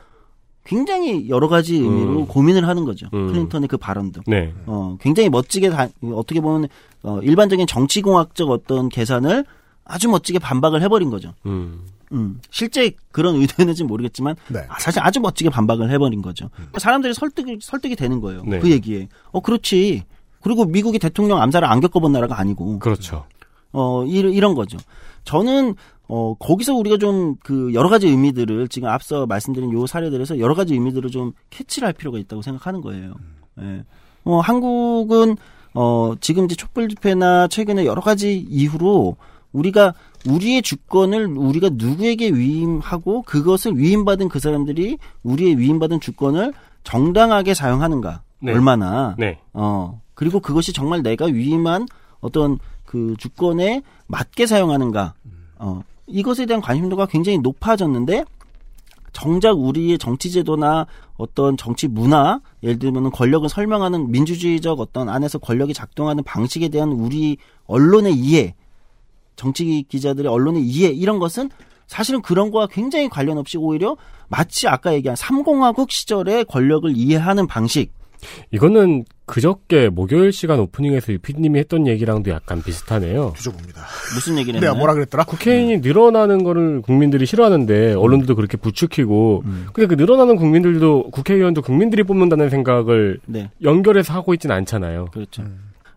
굉장히 0.64 1.28
여러 1.28 1.48
가지 1.48 1.76
의미로 1.76 2.20
음. 2.20 2.26
고민을 2.26 2.66
하는 2.66 2.84
거죠. 2.84 3.06
음. 3.12 3.28
클린턴의 3.28 3.68
그 3.68 3.76
발언도. 3.76 4.22
네. 4.26 4.52
어, 4.66 4.96
굉장히 5.00 5.28
멋지게 5.28 5.70
다, 5.70 5.88
어떻게 6.12 6.40
보면 6.40 6.68
어, 7.02 7.20
일반적인 7.20 7.66
정치공학적 7.66 8.50
어떤 8.50 8.88
계산을 8.88 9.44
아주 9.84 10.08
멋지게 10.08 10.38
반박을 10.38 10.82
해버린 10.82 11.10
거죠. 11.10 11.34
음. 11.44 11.84
음, 12.12 12.40
실제 12.50 12.92
그런 13.12 13.36
의도였는지 13.36 13.84
모르겠지만 13.84 14.36
네. 14.48 14.60
아, 14.68 14.78
사실 14.78 15.00
아주 15.02 15.20
멋지게 15.20 15.50
반박을 15.50 15.90
해버린 15.90 16.22
거죠. 16.22 16.48
사람들이 16.78 17.12
설득이 17.12 17.58
설득이 17.60 17.96
되는 17.96 18.20
거예요. 18.20 18.42
네. 18.46 18.60
그 18.60 18.70
얘기에. 18.70 19.08
어 19.32 19.40
그렇지. 19.40 20.04
그리고 20.40 20.64
미국이 20.64 20.98
대통령 20.98 21.40
암살을 21.42 21.68
안 21.68 21.80
겪어본 21.80 22.12
나라가 22.12 22.38
아니고. 22.38 22.78
그렇죠. 22.78 23.26
어 23.72 24.04
이런 24.06 24.32
이런 24.32 24.54
거죠. 24.54 24.78
저는 25.24 25.74
어 26.08 26.34
거기서 26.38 26.74
우리가 26.74 26.98
좀 26.98 27.36
그 27.44 27.74
여러 27.74 27.88
가지 27.88 28.08
의미들을 28.08 28.68
지금 28.68 28.88
앞서 28.88 29.26
말씀드린 29.26 29.72
요 29.72 29.86
사례들에서 29.86 30.38
여러 30.38 30.54
가지 30.54 30.74
의미들을 30.74 31.10
좀 31.10 31.32
캐치를 31.50 31.86
할 31.86 31.92
필요가 31.92 32.18
있다고 32.18 32.42
생각하는 32.42 32.80
거예요. 32.80 33.14
예. 33.60 33.84
어 34.24 34.40
한국은 34.40 35.36
어 35.74 36.14
지금 36.20 36.46
이제 36.46 36.54
촛불 36.54 36.88
집회나 36.88 37.48
최근에 37.48 37.84
여러 37.84 38.00
가지 38.00 38.38
이후로 38.38 39.16
우리가 39.52 39.94
우리의 40.26 40.62
주권을 40.62 41.36
우리가 41.36 41.70
누구에게 41.72 42.30
위임하고 42.30 43.22
그것을 43.22 43.76
위임받은 43.76 44.28
그 44.28 44.38
사람들이 44.38 44.98
우리의 45.22 45.58
위임받은 45.58 46.00
주권을 46.00 46.54
정당하게 46.82 47.54
사용하는가 47.54 48.22
네. 48.40 48.52
얼마나 48.52 49.14
네. 49.18 49.38
어 49.52 50.00
그리고 50.14 50.40
그것이 50.40 50.72
정말 50.72 51.02
내가 51.02 51.26
위임한 51.26 51.86
어떤 52.20 52.58
그 52.86 53.14
주권에 53.18 53.82
맞게 54.06 54.46
사용하는가 54.46 55.14
어 55.58 55.82
이것에 56.06 56.46
대한 56.46 56.60
관심도가 56.60 57.06
굉장히 57.06 57.38
높아졌는데 57.38 58.24
정작 59.12 59.52
우리의 59.52 59.98
정치 59.98 60.30
제도나 60.30 60.86
어떤 61.16 61.56
정치 61.56 61.86
문화 61.86 62.40
예를 62.62 62.78
들면 62.78 63.10
권력을 63.12 63.48
설명하는 63.48 64.10
민주주의적 64.10 64.80
어떤 64.80 65.08
안에서 65.08 65.38
권력이 65.38 65.72
작동하는 65.72 66.24
방식에 66.24 66.68
대한 66.68 66.90
우리 66.90 67.38
언론의 67.66 68.14
이해 68.14 68.54
정치 69.36 69.84
기자들의 69.88 70.30
언론의 70.30 70.62
이해 70.62 70.88
이런 70.88 71.18
것은 71.18 71.48
사실은 71.86 72.22
그런 72.22 72.50
거와 72.50 72.66
굉장히 72.66 73.08
관련 73.08 73.38
없이 73.38 73.56
오히려 73.56 73.96
마치 74.28 74.66
아까 74.68 74.92
얘기한 74.94 75.16
삼공화국 75.16 75.92
시절의 75.92 76.46
권력을 76.46 76.90
이해하는 76.96 77.46
방식 77.46 77.92
이거는 78.50 79.04
그저께 79.26 79.88
목요일 79.88 80.32
시간 80.32 80.60
오프닝에서 80.60 81.12
유 81.12 81.18
PD님이 81.18 81.58
했던 81.60 81.86
얘기랑도 81.86 82.30
약간 82.30 82.62
비슷하네요. 82.62 83.32
뒤져봅니다. 83.36 83.82
무슨 84.14 84.38
얘기를 84.38 84.60
내가 84.60 84.72
했나요? 84.72 84.78
뭐라 84.78 84.94
그랬더라? 84.94 85.24
국회의원이 85.24 85.78
늘어나는 85.78 86.44
거를 86.44 86.82
국민들이 86.82 87.24
싫어하는데 87.26 87.94
언론들도 87.94 88.34
그렇게 88.36 88.56
부추기고 88.56 89.42
음. 89.46 89.66
근데 89.72 89.86
그 89.86 89.94
늘어나는 89.94 90.36
국민들도 90.36 91.10
국회의원도 91.10 91.62
국민들이 91.62 92.02
뽑는다는 92.02 92.50
생각을 92.50 93.18
네. 93.26 93.50
연결해서 93.62 94.12
하고 94.12 94.34
있지는 94.34 94.54
않잖아요. 94.56 95.06
그렇죠. 95.12 95.44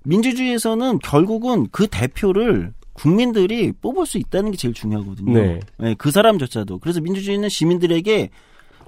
민주주의에서는 0.04 1.00
결국은 1.00 1.68
그 1.72 1.88
대표를 1.88 2.72
국민들이 2.94 3.72
뽑을 3.72 4.06
수 4.06 4.18
있다는 4.18 4.52
게 4.52 4.58
제일 4.58 4.74
중요하거든요. 4.74 5.34
네. 5.34 5.60
네, 5.78 5.96
그 5.98 6.10
사람조차도. 6.10 6.80
그래서 6.80 7.00
민주주의는 7.00 7.48
시민들에게 7.50 8.30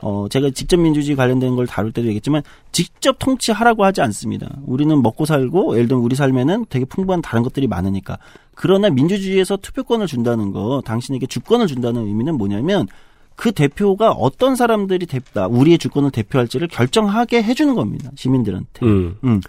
어, 0.02 0.28
제가 0.30 0.52
직접 0.52 0.78
민주주의 0.78 1.16
관련된 1.16 1.56
걸 1.56 1.68
다룰 1.68 1.92
때도 1.92 2.08
얘기했지만, 2.08 2.42
직접 2.72 3.18
통치하라고 3.20 3.84
하지 3.84 4.02
않습니다. 4.02 4.50
우리는 4.66 5.02
먹고 5.02 5.26
살고, 5.26 5.76
예를 5.76 5.88
들면 5.88 6.04
우리 6.04 6.16
삶에는 6.16 6.66
되게 6.70 6.86
풍부한 6.86 7.22
다른 7.22 7.44
것들이 7.44 7.68
많으니까. 7.68 8.18
그러나 8.56 8.90
민주주의에서 8.90 9.58
투표권을 9.58 10.08
준다는 10.08 10.52
거, 10.52 10.82
당신에게 10.86 11.28
주권을 11.28 11.68
준다는 11.68 12.06
의미는 12.06 12.38
뭐냐면, 12.38 12.88
그 13.36 13.54
대표가 13.54 14.12
어떤 14.12 14.58
사람들이 14.58 15.06
대다 15.06 15.48
우리의 15.48 15.78
주권을 15.78 16.12
대표할지를 16.12 16.68
결정하게 16.68 17.42
해주는 17.42 17.74
겁니다. 17.74 18.12
시민들한테. 18.16 18.86
음. 18.86 19.16
음. 19.24 19.40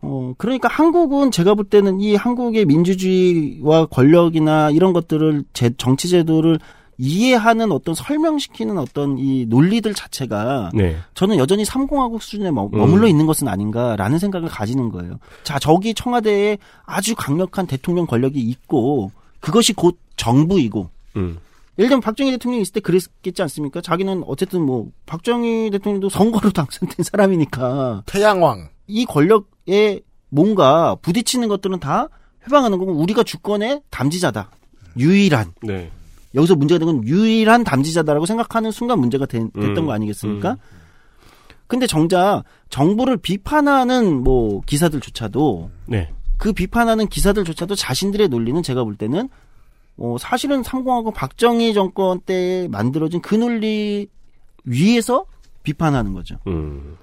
어, 0.00 0.34
그러니까 0.36 0.66
한국은 0.66 1.30
제가 1.30 1.54
볼 1.54 1.64
때는 1.64 2.00
이 2.00 2.16
한국의 2.16 2.66
민주주의와 2.66 3.86
권력이나 3.86 4.70
이런 4.70 4.92
것들을 4.92 5.44
제, 5.52 5.70
정치 5.76 6.08
제도를 6.08 6.58
이해하는 7.04 7.72
어떤 7.72 7.96
설명시키는 7.96 8.78
어떤 8.78 9.18
이 9.18 9.44
논리들 9.46 9.92
자체가 9.92 10.70
네. 10.72 10.96
저는 11.14 11.36
여전히 11.36 11.64
삼공화국 11.64 12.22
수준에 12.22 12.52
머, 12.52 12.68
머물러 12.70 13.08
있는 13.08 13.26
것은 13.26 13.48
아닌가라는 13.48 14.20
생각을 14.20 14.48
가지는 14.48 14.88
거예요. 14.88 15.18
자, 15.42 15.58
저기 15.58 15.94
청와대에 15.94 16.58
아주 16.86 17.16
강력한 17.16 17.66
대통령 17.66 18.06
권력이 18.06 18.38
있고 18.38 19.10
그것이 19.40 19.72
곧 19.72 19.98
정부이고 20.16 20.90
음. 21.16 21.40
예를 21.76 21.88
들면 21.88 22.02
박정희 22.02 22.30
대통령이 22.30 22.62
있을 22.62 22.74
때 22.74 22.80
그랬겠지 22.80 23.42
않습니까? 23.42 23.80
자기는 23.80 24.22
어쨌든 24.28 24.62
뭐 24.62 24.86
박정희 25.06 25.70
대통령도 25.70 26.08
선거로 26.08 26.52
당선된 26.54 27.02
사람이니까 27.02 28.04
태양왕 28.06 28.68
이 28.86 29.06
권력에 29.06 30.02
뭔가 30.28 30.94
부딪히는 31.02 31.48
것들은 31.48 31.80
다 31.80 32.08
해방하는 32.46 32.78
거고 32.78 32.92
우리가 32.92 33.24
주권의 33.24 33.80
담지자다. 33.90 34.52
유일한. 34.98 35.52
네. 35.62 35.90
여기서 36.34 36.56
문제가 36.56 36.78
된 36.78 36.86
건 36.86 37.06
유일한 37.06 37.64
담지자다라고 37.64 38.26
생각하는 38.26 38.70
순간 38.70 38.98
문제가 38.98 39.26
된, 39.26 39.50
됐던 39.52 39.78
음, 39.78 39.86
거 39.86 39.92
아니겠습니까? 39.92 40.56
근데 41.66 41.86
정작 41.86 42.42
정부를 42.68 43.16
비판하는 43.16 44.22
뭐 44.22 44.60
기사들조차도 44.66 45.70
네. 45.86 46.10
그 46.36 46.52
비판하는 46.52 47.06
기사들조차도 47.06 47.74
자신들의 47.74 48.28
논리는 48.28 48.62
제가 48.62 48.84
볼 48.84 48.96
때는 48.96 49.28
어, 49.96 50.16
사실은 50.18 50.62
삼공하고 50.62 51.12
박정희 51.12 51.74
정권 51.74 52.20
때 52.20 52.66
만들어진 52.70 53.20
그 53.20 53.34
논리 53.34 54.08
위에서 54.64 55.24
비판하는 55.62 56.12
거죠. 56.12 56.36
음. 56.46 56.96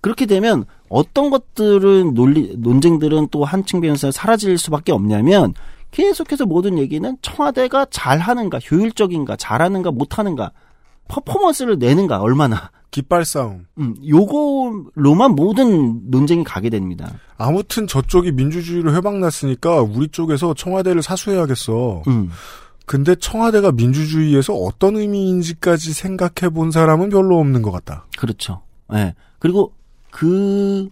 그렇게 0.00 0.26
되면 0.26 0.64
어떤 0.88 1.30
것들은 1.30 2.14
논리 2.14 2.54
논쟁들은 2.56 3.28
또 3.30 3.44
한 3.44 3.64
측면에서 3.64 4.10
사라질 4.10 4.58
수밖에 4.58 4.90
없냐면 4.92 5.54
계속해서 5.92 6.46
모든 6.46 6.78
얘기는 6.78 7.16
청와대가 7.22 7.86
잘하는가 7.90 8.58
효율적인가 8.58 9.36
잘하는가 9.36 9.92
못하는가 9.92 10.52
퍼포먼스를 11.08 11.78
내는가 11.78 12.20
얼마나 12.20 12.70
깃발 12.90 13.24
싸움. 13.24 13.66
음, 13.78 13.94
요거로만 14.06 15.34
모든 15.34 16.10
논쟁이 16.10 16.44
가게 16.44 16.70
됩니다. 16.70 17.12
아무튼 17.38 17.86
저쪽이 17.86 18.32
민주주의로 18.32 18.94
회방났으니까 18.94 19.80
우리 19.80 20.08
쪽에서 20.08 20.54
청와대를 20.54 21.02
사수해야겠어. 21.02 22.02
음. 22.06 22.30
근데 22.84 23.14
청와대가 23.14 23.72
민주주의에서 23.72 24.54
어떤 24.54 24.96
의미인지까지 24.96 25.92
생각해 25.92 26.52
본 26.52 26.70
사람은 26.70 27.08
별로 27.08 27.38
없는 27.38 27.62
것 27.62 27.70
같다. 27.70 28.06
그렇죠. 28.18 28.62
예. 28.92 28.96
네. 28.96 29.14
그리고 29.38 29.72
그 30.10 30.88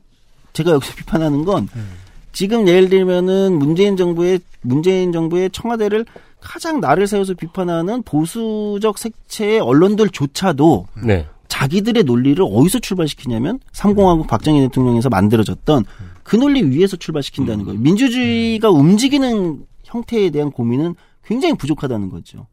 제가 0.52 0.72
여기서 0.72 0.94
비판하는 0.96 1.44
건 1.44 1.68
음. 1.76 1.90
지금 2.32 2.68
예를 2.68 2.88
들면은 2.88 3.58
문재인 3.58 3.96
정부의 3.96 4.40
문재인 4.62 5.12
정부의 5.12 5.50
청와대를 5.50 6.04
가장 6.40 6.80
나를 6.80 7.06
세워서 7.06 7.34
비판하는 7.34 8.02
보수적 8.02 8.98
색채의 8.98 9.60
언론들조차도 9.60 10.86
네. 11.04 11.26
자기들의 11.48 12.04
논리를 12.04 12.42
어디서 12.42 12.78
출발시키냐면 12.78 13.58
삼공화국 13.72 14.26
박정희 14.26 14.60
대통령에서 14.60 15.08
만들어졌던 15.08 15.84
그 16.22 16.36
논리 16.36 16.62
위에서 16.62 16.96
출발시킨다는 16.96 17.64
거예요. 17.64 17.80
민주주의가 17.80 18.70
움직이는 18.70 19.66
형태에 19.84 20.30
대한 20.30 20.50
고민은 20.50 20.94
굉장히 21.24 21.54
부족하다는 21.54 22.10
거죠. 22.10 22.46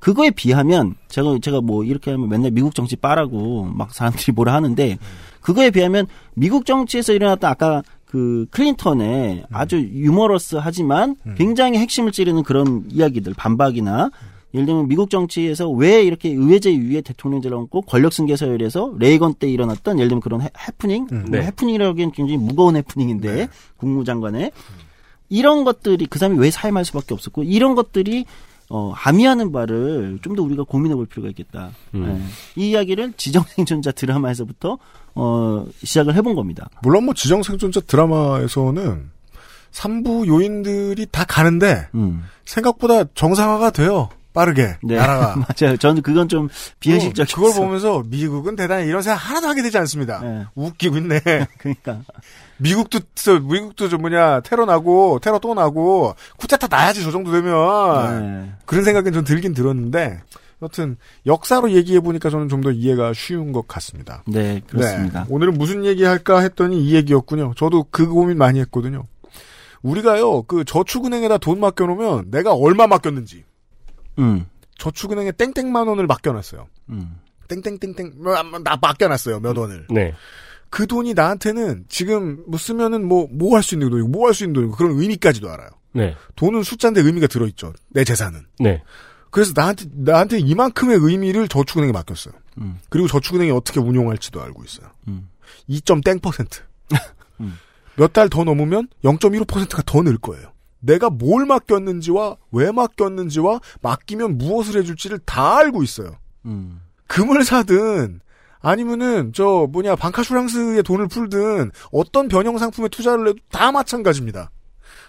그거에 0.00 0.30
비하면 0.30 0.94
제가 1.08 1.38
제가 1.40 1.60
뭐 1.60 1.84
이렇게 1.84 2.10
하면 2.10 2.28
맨날 2.28 2.50
미국 2.50 2.74
정치 2.74 2.96
빠라고 2.96 3.64
막 3.64 3.94
사람들이 3.94 4.32
뭐라 4.32 4.52
하는데 4.52 4.98
그거에 5.40 5.70
비하면 5.70 6.06
미국 6.34 6.66
정치에서 6.66 7.12
일어났던 7.12 7.48
아까 7.48 7.82
그 8.12 8.44
클린턴의 8.50 9.44
아주 9.50 9.78
유머러스하지만 9.78 11.16
굉장히 11.38 11.78
핵심을 11.78 12.12
찌르는 12.12 12.42
그런 12.42 12.84
이야기들 12.90 13.32
반박이나 13.32 14.10
예를 14.52 14.66
들면 14.66 14.88
미국 14.88 15.08
정치에서 15.08 15.70
왜 15.70 16.02
이렇게 16.02 16.28
의회제 16.28 16.76
위에 16.76 17.00
대통령제를 17.00 17.56
얹고 17.56 17.80
권력 17.80 18.12
승계 18.12 18.36
서열에서 18.36 18.96
레이건 18.98 19.36
때 19.38 19.48
일어났던 19.48 19.98
예를 19.98 20.10
들면 20.10 20.20
그런 20.20 20.42
해, 20.42 20.50
해프닝? 20.68 21.06
뭐 21.10 21.22
네. 21.30 21.42
해프닝이라고 21.42 21.88
하기엔 21.92 22.12
굉장히 22.12 22.36
무거운 22.36 22.76
해프닝인데 22.76 23.48
국무장관의. 23.78 24.52
이런 25.30 25.64
것들이 25.64 26.04
그 26.04 26.18
사람이 26.18 26.38
왜 26.38 26.50
사임할 26.50 26.84
수밖에 26.84 27.14
없었고 27.14 27.44
이런 27.44 27.74
것들이 27.74 28.26
어, 28.74 28.90
함의하는 28.94 29.52
바를 29.52 30.18
좀 30.22 30.34
더 30.34 30.42
우리가 30.42 30.62
고민해 30.64 30.94
볼 30.94 31.04
필요가 31.04 31.28
있겠다. 31.28 31.70
음. 31.94 32.06
네. 32.06 32.22
이 32.62 32.70
이야기를 32.70 33.12
지정생존자 33.18 33.92
드라마에서부터 33.92 34.78
어, 35.14 35.66
시작을 35.84 36.14
해본 36.14 36.34
겁니다. 36.34 36.70
물론 36.82 37.04
뭐 37.04 37.12
지정생존자 37.12 37.80
드라마에서는 37.80 39.10
3부 39.72 40.26
요인들이 40.26 41.06
다 41.10 41.24
가는데 41.24 41.88
음. 41.94 42.24
생각보다 42.46 43.04
정상화가 43.14 43.70
돼요. 43.70 44.08
빠르게 44.32 44.76
네. 44.82 44.96
나라가. 44.96 45.36
맞아요. 45.60 45.76
저는 45.76 46.02
그건 46.02 46.28
좀 46.28 46.48
비현실적이었어. 46.80 47.36
그걸 47.36 47.54
보면서 47.54 48.02
미국은 48.06 48.56
대단히 48.56 48.86
이런 48.86 49.02
생각 49.02 49.16
하나도 49.16 49.48
하게 49.48 49.62
되지 49.62 49.78
않습니다. 49.78 50.20
네. 50.20 50.44
웃기고 50.54 50.96
있네. 50.98 51.20
그러니까 51.58 52.00
미국도 52.58 53.00
저 53.14 53.38
미국도 53.40 53.88
저 53.88 53.98
뭐냐 53.98 54.40
테러 54.40 54.64
나고 54.64 55.18
테러 55.20 55.38
또 55.38 55.54
나고 55.54 56.14
쿠데타 56.36 56.68
나야지 56.68 57.02
저 57.02 57.10
정도 57.10 57.32
되면 57.32 58.20
네. 58.44 58.52
그런 58.66 58.84
생각은 58.84 59.12
좀 59.12 59.24
들긴 59.24 59.52
들었는데 59.52 60.20
여튼 60.62 60.96
역사로 61.26 61.72
얘기해 61.72 62.00
보니까 62.00 62.30
저는 62.30 62.48
좀 62.48 62.62
더 62.62 62.70
이해가 62.70 63.12
쉬운 63.14 63.50
것 63.50 63.66
같습니다. 63.66 64.22
네, 64.28 64.60
그렇습니다. 64.68 65.24
네. 65.24 65.26
오늘은 65.28 65.54
무슨 65.54 65.84
얘기 65.84 66.04
할까 66.04 66.38
했더니 66.38 66.84
이 66.84 66.94
얘기였군요. 66.94 67.54
저도 67.56 67.86
그 67.90 68.06
고민 68.06 68.38
많이 68.38 68.60
했거든요. 68.60 69.04
우리가요 69.82 70.42
그 70.42 70.64
저축은행에다 70.64 71.38
돈 71.38 71.58
맡겨놓으면 71.58 72.30
내가 72.30 72.52
얼마 72.54 72.86
맡겼는지 72.86 73.42
음. 74.18 74.46
저축은행에 74.78 75.32
땡땡만 75.32 75.86
원을 75.86 76.06
맡겨놨어요. 76.06 76.66
음. 76.90 77.18
땡땡땡땡 77.48 78.12
뭐, 78.16 78.34
나 78.60 78.76
맡겨놨어요 78.80 79.40
몇 79.40 79.56
원을. 79.56 79.86
네. 79.90 80.14
그 80.70 80.86
돈이 80.86 81.12
나한테는 81.14 81.84
지금 81.88 82.42
뭐 82.48 82.58
쓰면은 82.58 83.04
뭐 83.06 83.28
뭐 83.30 83.54
할 83.56 83.62
수 83.62 83.74
있는 83.74 83.90
돈이고 83.90 84.08
뭐 84.08 84.26
할 84.28 84.34
수 84.34 84.44
있는 84.44 84.54
돈이고 84.54 84.76
그런 84.76 84.92
의미까지도 84.98 85.50
알아요. 85.50 85.68
네. 85.92 86.16
돈은 86.36 86.62
숫자인데 86.62 87.02
의미가 87.02 87.26
들어있죠. 87.26 87.74
내 87.90 88.04
재산은. 88.04 88.46
네. 88.58 88.82
그래서 89.30 89.52
나한테 89.54 89.86
나한테 89.92 90.38
이만큼의 90.38 90.96
의미를 91.00 91.48
저축은행에 91.48 91.92
맡겼어요. 91.92 92.34
음. 92.58 92.78
그리고 92.88 93.08
저축은행이 93.08 93.50
어떻게 93.50 93.80
운용할지도 93.80 94.42
알고 94.42 94.64
있어요. 94.64 94.88
음. 95.08 95.28
2점 95.68 96.02
퍼센트. 96.22 96.60
음. 97.40 97.58
몇달 97.96 98.28
더 98.30 98.44
넘으면 98.44 98.88
0.15%가 99.04 99.82
더 99.84 100.02
늘 100.02 100.16
거예요. 100.18 100.51
내가 100.82 101.10
뭘 101.10 101.46
맡겼는지와 101.46 102.36
왜 102.50 102.70
맡겼는지와 102.70 103.60
맡기면 103.80 104.36
무엇을 104.36 104.80
해줄지를 104.80 105.20
다 105.20 105.56
알고 105.58 105.82
있어요. 105.82 106.16
음. 106.44 106.80
금을 107.06 107.44
사든 107.44 108.20
아니면은 108.60 109.32
저 109.34 109.66
뭐냐 109.70 109.96
방카슈랑스에 109.96 110.82
돈을 110.82 111.08
풀든 111.08 111.70
어떤 111.90 112.28
변형 112.28 112.58
상품에 112.58 112.88
투자를 112.88 113.28
해도 113.28 113.38
다 113.50 113.72
마찬가지입니다. 113.72 114.50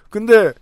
근데 0.10 0.54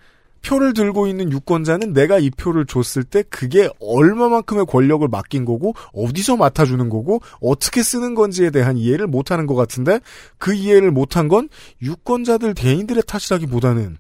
표를 0.44 0.74
들고 0.74 1.08
있는 1.08 1.32
유권자는 1.32 1.94
내가 1.94 2.18
이 2.18 2.30
표를 2.32 2.66
줬을 2.66 3.04
때 3.04 3.24
그게 3.30 3.70
얼마만큼의 3.80 4.66
권력을 4.66 5.08
맡긴 5.08 5.46
거고 5.46 5.74
어디서 5.94 6.36
맡아주는 6.38 6.90
거고 6.90 7.22
어떻게 7.42 7.84
쓰는 7.84 8.16
건지에 8.16 8.50
대한 8.50 8.78
이해를 8.78 9.08
못하는 9.08 9.46
것 9.46 9.56
같은데 9.56 10.00
그 10.38 10.54
이해를 10.54 10.92
못한 10.92 11.28
건 11.28 11.48
유권자들 11.82 12.56
개인들의 12.56 13.04
탓이라기보다는 13.06 13.98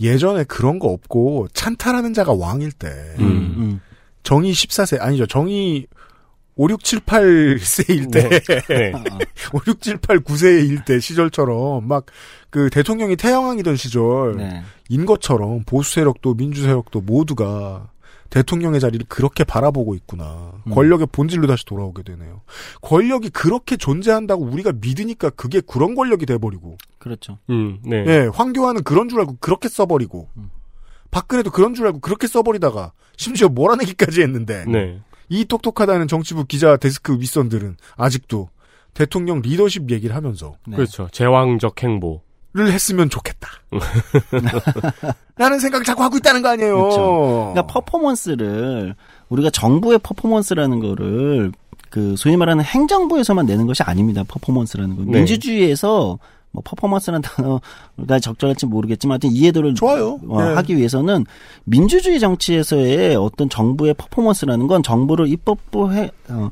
예전에 0.00 0.44
그런 0.44 0.78
거 0.78 0.88
없고 0.88 1.48
찬탈하는 1.52 2.14
자가 2.14 2.32
왕일 2.32 2.72
때 2.72 2.88
음. 3.18 3.54
음. 3.56 3.80
정의 4.22 4.52
14세 4.52 5.00
아니죠 5.00 5.26
정의 5.26 5.86
5, 6.54 6.68
6, 6.68 6.84
7, 6.84 7.00
8세일 7.00 8.12
때, 8.12 8.28
네. 8.68 8.92
5, 9.54 9.60
6, 9.66 9.80
7, 9.80 9.96
8, 9.96 10.20
9세일 10.20 10.84
때 10.84 11.00
시절처럼 11.00 11.86
막 11.88 12.06
그 12.52 12.68
대통령이 12.68 13.16
태양왕이던 13.16 13.76
시절 13.76 14.36
네. 14.36 14.62
인 14.90 15.06
것처럼 15.06 15.62
보수 15.64 15.94
세력도 15.94 16.34
민주 16.34 16.62
세력도 16.62 17.00
모두가 17.00 17.88
대통령의 18.32 18.80
자리를 18.80 19.04
그렇게 19.10 19.44
바라보고 19.44 19.94
있구나. 19.94 20.54
음. 20.66 20.72
권력의 20.72 21.08
본질로 21.12 21.46
다시 21.46 21.66
돌아오게 21.66 22.02
되네요. 22.02 22.40
권력이 22.80 23.28
그렇게 23.28 23.76
존재한다고 23.76 24.42
우리가 24.42 24.72
믿으니까 24.80 25.28
그게 25.30 25.60
그런 25.60 25.94
권력이 25.94 26.24
돼버리고. 26.24 26.78
그렇죠. 26.98 27.38
음, 27.50 27.78
네. 27.84 28.02
예, 28.06 28.30
황교안은 28.32 28.84
그런 28.84 29.10
줄 29.10 29.20
알고 29.20 29.36
그렇게 29.38 29.68
써버리고. 29.68 30.30
박근혜도 31.10 31.50
그런 31.50 31.74
줄 31.74 31.84
알고 31.86 32.00
그렇게 32.00 32.26
써버리다가 32.26 32.92
심지어 33.18 33.50
몰아내기까지 33.50 34.22
했는데. 34.22 34.64
네. 34.66 34.98
이 35.28 35.44
똑똑하다는 35.44 36.08
정치부 36.08 36.46
기자 36.46 36.78
데스크 36.78 37.20
윗선들은 37.20 37.76
아직도 37.96 38.48
대통령 38.94 39.42
리더십 39.42 39.90
얘기를 39.90 40.16
하면서 40.16 40.54
그렇죠. 40.64 41.08
제왕적 41.12 41.82
행보. 41.82 42.22
를 42.54 42.70
했으면 42.70 43.08
좋겠다. 43.08 43.48
라는 45.36 45.58
생각을 45.58 45.84
자꾸 45.86 46.02
하고 46.02 46.18
있다는 46.18 46.42
거 46.42 46.50
아니에요. 46.50 46.76
그렇죠. 46.76 47.52
그러니까 47.54 47.66
퍼포먼스를 47.72 48.94
우리가 49.30 49.48
정부의 49.48 49.98
퍼포먼스라는 50.02 50.80
거를 50.80 51.52
그 51.88 52.14
소위 52.16 52.36
말하는 52.36 52.62
행정부에서만 52.62 53.46
내는 53.46 53.66
것이 53.66 53.82
아닙니다. 53.82 54.22
퍼포먼스라는 54.28 54.96
거. 54.96 55.02
네. 55.04 55.12
민주주의에서 55.12 56.18
뭐 56.50 56.62
퍼포먼스라는 56.62 57.22
단어가 57.22 58.18
적절할지 58.20 58.66
모르겠지만 58.66 59.14
하여튼 59.14 59.30
이해도를 59.32 59.74
좋아요. 59.74 60.20
어, 60.28 60.42
네. 60.42 60.54
하기 60.54 60.76
위해서는 60.76 61.24
민주주의 61.64 62.20
정치에서의 62.20 63.16
어떤 63.16 63.48
정부의 63.48 63.94
퍼포먼스라는 63.94 64.66
건 64.66 64.82
정부를 64.82 65.28
입법부 65.28 65.92
해, 65.92 66.10
어, 66.28 66.50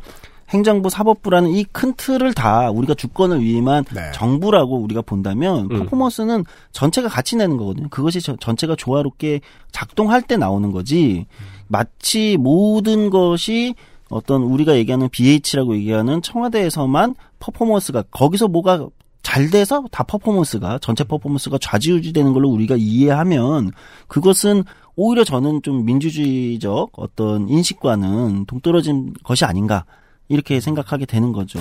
행정부 0.51 0.91
사법부라는 0.91 1.51
이 1.51 1.65
큰 1.73 1.95
틀을 1.95 2.35
다 2.35 2.71
우리가 2.71 2.95
주권을 2.95 3.41
위임한 3.41 3.85
네. 3.95 4.11
정부라고 4.13 4.77
우리가 4.79 5.03
본다면 5.03 5.69
음. 5.71 5.79
퍼포먼스는 5.85 6.45
전체가 6.73 7.09
같이 7.09 7.37
내는 7.37 7.57
거거든요. 7.57 7.89
그것이 7.89 8.21
저- 8.21 8.37
전체가 8.37 8.75
조화롭게 8.77 9.41
작동할 9.73 10.23
때 10.23 10.37
나오는 10.37 10.73
거지. 10.73 11.27
마치 11.69 12.37
모든 12.39 13.11
것이 13.11 13.75
어떤 14.09 14.43
우리가 14.43 14.75
얘기하는 14.77 15.09
BH라고 15.09 15.77
얘기하는 15.77 16.21
청와대에서만 16.21 17.15
퍼포먼스가 17.39 18.03
거기서 18.11 18.49
뭐가 18.49 18.89
잘 19.23 19.51
돼서 19.51 19.85
다 19.93 20.03
퍼포먼스가 20.03 20.79
전체 20.81 21.05
퍼포먼스가 21.05 21.59
좌지우지되는 21.61 22.33
걸로 22.33 22.49
우리가 22.49 22.75
이해하면 22.77 23.71
그것은 24.09 24.65
오히려 24.97 25.23
저는 25.23 25.63
좀 25.63 25.85
민주주의적 25.85 26.91
어떤 26.97 27.49
인식과는 27.49 28.47
동떨어진 28.47 29.13
것이 29.23 29.45
아닌가 29.45 29.85
이렇게 30.31 30.61
생각하게 30.61 31.05
되는 31.05 31.33
거죠. 31.33 31.59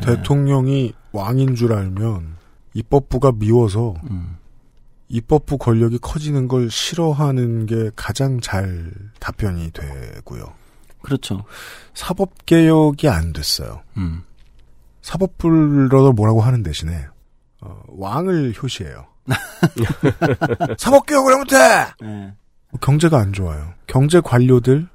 예. 0.00 0.04
대통령이 0.04 0.94
왕인 1.12 1.56
줄 1.56 1.72
알면 1.72 2.36
입법부가 2.72 3.32
미워서 3.32 3.94
음. 4.08 4.38
입법부 5.08 5.58
권력이 5.58 5.98
커지는 5.98 6.48
걸 6.48 6.70
싫어하는 6.70 7.66
게 7.66 7.90
가장 7.94 8.40
잘 8.40 8.90
답변이 9.20 9.70
되고요. 9.72 10.46
그렇죠. 11.02 11.44
사법 11.92 12.46
개혁이 12.46 13.08
안 13.08 13.32
됐어요. 13.32 13.82
음. 13.96 14.22
사법부를 15.02 15.88
뭐라고 16.14 16.40
하는 16.40 16.62
대신에 16.62 17.06
어, 17.60 17.82
왕을 17.88 18.54
효시해요. 18.60 19.06
사법 20.78 21.06
개혁을 21.06 21.32
왜 21.32 21.38
못해! 21.38 21.56
예. 22.04 22.32
경제가 22.80 23.18
안 23.18 23.32
좋아요. 23.32 23.74
경제 23.86 24.20
관료들, 24.20 24.88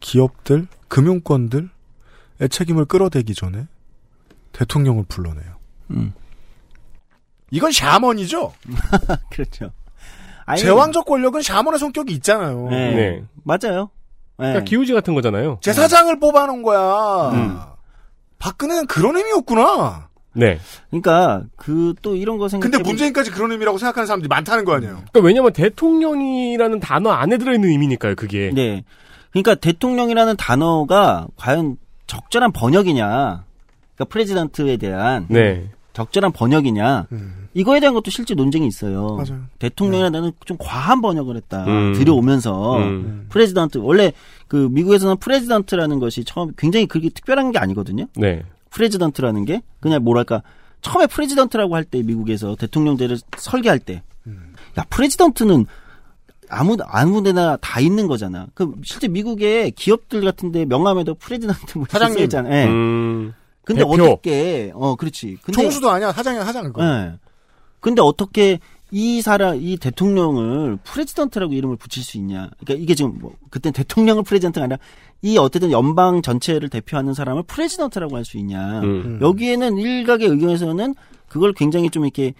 기업들, 0.00 0.66
금융권들의 0.88 1.68
책임을 2.48 2.84
끌어대기 2.86 3.34
전에 3.34 3.66
대통령을 4.52 5.04
불러내요. 5.08 5.56
음. 5.90 6.12
이건 7.50 7.72
샤먼이죠? 7.72 8.52
그렇죠. 9.30 9.70
아니, 10.44 10.60
제왕적 10.60 11.04
권력은 11.04 11.42
샤먼의 11.42 11.78
성격이 11.78 12.12
있잖아요. 12.14 12.68
네. 12.70 12.94
네. 12.94 13.24
맞아요. 13.44 13.90
예. 14.38 14.44
그러니까 14.44 14.64
기우지 14.64 14.92
같은 14.92 15.14
거잖아요. 15.14 15.58
제사장을 15.60 16.18
뽑아놓은 16.18 16.62
거야. 16.62 17.30
음. 17.32 17.58
박근혜는 18.38 18.86
그런 18.86 19.16
의미였구나. 19.16 20.08
네. 20.34 20.58
그러니까 20.90 21.44
그 21.56 21.94
또 22.02 22.16
이런 22.16 22.38
거 22.38 22.48
생각해 22.48 22.70
근데 22.70 22.88
문재인까지 22.88 23.30
그런 23.30 23.52
의미라고 23.52 23.78
생각하는 23.78 24.06
사람들이 24.06 24.28
많다는 24.28 24.64
거 24.64 24.74
아니에요. 24.74 24.94
그러니까 24.94 25.20
왜냐면 25.20 25.52
대통령이라는 25.52 26.80
단어 26.80 27.10
안에 27.10 27.38
들어있는 27.38 27.68
의미니까요, 27.68 28.14
그게. 28.16 28.50
네. 28.52 28.82
그러니까 29.30 29.54
대통령이라는 29.54 30.36
단어가 30.36 31.26
과연 31.36 31.76
적절한 32.06 32.52
번역이냐. 32.52 33.44
그러니까 33.94 34.04
president에 34.08 34.76
대한 34.76 35.26
네. 35.28 35.70
적절한 35.92 36.32
번역이냐. 36.32 37.06
음. 37.12 37.48
이거에 37.54 37.80
대한 37.80 37.94
것도 37.94 38.10
실제 38.10 38.34
논쟁이 38.34 38.66
있어요. 38.66 39.16
맞아요. 39.16 39.42
대통령이라는 39.58 40.12
단어는 40.12 40.32
좀 40.46 40.56
과한 40.58 41.02
번역을 41.02 41.36
했다. 41.36 41.64
음. 41.66 41.94
들여오면서 41.94 42.78
음. 42.78 43.26
president 43.28 43.78
원래 43.78 44.12
그 44.48 44.68
미국에서는 44.70 45.18
president라는 45.18 45.98
것이 45.98 46.24
처음 46.24 46.52
굉장히 46.56 46.86
그렇게 46.86 47.10
특별한 47.10 47.52
게 47.52 47.58
아니거든요. 47.58 48.06
네. 48.16 48.42
president라는 48.70 49.44
게 49.44 49.62
그냥 49.80 50.02
뭐랄까 50.02 50.42
처음에 50.80 51.06
president라고 51.06 51.76
할 51.76 51.84
때 51.84 52.02
미국에서 52.02 52.56
대통령제를 52.56 53.18
설계할 53.36 53.78
때, 53.78 54.02
야 54.78 54.84
president는 54.90 55.66
아무 56.52 56.76
아무데나 56.86 57.56
다 57.56 57.80
있는 57.80 58.06
거잖아. 58.06 58.46
그 58.54 58.72
실제 58.84 59.08
미국의 59.08 59.72
기업들 59.72 60.20
같은데 60.22 60.64
명함에도 60.64 61.14
president 61.14 61.78
뭐 61.78 61.86
사장님. 61.88 62.18
써있잖아. 62.18 62.50
예. 62.54 62.66
음. 62.66 63.32
근데 63.64 63.82
대표. 63.82 63.92
어떻게 64.04 64.70
어 64.74 64.94
그렇지. 64.96 65.38
근데 65.42 65.60
총수도 65.62 65.90
아니야. 65.90 66.12
사장이야, 66.12 66.44
사장. 66.44 66.64
그거. 66.64 66.84
예. 66.84 67.12
근데 67.80 68.02
어떻게 68.02 68.58
이 68.90 69.22
사람 69.22 69.56
이 69.60 69.76
대통령을 69.78 70.76
president라고 70.84 71.54
이름을 71.54 71.76
붙일 71.76 72.02
수 72.04 72.18
있냐? 72.18 72.50
그러니까 72.60 72.82
이게 72.82 72.94
지금 72.94 73.18
뭐 73.18 73.34
그때 73.50 73.70
대통령을 73.70 74.22
president가 74.22 74.64
아니라 74.64 74.78
이 75.22 75.38
어쨌든 75.38 75.70
연방 75.70 76.20
전체를 76.20 76.68
대표하는 76.68 77.14
사람을 77.14 77.44
president라고 77.44 78.16
할 78.16 78.24
수 78.24 78.36
있냐? 78.38 78.80
음. 78.80 79.18
여기에는 79.22 79.78
일각의 79.78 80.28
의견에서는 80.28 80.94
그걸 81.28 81.54
굉장히 81.54 81.88
좀 81.88 82.04
이렇게 82.04 82.34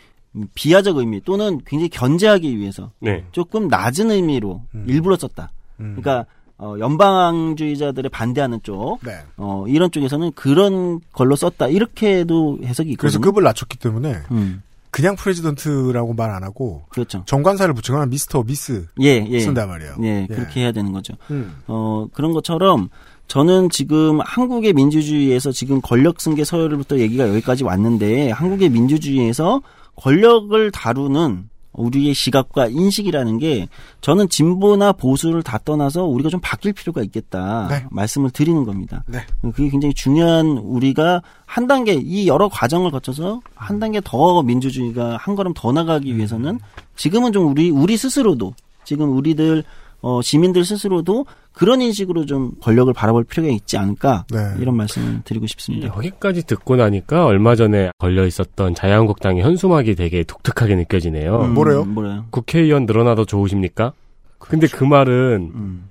비하적 0.55 0.97
의미 0.97 1.21
또는 1.25 1.61
굉장히 1.67 1.89
견제하기 1.89 2.57
위해서 2.59 2.91
네. 3.01 3.25
조금 3.33 3.69
낮은 3.69 4.11
의미로 4.11 4.63
일부러 4.87 5.17
썼다. 5.17 5.51
음. 5.81 5.97
그러니까 5.97 6.27
어, 6.59 6.77
연방주의자들의 6.79 8.09
반대하는 8.11 8.61
쪽, 8.63 9.01
네. 9.05 9.19
어, 9.37 9.65
이런 9.67 9.91
쪽에서는 9.91 10.33
그런 10.35 11.01
걸로 11.13 11.35
썼다. 11.35 11.67
이렇게도 11.69 12.59
해석이 12.63 12.95
그래서 12.97 13.17
있거든요. 13.19 13.33
급을 13.33 13.43
낮췄기 13.43 13.79
때문에 13.79 14.15
음, 14.31 14.63
그냥 14.93 15.17
president라고 15.17 16.15
말 16.15 16.31
안 16.31 16.45
하고 16.45 16.85
그렇죠. 16.91 17.25
정관사를 17.27 17.75
붙이거나 17.75 18.07
미스터, 18.07 18.45
미스 18.45 18.87
예, 19.01 19.27
예. 19.29 19.41
쓴단 19.41 19.69
말이에요. 19.69 19.97
예, 20.03 20.27
그렇게 20.29 20.61
해야 20.61 20.71
되는 20.73 20.93
거죠. 20.93 21.15
음. 21.33 21.57
어, 21.67 22.07
그런 22.13 22.33
것처럼 22.33 22.91
저는 23.27 23.71
지금 23.71 24.21
한국의 24.21 24.73
민주주의에서 24.75 25.51
지금 25.53 25.81
권력 25.81 26.21
승계 26.21 26.45
서열부터 26.45 26.99
얘기가 26.99 27.29
여기까지 27.29 27.65
왔는데 27.65 28.31
한국의 28.31 28.69
민주주의에서 28.69 29.63
권력을 29.97 30.71
다루는 30.71 31.51
우리의 31.73 32.15
시각과 32.15 32.67
인식이라는 32.67 33.39
게 33.39 33.69
저는 34.01 34.29
진보나 34.29 34.93
보수를 34.93 35.43
다 35.43 35.59
떠나서 35.65 36.05
우리가 36.05 36.29
좀 36.29 36.41
바뀔 36.43 36.73
필요가 36.73 37.03
있겠다 37.03 37.67
네. 37.69 37.87
말씀을 37.91 38.31
드리는 38.31 38.65
겁니다. 38.65 39.05
네. 39.07 39.21
그게 39.41 39.71
굉장히 39.71 39.95
중요한 39.95 40.59
우리가 40.59 41.23
한 41.47 41.67
단계 41.67 41.95
이 41.95 42.27
여러 42.29 42.49
과정을 42.49 42.91
거쳐서 42.91 43.41
한 43.55 43.79
단계 43.79 44.01
더 44.05 44.43
민주주의가 44.43 45.17
한 45.17 45.35
걸음 45.35 45.55
더 45.55 45.73
나가기 45.73 46.15
위해서는 46.17 46.61
지금은 46.97 47.33
좀 47.33 47.51
우리 47.51 47.71
우리 47.71 47.97
스스로도 47.97 48.55
지금 48.85 49.17
우리들 49.17 49.65
어, 50.03 50.21
시민들 50.21 50.65
스스로도 50.65 51.27
그런 51.53 51.81
인식으로 51.83 52.27
좀 52.27 52.53
권력을 52.61 52.93
바라볼 52.93 53.25
필요가 53.25 53.53
있지 53.53 53.77
않을까 53.77 54.25
네. 54.31 54.39
이런 54.59 54.77
말씀을 54.77 55.23
드리고 55.25 55.47
싶습니다. 55.47 55.89
여기까지 55.89 56.47
듣고 56.47 56.77
나니까 56.77 57.27
얼마 57.27 57.55
전에 57.55 57.91
걸려 57.99 58.27
있었던 58.27 58.75
자유한국당의 58.75 59.43
현수막이 59.43 59.95
되게 59.95 60.25
독특하게 60.25 60.77
느껴지네요. 60.77 61.43
음, 61.43 61.55
뭐래요? 61.55 61.85
뭐래요? 61.85 62.27
국회의원 62.31 62.87
늘어나도 62.87 63.27
좋으십니까? 63.27 63.93
근데 64.39 64.67
그 64.67 64.85
말은 64.85 65.53
음. 65.55 65.91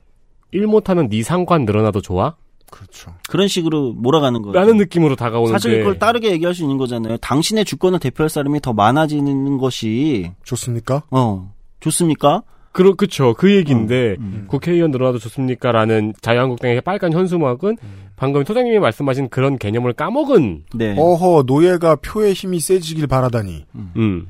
일 0.52 0.68
못하는 0.68 1.10
네 1.10 1.24
상관 1.24 1.66
늘어나도 1.66 2.02
좋아? 2.02 2.36
그렇죠. 2.70 3.14
그런 3.30 3.48
식으로 3.48 3.94
몰아가는 3.94 4.42
거예요. 4.42 4.54
라는 4.54 4.78
느낌으로 4.78 5.16
다가오는데 5.16 5.52
사실 5.54 5.80
이걸 5.82 6.00
따르게 6.00 6.32
얘기할 6.32 6.56
수 6.56 6.64
있는 6.64 6.78
거잖아요. 6.78 7.18
당신의 7.18 7.66
주권을 7.66 8.00
대표할 8.00 8.30
사람이 8.30 8.62
더 8.62 8.74
많아지는 8.74 9.58
것이 9.58 10.32
좋습니까? 10.44 11.04
어 11.12 11.54
좋습니까? 11.82 12.44
그러, 12.72 12.94
그쵸. 12.96 13.34
그 13.38 13.54
얘기인데, 13.54 14.16
음. 14.20 14.46
국회의원 14.48 14.92
늘어나도 14.92 15.20
좋습니까? 15.20 15.72
라는 15.72 16.14
자유한국당의 16.22 16.82
빨간 16.82 17.12
현수막은 17.14 17.78
방금 18.16 18.44
소장님이 18.46 18.80
말씀하신 18.80 19.30
그런 19.30 19.58
개념을 19.58 19.94
까먹은, 19.94 20.64
네. 20.76 20.96
어허, 20.98 21.44
노예가 21.48 21.98
표의 21.98 22.34
힘이 22.34 22.60
세지길 22.60 23.08
바라다니. 23.08 23.66
음. 23.76 24.28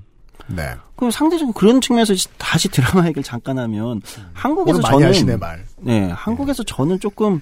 네. 0.48 0.64
그럼 0.96 1.12
상대적으로 1.12 1.54
그런 1.54 1.82
측면에서 1.82 2.14
다시 2.38 2.70
드라마 2.70 3.06
얘기를 3.06 3.24
잠깐 3.24 3.58
하면 3.58 4.02
한국에서 4.34 4.78
오늘 4.78 4.82
많이 4.82 4.96
저는 4.96 5.08
하시네, 5.08 5.38
말. 5.38 5.66
네, 5.80 6.10
한국에서 6.10 6.64
저는 6.64 7.00
조금 7.00 7.42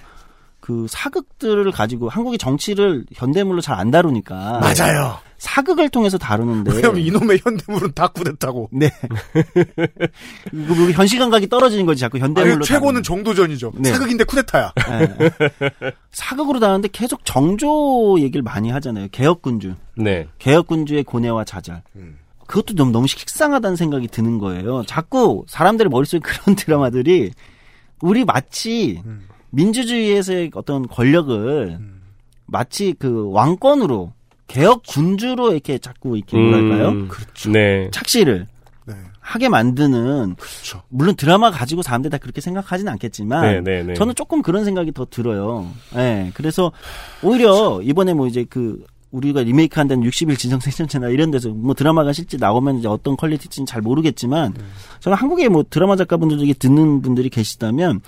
그 0.60 0.86
사극들을 0.88 1.70
가지고 1.72 2.08
한국의 2.08 2.38
정치를 2.38 3.04
현대물로 3.14 3.60
잘 3.60 3.80
안 3.80 3.90
다루니까 3.90 4.60
맞아요. 4.60 5.16
사극을 5.38 5.88
통해서 5.88 6.18
다루는데 6.18 6.70
왜냐면 6.74 6.98
이놈의 7.00 7.40
현대물은 7.42 7.92
다 7.94 8.08
구됐다고. 8.08 8.68
네. 8.72 8.90
이거 10.52 10.74
뭐 10.74 10.90
현실 10.90 11.18
감각이 11.18 11.48
떨어지는 11.48 11.86
거지 11.86 12.00
자꾸 12.00 12.18
현대물로. 12.18 12.56
아니, 12.56 12.64
최고는 12.64 13.02
정도전이죠. 13.02 13.72
네. 13.76 13.90
사극인데 13.90 14.24
쿠데타야. 14.24 14.72
네. 14.76 15.30
사극으로 16.12 16.60
다루는데 16.60 16.88
계속 16.92 17.24
정조 17.24 18.16
얘기를 18.20 18.42
많이 18.42 18.70
하잖아요. 18.70 19.08
개혁군주. 19.12 19.74
네. 19.96 20.28
개혁군주의 20.38 21.04
고뇌와 21.04 21.44
좌절. 21.44 21.82
그것도 22.46 22.74
너무 22.74 22.90
너무 22.90 23.06
식상하다는 23.06 23.76
생각이 23.76 24.08
드는 24.08 24.38
거예요. 24.38 24.82
자꾸 24.84 25.44
사람들의 25.48 25.88
머릿속에 25.88 26.20
그런 26.20 26.54
드라마들이 26.56 27.30
우리 28.02 28.24
마치 28.24 29.02
민주주의에서의 29.50 30.50
어떤 30.54 30.86
권력을 30.86 31.78
마치 32.46 32.94
그 32.98 33.30
왕권으로 33.30 34.12
개혁 34.46 34.82
군주로 34.86 35.52
이렇게 35.52 35.78
자꾸 35.78 36.16
이렇게 36.16 36.36
뭐랄까요? 36.36 36.88
음, 36.88 37.08
그렇죠. 37.08 37.50
네. 37.50 37.88
착시를 37.92 38.48
네. 38.86 38.94
하게 39.20 39.48
만드는 39.48 40.34
그렇죠. 40.34 40.82
물론 40.88 41.14
드라마 41.14 41.50
가지고 41.52 41.82
사람들이 41.82 42.10
다 42.10 42.18
그렇게 42.18 42.40
생각하지는 42.40 42.92
않겠지만 42.92 43.42
네, 43.42 43.60
네, 43.60 43.82
네. 43.84 43.94
저는 43.94 44.16
조금 44.16 44.42
그런 44.42 44.64
생각이 44.64 44.92
더 44.92 45.06
들어요. 45.08 45.70
예. 45.94 46.32
그래서 46.34 46.72
오히려 47.22 47.80
이번에 47.82 48.12
뭐 48.12 48.26
이제 48.26 48.44
그 48.48 48.84
우리가 49.12 49.42
리메이크 49.42 49.78
한다는 49.78 50.08
60일 50.08 50.38
진성생존체나 50.38 51.08
이런 51.08 51.30
데서 51.30 51.50
뭐 51.50 51.74
드라마가 51.74 52.12
실제 52.12 52.36
나오면 52.36 52.78
이제 52.78 52.88
어떤 52.88 53.16
퀄리티인지는 53.16 53.66
잘 53.66 53.82
모르겠지만 53.82 54.54
저는 55.00 55.16
한국에 55.16 55.48
뭐 55.48 55.64
드라마 55.68 55.96
작가분들 55.96 56.38
중에 56.38 56.52
듣는 56.52 57.02
분들이 57.02 57.28
계시다면 57.28 58.00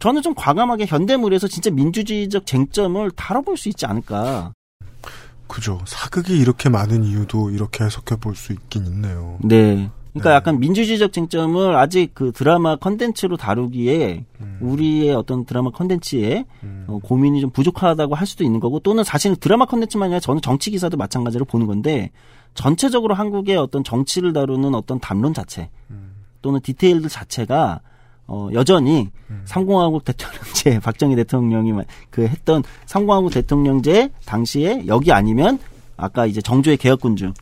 저는 0.00 0.22
좀 0.22 0.34
과감하게 0.34 0.86
현대물에서 0.86 1.46
진짜 1.46 1.70
민주주의적 1.70 2.46
쟁점을 2.46 3.10
다뤄볼 3.12 3.56
수 3.56 3.68
있지 3.68 3.86
않을까. 3.86 4.52
그죠. 5.46 5.80
사극이 5.84 6.38
이렇게 6.38 6.68
많은 6.68 7.04
이유도 7.04 7.50
이렇게 7.50 7.84
해석해 7.84 8.16
볼 8.16 8.34
수 8.34 8.52
있긴 8.52 8.86
있네요. 8.86 9.38
네. 9.44 9.90
그러니까 10.12 10.34
약간 10.34 10.58
민주주의적 10.58 11.12
쟁점을 11.12 11.76
아직 11.76 12.12
그 12.14 12.32
드라마 12.32 12.76
컨텐츠로 12.76 13.36
다루기에 13.36 14.24
우리의 14.60 15.14
어떤 15.14 15.44
드라마 15.44 15.70
컨텐츠에 15.70 16.46
어, 16.88 16.98
고민이 17.02 17.40
좀 17.40 17.50
부족하다고 17.50 18.16
할 18.16 18.26
수도 18.26 18.42
있는 18.42 18.58
거고 18.58 18.80
또는 18.80 19.04
사실 19.04 19.36
드라마 19.36 19.66
컨텐츠만 19.66 20.06
아니라 20.06 20.18
저는 20.18 20.42
정치 20.42 20.72
기사도 20.72 20.96
마찬가지로 20.96 21.44
보는 21.44 21.66
건데 21.66 22.10
전체적으로 22.54 23.14
한국의 23.14 23.56
어떤 23.56 23.84
정치를 23.84 24.32
다루는 24.32 24.74
어떤 24.74 24.98
담론 24.98 25.32
자체 25.32 25.70
또는 26.42 26.60
디테일들 26.60 27.08
자체가 27.08 27.80
어, 28.32 28.48
여전히 28.52 29.10
삼공화국 29.44 30.04
대통령제 30.04 30.78
박정희 30.84 31.16
대통령이 31.16 31.72
마- 31.72 31.82
그 32.10 32.22
했던 32.22 32.62
삼공화국 32.86 33.32
대통령제 33.32 34.10
당시에 34.24 34.84
여기 34.86 35.10
아니면 35.12 35.58
아까 35.96 36.26
이제 36.26 36.40
정조의 36.40 36.76
개혁군주 36.76 37.32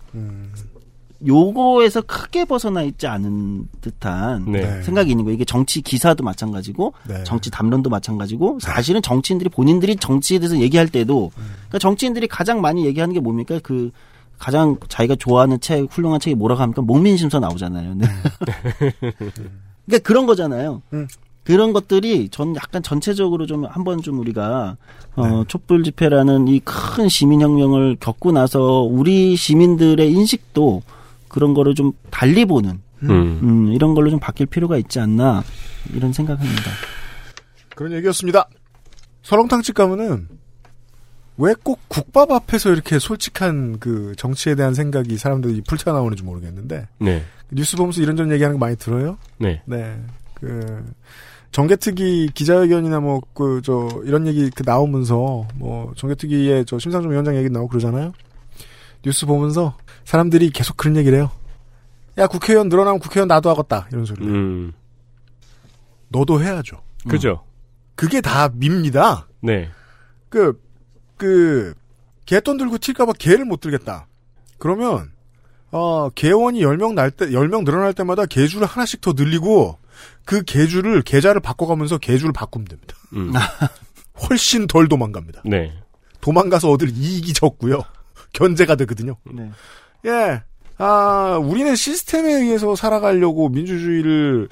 요거에서 1.26 2.02
크게 2.02 2.44
벗어나 2.46 2.82
있지 2.82 3.06
않은 3.06 3.68
듯한 3.82 4.50
네. 4.50 4.82
생각이 4.82 5.10
있는 5.10 5.24
거예요. 5.24 5.34
이게 5.34 5.44
정치 5.44 5.82
기사도 5.82 6.24
마찬가지고 6.24 6.94
네. 7.08 7.22
정치 7.24 7.50
담론도 7.50 7.90
마찬가지고 7.90 8.58
사실은 8.60 9.02
정치인들이 9.02 9.50
본인들이 9.50 9.96
정치에 9.96 10.38
대해서 10.38 10.58
얘기할 10.58 10.88
때도 10.88 11.32
그러니까 11.34 11.78
정치인들이 11.80 12.28
가장 12.28 12.60
많이 12.60 12.86
얘기하는 12.86 13.12
게 13.14 13.20
뭡니까? 13.20 13.58
그 13.62 13.90
가장 14.38 14.76
자기가 14.88 15.16
좋아하는 15.16 15.58
책, 15.60 15.88
훌륭한 15.90 16.20
책이 16.20 16.36
뭐라고 16.36 16.62
합니까? 16.62 16.80
목민심서 16.82 17.40
나오잖아요. 17.40 17.94
네. 17.96 18.06
그러니까 19.88 20.06
그런 20.06 20.26
거잖아요. 20.26 20.82
음. 20.92 21.08
그런 21.44 21.72
것들이 21.72 22.28
전 22.28 22.54
약간 22.56 22.82
전체적으로 22.82 23.46
좀 23.46 23.64
한번 23.64 24.02
좀 24.02 24.18
우리가 24.18 24.76
어 25.16 25.26
네. 25.26 25.44
촛불 25.48 25.82
집회라는 25.82 26.46
이 26.48 26.60
큰 26.62 27.08
시민 27.08 27.40
혁명을 27.40 27.96
겪고 27.98 28.32
나서 28.32 28.82
우리 28.82 29.34
시민들의 29.34 30.12
인식도 30.12 30.82
그런 31.28 31.54
거를 31.54 31.74
좀 31.74 31.92
달리 32.10 32.44
보는 32.44 32.80
음. 33.04 33.10
음, 33.42 33.72
이런 33.72 33.94
걸로 33.94 34.10
좀 34.10 34.18
바뀔 34.20 34.46
필요가 34.46 34.76
있지 34.76 35.00
않나 35.00 35.42
이런 35.94 36.12
생각합니다. 36.12 36.70
그런 37.74 37.92
얘기였습니다. 37.92 38.46
설렁탕집 39.22 39.74
가면은 39.74 40.28
왜 41.38 41.54
꼭 41.62 41.78
국밥 41.88 42.30
앞에서 42.32 42.70
이렇게 42.72 42.98
솔직한 42.98 43.78
그 43.78 44.14
정치에 44.16 44.54
대한 44.56 44.74
생각이 44.74 45.16
사람들이 45.16 45.62
풀쳐 45.68 45.92
나오는지 45.92 46.22
모르겠는데 46.24 46.88
네. 46.98 47.24
뉴스 47.52 47.76
보면서 47.76 48.02
이런저런 48.02 48.32
얘기하는 48.32 48.58
거 48.58 48.64
많이 48.66 48.76
들어요? 48.76 49.18
네. 49.38 49.62
네. 49.64 49.96
그 50.34 50.84
정개특위 51.52 52.30
기자회견이나 52.34 53.00
뭐 53.00 53.20
그 53.34 53.60
저 53.64 53.88
이런 54.04 54.26
얘기 54.26 54.50
그 54.50 54.62
나오면서 54.66 55.46
뭐 55.54 55.92
정개특위의 55.96 56.64
저 56.66 56.78
심상정 56.78 57.10
위원장 57.12 57.36
얘기 57.36 57.48
나오고 57.48 57.68
그러잖아요. 57.68 58.12
뉴스 59.04 59.24
보면서 59.24 59.76
사람들이 60.04 60.50
계속 60.50 60.76
그런 60.76 60.96
얘기를 60.96 61.18
해요. 61.18 61.30
야 62.18 62.26
국회의원 62.26 62.68
늘어나면 62.68 62.98
국회의원 62.98 63.28
나도 63.28 63.48
하겠다 63.50 63.86
이런 63.92 64.04
소리. 64.04 64.26
음. 64.26 64.72
너도 66.08 66.42
해야죠. 66.42 66.80
그죠. 67.08 67.44
그게 67.94 68.20
다 68.20 68.48
밉니다. 68.52 69.28
네. 69.40 69.68
그, 70.28 70.60
그, 71.18 71.74
개돈 72.26 72.56
들고 72.56 72.78
튈까봐 72.78 73.14
개를 73.14 73.44
못 73.44 73.60
들겠다. 73.60 74.06
그러면, 74.58 75.10
어, 75.70 76.08
개원이 76.10 76.60
10명 76.60 76.94
날 76.94 77.10
때, 77.10 77.26
10명 77.26 77.64
늘어날 77.64 77.92
때마다 77.92 78.26
개주를 78.26 78.66
하나씩 78.66 79.00
더 79.00 79.12
늘리고, 79.14 79.78
그 80.24 80.42
개주를, 80.42 81.02
계좌를 81.02 81.40
바꿔가면서 81.40 81.98
개주를 81.98 82.32
바꾸면 82.32 82.66
됩니다. 82.68 82.94
음. 83.14 83.32
훨씬 84.28 84.66
덜 84.66 84.88
도망갑니다. 84.88 85.42
네. 85.44 85.72
도망가서 86.20 86.70
얻을 86.70 86.90
이익이 86.90 87.32
적고요. 87.32 87.82
견제가 88.32 88.74
되거든요. 88.76 89.16
네. 89.24 89.50
예. 90.06 90.42
아, 90.78 91.38
우리는 91.42 91.74
시스템에 91.74 92.32
의해서 92.34 92.76
살아가려고 92.76 93.48
민주주의를 93.48 94.48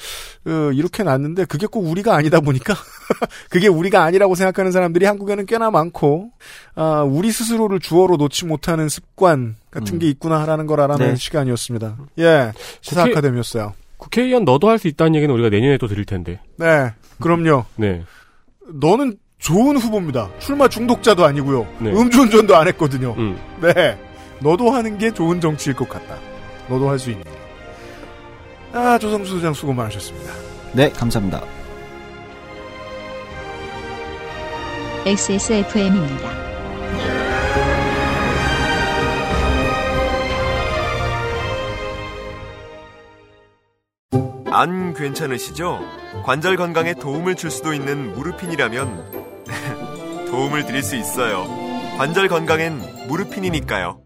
어, 0.47 0.51
이렇게 0.75 1.03
놨는데 1.05 1.45
그게 1.45 1.67
꼭 1.67 1.87
우리가 1.87 2.15
아니다 2.17 2.41
보니까 2.41 2.75
그게 3.49 3.69
우리가 3.69 4.03
아니라고 4.03 4.35
생각하는 4.35 4.73
사람들이 4.73 5.07
한국에는 5.07 5.47
꽤나 5.47 5.71
많고 5.71 6.31
아, 6.75 7.03
우리 7.03 7.31
스스로를 7.31 7.79
주어로 7.81 8.17
놓지 8.17 8.45
못하는 8.47 8.89
습관 8.89 9.57
같은 9.71 9.99
게 10.01 10.09
있구나라는 10.09 10.67
걸 10.67 10.81
알아낸 10.81 11.11
네. 11.11 11.17
시간이었습니다. 11.17 11.97
예. 12.19 12.53
시사 12.81 13.03
국회- 13.05 13.13
아카데미였어요. 13.13 13.75
국회의원 13.99 14.45
너도 14.45 14.69
할 14.69 14.79
수 14.79 14.89
있다는 14.89 15.15
얘기는 15.15 15.33
우리가 15.33 15.49
내년에 15.49 15.79
또 15.79 15.87
드릴 15.87 16.05
텐데. 16.05 16.41
네. 16.59 16.93
그럼요. 17.21 17.65
네. 17.77 18.03
너는 18.69 19.17
좋은 19.39 19.77
후보입니다. 19.77 20.31
출마 20.39 20.67
중독자도 20.69 21.25
아니고요. 21.25 21.67
네. 21.79 21.93
음주운전도 21.93 22.57
안 22.57 22.67
했거든요. 22.69 23.15
음. 23.17 23.39
네. 23.63 23.99
너도 24.41 24.71
하는 24.71 24.99
게 24.99 25.11
좋은 25.13 25.41
정치일 25.41 25.77
것 25.77 25.89
같다. 25.89 26.17
너도 26.69 26.89
할 26.89 26.99
수 26.99 27.11
있는. 27.11 27.25
아, 28.73 28.99
조성수 28.99 29.33
소장 29.37 29.55
수고 29.55 29.73
많으셨습니다. 29.73 30.33
네, 30.73 30.91
감사합니다. 30.91 31.43
XSFM입니다. 35.07 36.47
안 44.53 44.95
괜찮으시죠? 44.95 45.81
관절 46.25 46.57
건강에 46.57 46.95
도움을 46.95 47.35
줄 47.35 47.51
수도 47.51 47.73
있는 47.75 48.13
무르핀이라면 48.15 49.45
도움을 50.31 50.67
드릴 50.67 50.83
수 50.83 50.97
있어요. 50.97 51.45
관절 51.99 52.29
건강엔 52.29 53.07
무르핀이니까요. 53.09 54.06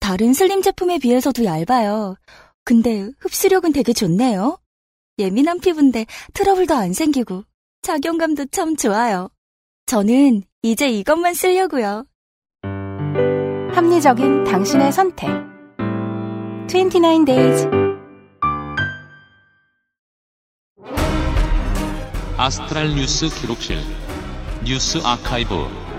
다른 0.00 0.32
슬림 0.32 0.62
제품에 0.62 0.98
비해서도 0.98 1.44
얇아요. 1.44 2.16
근데 2.64 3.10
흡수력은 3.20 3.72
되게 3.72 3.92
좋네요. 3.92 4.58
예민한 5.18 5.60
피부인데 5.60 6.06
트러블도 6.32 6.74
안 6.74 6.92
생기고 6.92 7.44
착용감도 7.82 8.46
참 8.46 8.76
좋아요. 8.76 9.28
저는 9.86 10.42
이제 10.62 10.88
이것만 10.88 11.34
쓰려고요. 11.34 12.06
합리적인 13.72 14.44
당신의 14.44 14.92
선택. 14.92 15.28
29 16.68 17.24
days. 17.24 17.68
아스트랄 22.36 22.94
뉴스 22.94 23.28
기록실 23.28 23.78
뉴스 24.64 24.98
아카이브 25.04 25.89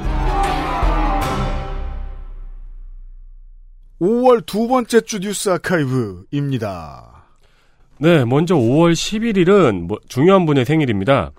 5월 4.01 4.43
두 4.45 4.67
번째 4.67 5.01
주 5.01 5.19
뉴스 5.19 5.49
아카이브입니다. 5.49 7.23
네, 7.99 8.25
먼저 8.25 8.55
5월 8.55 8.93
11일은 8.93 9.83
뭐 9.83 9.99
중요한 10.07 10.47
분의 10.47 10.65
생일입니다. 10.65 11.31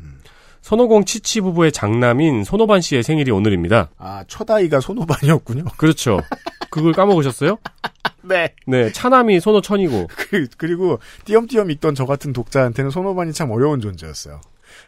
손오공 0.60 1.04
치치 1.04 1.40
부부의 1.40 1.72
장남인 1.72 2.44
손오반 2.44 2.80
씨의 2.80 3.02
생일이 3.02 3.32
오늘입니다. 3.32 3.90
아, 3.98 4.22
첫 4.28 4.48
아이가 4.48 4.78
손오반이었군요. 4.78 5.64
그렇죠. 5.76 6.20
그걸 6.70 6.92
까먹으셨어요? 6.92 7.58
네. 8.22 8.54
네, 8.68 8.92
차남이 8.92 9.40
손오천이고. 9.40 10.06
그, 10.14 10.46
그리고 10.56 11.00
띄엄띄엄 11.24 11.72
있던 11.72 11.96
저 11.96 12.06
같은 12.06 12.32
독자한테는 12.32 12.92
손오반이 12.92 13.32
참 13.32 13.50
어려운 13.50 13.80
존재였어요. 13.80 14.40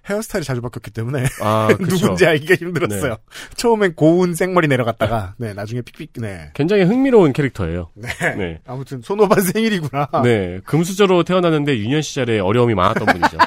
헤어스타일이 0.09 0.45
자주 0.45 0.61
바뀌었기 0.61 0.91
때문에 0.91 1.25
아. 1.43 1.69
누군지 1.81 2.27
알기가 2.27 2.55
힘들었어요. 2.55 3.11
네. 3.13 3.55
처음엔 3.57 3.95
고운 3.95 4.35
생머리 4.35 4.69
내려갔다가 4.69 5.35
네 5.39 5.55
나중에 5.55 5.81
픽픽 5.83 6.13
네. 6.21 6.51
굉장히 6.55 6.83
흥미로운 6.83 7.33
캐릭터예요. 7.33 7.91
네. 7.95 8.09
네. 8.37 8.61
아무튼 8.67 9.01
손오반 9.03 9.41
생일이구나. 9.43 10.09
네, 10.23 10.61
금수저로 10.65 11.25
태어났는데 11.25 11.79
유년 11.79 12.03
시절에 12.03 12.39
어려움이 12.41 12.75
많았던 12.75 13.07
분이죠. 13.07 13.39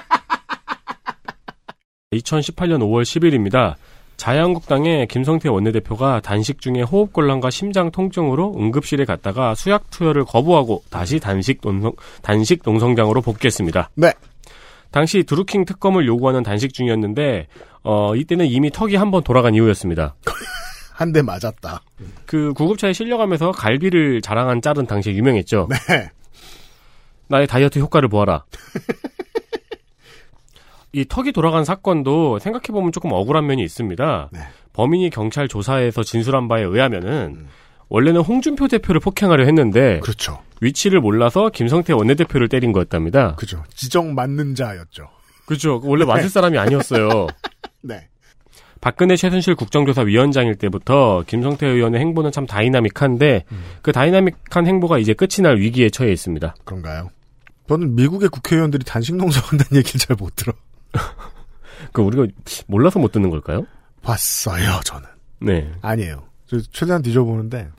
2018년 2.13 2.79
5월 2.79 3.03
10일입니다. 3.03 3.75
자유한국당의 4.17 5.07
김성태 5.07 5.47
원내대표가 5.47 6.21
단식 6.21 6.59
중에 6.59 6.81
호흡곤란과 6.81 7.51
심장 7.51 7.91
통증으로 7.91 8.55
응급실에 8.57 9.05
갔다가 9.05 9.53
수약 9.53 9.91
투여를 9.91 10.25
거부하고 10.25 10.83
다시 10.89 11.19
단식 11.19 11.61
농성, 11.61 11.93
단식 12.23 12.61
농성장으로 12.65 13.21
복귀했습니다. 13.21 13.91
네. 13.95 14.13
당시 14.97 15.21
드루킹 15.23 15.65
특검을 15.65 16.07
요구하는 16.07 16.41
단식 16.41 16.73
중이었는데 16.73 17.45
어, 17.83 18.15
이때는 18.15 18.47
이미 18.47 18.71
턱이 18.71 18.95
한 18.95 19.11
번 19.11 19.21
돌아간 19.23 19.53
이후였습니다. 19.53 20.15
한 20.91 21.13
대 21.13 21.21
맞았다. 21.21 21.83
그 22.25 22.51
구급차에 22.53 22.93
실려가면서 22.93 23.51
갈비를 23.51 24.23
자랑한 24.23 24.59
짤은 24.63 24.87
당시에 24.87 25.13
유명했죠. 25.13 25.67
네. 25.69 26.09
나의 27.27 27.45
다이어트 27.45 27.77
효과를 27.77 28.09
보아라. 28.09 28.45
이 30.93 31.05
턱이 31.05 31.31
돌아간 31.31 31.63
사건도 31.63 32.39
생각해보면 32.39 32.91
조금 32.91 33.11
억울한 33.11 33.45
면이 33.45 33.61
있습니다. 33.63 34.29
네. 34.33 34.39
범인이 34.73 35.11
경찰 35.11 35.47
조사에서 35.47 36.01
진술한 36.01 36.47
바에 36.47 36.63
의하면은 36.63 37.45
원래는 37.89 38.21
홍준표 38.21 38.67
대표를 38.67 38.99
폭행하려 38.99 39.45
했는데 39.45 39.99
그렇죠. 40.01 40.39
위치를 40.61 40.99
몰라서 40.99 41.49
김성태 41.49 41.93
원내대표를 41.93 42.49
때린 42.49 42.71
거였답니다. 42.71 43.35
그죠. 43.35 43.63
지정 43.75 44.15
맞는 44.15 44.55
자였죠. 44.55 45.09
그렇죠. 45.45 45.79
원래 45.83 46.03
맞을 46.03 46.29
사람이 46.29 46.57
아니었어요. 46.57 47.27
네. 47.81 48.07
박근혜 48.81 49.15
최순실 49.15 49.55
국정조사 49.55 50.01
위원장일 50.01 50.55
때부터 50.55 51.23
김성태 51.25 51.65
의원의 51.65 51.99
행보는 52.01 52.31
참 52.31 52.45
다이나믹한데 52.45 53.45
그 53.81 53.91
다이나믹한 53.91 54.67
행보가 54.67 54.99
이제 54.99 55.13
끝이 55.13 55.41
날 55.41 55.57
위기에 55.57 55.89
처해 55.89 56.11
있습니다. 56.11 56.55
그런가요? 56.63 57.09
저는 57.67 57.95
미국의 57.95 58.29
국회의원들이 58.29 58.85
단식 58.85 59.15
농성한다는 59.15 59.67
얘기를 59.77 59.99
잘 59.99 60.15
못 60.17 60.35
들어. 60.35 60.53
그 61.91 62.01
우리가 62.01 62.27
몰라서 62.67 62.99
못 62.99 63.11
듣는 63.11 63.29
걸까요? 63.29 63.65
봤어요, 64.03 64.79
저는. 64.83 65.07
네. 65.39 65.71
아니에요. 65.81 66.23
저 66.47 66.59
최대한 66.71 67.01
뒤져보는데, 67.01 67.69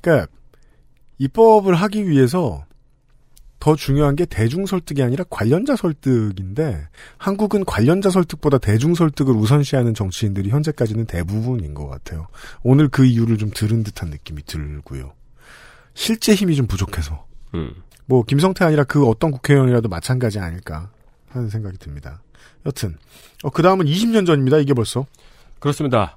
그러니까 0.00 0.30
입법을 1.18 1.74
하기 1.74 2.08
위해서 2.08 2.64
더 3.60 3.74
중요한 3.74 4.14
게 4.14 4.24
대중 4.24 4.66
설득이 4.66 5.02
아니라 5.02 5.24
관련자 5.28 5.74
설득인데 5.74 6.86
한국은 7.16 7.64
관련자 7.64 8.10
설득보다 8.10 8.58
대중 8.58 8.94
설득을 8.94 9.34
우선시하는 9.34 9.94
정치인들이 9.94 10.50
현재까지는 10.50 11.06
대부분인 11.06 11.74
것 11.74 11.88
같아요. 11.88 12.28
오늘 12.62 12.88
그 12.88 13.04
이유를 13.04 13.36
좀 13.36 13.50
들은 13.52 13.82
듯한 13.82 14.10
느낌이 14.10 14.44
들고요. 14.44 15.12
실제 15.94 16.34
힘이 16.34 16.54
좀 16.54 16.66
부족해서 16.66 17.26
음. 17.54 17.74
뭐 18.06 18.22
김성태 18.22 18.64
아니라 18.64 18.84
그 18.84 19.06
어떤 19.06 19.32
국회의원이라도 19.32 19.88
마찬가지 19.88 20.38
아닐까 20.38 20.90
하는 21.28 21.50
생각이 21.50 21.78
듭니다. 21.78 22.22
여튼 22.64 22.96
어, 23.42 23.50
그 23.50 23.62
다음은 23.62 23.86
20년 23.86 24.24
전입니다. 24.24 24.58
이게 24.58 24.72
벌써 24.72 25.04
그렇습니다. 25.58 26.16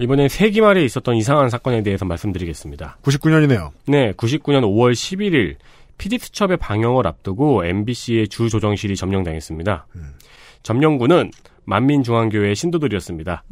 이번엔 0.00 0.28
세기말에 0.28 0.84
있었던 0.84 1.16
이상한 1.16 1.50
사건에 1.50 1.82
대해서 1.82 2.04
말씀드리겠습니다. 2.04 2.98
99년이네요. 3.02 3.70
네, 3.86 4.12
99년 4.12 4.62
5월 4.62 4.92
11일 4.92 5.56
PD수첩의 5.98 6.58
방영을 6.58 7.06
앞두고 7.06 7.64
MBC의 7.64 8.28
주 8.28 8.48
조정실이 8.48 8.94
점령당했습니다. 8.94 9.86
점령군은 10.62 11.32
만민중앙교회 11.64 12.54
신도들이었습니다. 12.54 13.42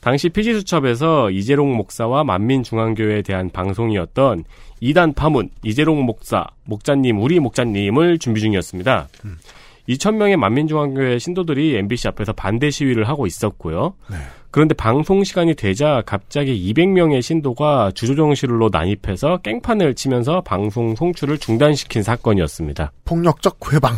당시 0.00 0.28
PD수첩에서 0.28 1.30
이재롱 1.32 1.76
목사와 1.76 2.22
만민중앙교회에 2.22 3.22
대한 3.22 3.50
방송이었던 3.50 4.44
이단 4.80 5.14
파문 5.14 5.50
이재롱 5.64 6.04
목사 6.04 6.46
목자님 6.64 7.20
우리 7.20 7.40
목자님을 7.40 8.18
준비 8.18 8.40
중이었습니다. 8.40 9.08
2,000명의 9.88 10.36
만민중앙교회 10.36 11.18
신도들이 11.18 11.76
MBC 11.76 12.08
앞에서 12.08 12.32
반대 12.32 12.70
시위를 12.70 13.08
하고 13.08 13.26
있었고요. 13.26 13.94
그런데 14.50 14.74
방송 14.74 15.24
시간이 15.24 15.54
되자 15.54 16.02
갑자기 16.06 16.72
200명의 16.72 17.20
신도가 17.20 17.92
주조정실로 17.94 18.70
난입해서 18.72 19.38
깽판을 19.38 19.94
치면서 19.94 20.40
방송 20.40 20.94
송출을 20.94 21.38
중단시킨 21.38 22.02
사건이었습니다. 22.02 22.92
폭력적 23.04 23.72
회방. 23.72 23.96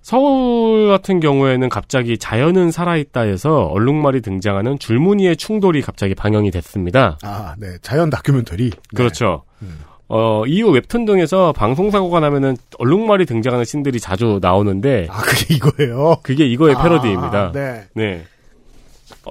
서울 0.00 0.86
같은 0.86 1.18
경우에는 1.18 1.68
갑자기 1.68 2.16
자연은 2.16 2.70
살아있다에서 2.70 3.64
얼룩말이 3.64 4.20
등장하는 4.20 4.78
줄무늬의 4.78 5.36
충돌이 5.36 5.82
갑자기 5.82 6.14
방영이 6.14 6.52
됐습니다. 6.52 7.18
아, 7.24 7.56
네. 7.58 7.66
자연 7.82 8.08
다큐멘터리. 8.08 8.70
네. 8.70 8.78
그렇죠. 8.94 9.42
어, 10.08 10.44
이후 10.46 10.70
웹툰 10.70 11.06
등에서 11.06 11.52
방송사고가 11.52 12.20
나면은 12.20 12.56
얼룩말이 12.78 13.26
등장하는 13.26 13.64
씬들이 13.64 13.98
자주 13.98 14.38
나오는데. 14.40 15.08
아, 15.10 15.22
그게 15.22 15.54
이거예요? 15.54 16.18
그게 16.22 16.46
이거의 16.46 16.76
아, 16.76 16.82
패러디입니다. 16.84 17.50
네. 17.52 17.88
어, 17.96 18.35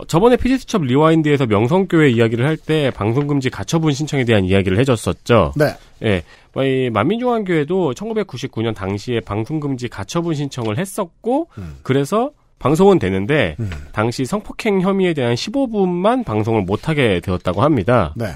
저번에 0.07 0.35
피디수첩 0.37 0.83
리와인드에서 0.83 1.45
명성교회 1.45 2.09
이야기를 2.09 2.45
할 2.45 2.57
때 2.57 2.89
방송금지 2.91 3.49
가처분 3.49 3.93
신청에 3.93 4.23
대한 4.23 4.45
이야기를 4.45 4.79
해줬었죠. 4.79 5.53
네. 5.55 5.65
예. 6.03 6.23
뭐 6.53 6.82
이 6.82 6.89
만민중앙교회도 6.89 7.93
1999년 7.93 8.73
당시에 8.73 9.19
방송금지 9.19 9.87
가처분 9.89 10.33
신청을 10.35 10.77
했었고, 10.79 11.49
그래서 11.83 12.31
방송은 12.59 12.97
되는데, 12.97 13.55
당시 13.91 14.25
성폭행 14.25 14.81
혐의에 14.81 15.13
대한 15.13 15.35
15분만 15.35 16.25
방송을 16.25 16.61
못하게 16.63 17.19
되었다고 17.19 17.61
합니다. 17.61 18.13
네. 18.15 18.27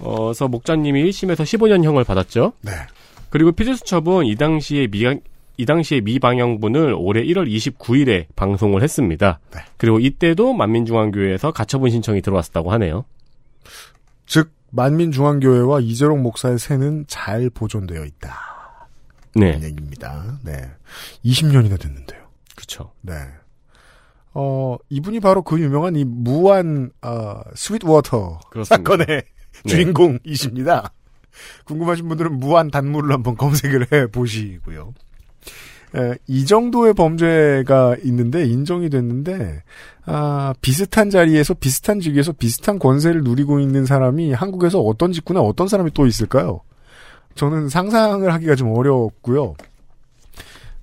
어, 0.00 0.26
그래서 0.26 0.48
목자님이 0.48 1.04
1심에서 1.10 1.42
15년형을 1.42 2.06
받았죠. 2.06 2.52
네. 2.62 2.72
그리고 3.30 3.52
피디수첩은 3.52 4.26
이 4.26 4.36
당시에 4.36 4.86
미, 4.86 5.04
이 5.56 5.64
당시에 5.64 6.00
미 6.00 6.18
방영분을 6.18 6.94
올해 6.98 7.22
1월 7.24 7.48
29일에 7.48 8.26
방송을 8.36 8.82
했습니다. 8.82 9.40
네. 9.52 9.60
그리고 9.76 9.98
이때도 9.98 10.52
만민중앙교회에서 10.52 11.52
가처분 11.52 11.90
신청이 11.90 12.20
들어왔다고 12.22 12.72
하네요. 12.72 13.04
즉 14.26 14.52
만민중앙교회와 14.70 15.80
이재록 15.80 16.22
목사의 16.22 16.58
세는 16.58 17.04
잘 17.08 17.48
보존되어 17.50 18.04
있다. 18.04 18.56
네. 19.34 19.58
얘기입니다. 19.62 20.38
네. 20.42 20.70
20년이나 21.24 21.80
됐는데요. 21.80 22.26
그렇죠. 22.54 22.92
네. 23.02 23.14
어, 24.34 24.76
이분이 24.90 25.20
바로 25.20 25.42
그 25.42 25.58
유명한 25.60 25.96
이 25.96 26.04
무한 26.04 26.90
어, 27.00 27.40
sweet 27.54 27.97
water 27.97 28.40
그렇습니다. 28.50 28.76
사건의 28.76 29.06
네. 29.06 29.22
주인공이십니다. 29.66 30.92
궁금하신 31.64 32.08
분들은 32.08 32.38
무한 32.38 32.70
단물을 32.70 33.12
한번 33.12 33.36
검색을 33.36 33.92
해 33.92 34.06
보시고요. 34.08 34.92
에, 35.96 36.14
이 36.26 36.44
정도의 36.44 36.94
범죄가 36.94 37.96
있는데 38.04 38.44
인정이 38.46 38.90
됐는데 38.90 39.62
아, 40.04 40.52
비슷한 40.60 41.10
자리에서 41.10 41.54
비슷한 41.54 42.00
직위에서 42.00 42.32
비슷한 42.32 42.78
권세를 42.78 43.22
누리고 43.22 43.60
있는 43.60 43.86
사람이 43.86 44.32
한국에서 44.32 44.80
어떤 44.80 45.12
직구나 45.12 45.40
어떤 45.40 45.68
사람이 45.68 45.92
또 45.94 46.06
있을까요? 46.06 46.60
저는 47.34 47.68
상상을 47.68 48.32
하기가 48.32 48.54
좀 48.56 48.72
어렵고요. 48.76 49.54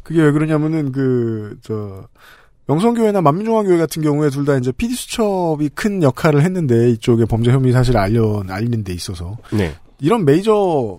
그게 0.04 0.22
왜 0.22 0.32
그러냐면은 0.32 0.92
그 0.92 1.58
저 1.62 2.08
명성교회나 2.68 3.22
만민중앙교회 3.22 3.78
같은 3.78 4.02
경우에 4.02 4.30
둘 4.30 4.46
다 4.46 4.56
이제 4.58 4.72
PD 4.72 4.96
수첩이 4.96 5.70
큰 5.70 6.02
역할을 6.02 6.42
했는데 6.44 6.90
이쪽에 6.92 7.26
범죄 7.26 7.52
혐의 7.52 7.72
사실을 7.74 8.00
알려 8.00 8.44
알리는 8.48 8.84
데 8.84 8.94
있어서 8.94 9.38
네. 9.52 9.74
이런 10.00 10.24
메이저 10.26 10.98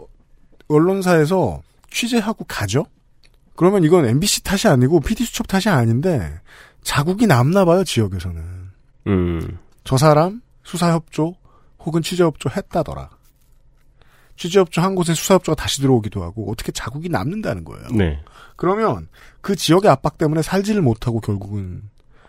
언론사에서 0.69 1.63
취재하고 1.91 2.45
가죠. 2.47 2.85
그러면 3.57 3.85
이건 3.85 4.07
MBC 4.07 4.43
탓이 4.43 4.69
아니고 4.69 5.01
PD 5.01 5.25
수첩 5.25 5.47
탓이 5.47 5.69
아닌데 5.69 6.41
자국이 6.83 7.27
남나 7.27 7.65
봐요 7.65 7.85
지역에서는. 7.85 8.43
음. 9.07 9.59
저 9.85 9.97
사람 9.97 10.41
수사협조 10.65 11.35
혹은 11.81 12.03
취재협조 12.03 12.51
했다더라. 12.51 13.11
취재협조 14.37 14.81
한 14.81 14.95
곳에 14.95 15.15
수사협조가 15.15 15.55
다시 15.55 15.81
들어오기도 15.81 16.23
하고 16.23 16.51
어떻게 16.51 16.73
자국이 16.73 17.09
남는다는 17.09 17.65
거예요. 17.65 17.87
네. 17.89 18.21
그러면 18.57 19.09
그 19.41 19.55
지역의 19.55 19.91
압박 19.91 20.19
때문에 20.19 20.43
살지를 20.43 20.83
못하고 20.83 21.21
결국은 21.21 21.83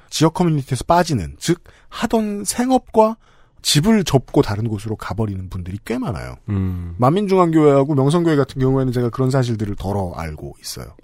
지역 0.09 0.35
커뮤니티에서 0.35 0.83
빠지는 0.85 1.35
즉 1.39 1.63
하던 1.89 2.43
생업과 2.45 3.17
집을 3.65 4.03
접고 4.03 4.43
다른 4.43 4.67
곳으로 4.67 4.95
가버리는 4.95 5.49
분들이 5.49 5.79
꽤 5.85 5.97
많아요. 5.97 6.35
음. 6.49 6.93
만민중앙교회하고 6.99 7.95
명성교회 7.95 8.35
같은 8.35 8.61
경우에는 8.61 8.93
제가 8.93 9.09
그런 9.09 9.31
사실들을 9.31 9.75
덜어 9.75 10.13
알고 10.15 10.55
있어요. 10.61 10.95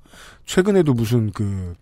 최근에도 0.45 0.93
무슨 0.93 1.31
그 1.31 1.73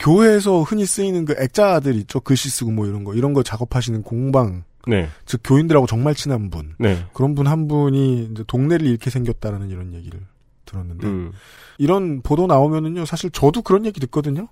교회에서 0.00 0.62
흔히 0.62 0.86
쓰이는 0.86 1.24
그 1.24 1.36
액자들 1.38 1.94
있죠. 1.94 2.18
글씨 2.18 2.50
쓰고 2.50 2.72
뭐 2.72 2.86
이런 2.88 3.04
거 3.04 3.14
이런 3.14 3.32
거 3.32 3.44
작업하시는 3.44 4.02
공방 4.02 4.64
네. 4.88 5.08
즉 5.24 5.40
교인들하고 5.44 5.86
정말 5.86 6.16
친한 6.16 6.50
분 6.50 6.74
네. 6.80 7.06
그런 7.12 7.36
분 7.36 7.46
한 7.46 7.68
분이 7.68 8.30
이제 8.32 8.42
동네를 8.44 8.88
잃게 8.88 9.10
생겼다라는 9.10 9.70
이런 9.70 9.94
얘기를 9.94 10.18
들었는데 10.66 11.06
음. 11.06 11.30
이런 11.78 12.22
보도 12.22 12.48
나오면은요 12.48 13.04
사실 13.04 13.30
저도 13.30 13.62
그런 13.62 13.86
얘기 13.86 14.00
듣거든요. 14.00 14.48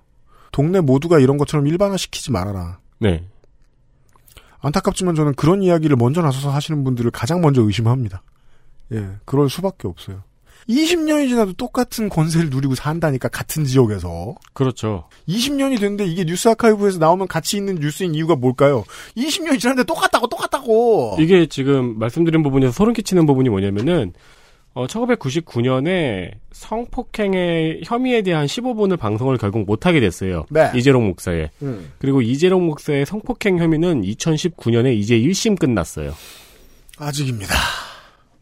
동네 0.53 0.79
모두가 0.79 1.19
이런 1.19 1.37
것처럼 1.37 1.67
일반화 1.67 1.97
시키지 1.97 2.31
말아라. 2.31 2.79
네. 2.99 3.27
안타깝지만 4.63 5.13
저는 5.13 5.35
그런 5.35 5.61
이야기를 5.61 5.97
먼저 5.97 6.21
나서서 6.21 6.49
하시는 6.49 6.83
분들을 6.83 7.11
가장 7.11 7.41
먼저 7.41 7.61
의심합니다. 7.61 8.23
예, 8.93 9.09
그럴 9.25 9.49
수밖에 9.49 9.87
없어요. 9.87 10.23
20년이 10.69 11.27
지나도 11.27 11.53
똑같은 11.53 12.07
권세를 12.07 12.49
누리고 12.49 12.73
산다니까 12.73 13.27
같은 13.27 13.65
지역에서 13.65 14.35
그렇죠. 14.53 15.09
20년이 15.27 15.79
됐는데 15.79 16.05
이게 16.05 16.23
뉴스 16.23 16.47
아카이브에서 16.47 16.99
나오면 16.99 17.27
같이 17.27 17.57
있는 17.57 17.75
뉴스인 17.75 18.15
이유가 18.15 18.37
뭘까요? 18.37 18.85
20년이 19.17 19.59
지났는데 19.59 19.83
똑같다고 19.83 20.27
똑같다고. 20.27 21.17
이게 21.19 21.45
지금 21.47 21.99
말씀드린 21.99 22.43
부분에서 22.43 22.71
소름 22.71 22.93
끼치는 22.93 23.25
부분이 23.25 23.49
뭐냐면은 23.49 24.13
어, 24.75 24.87
1999년에 24.87 26.31
성폭행의 26.51 27.81
혐의에 27.85 28.23
대한 28.23 28.47
15분을 28.47 28.97
방송을 28.97 29.37
결국 29.37 29.65
못하게 29.65 29.99
됐어요. 29.99 30.45
네. 30.49 30.71
이재롱 30.75 31.05
목사의. 31.07 31.51
음. 31.61 31.91
그리고 31.99 32.21
이재롱 32.21 32.65
목사의 32.65 33.05
성폭행 33.05 33.59
혐의는 33.59 34.01
2019년에 34.01 34.95
이제 34.95 35.17
1심 35.19 35.59
끝났어요. 35.59 36.13
아직입니다. 36.97 37.53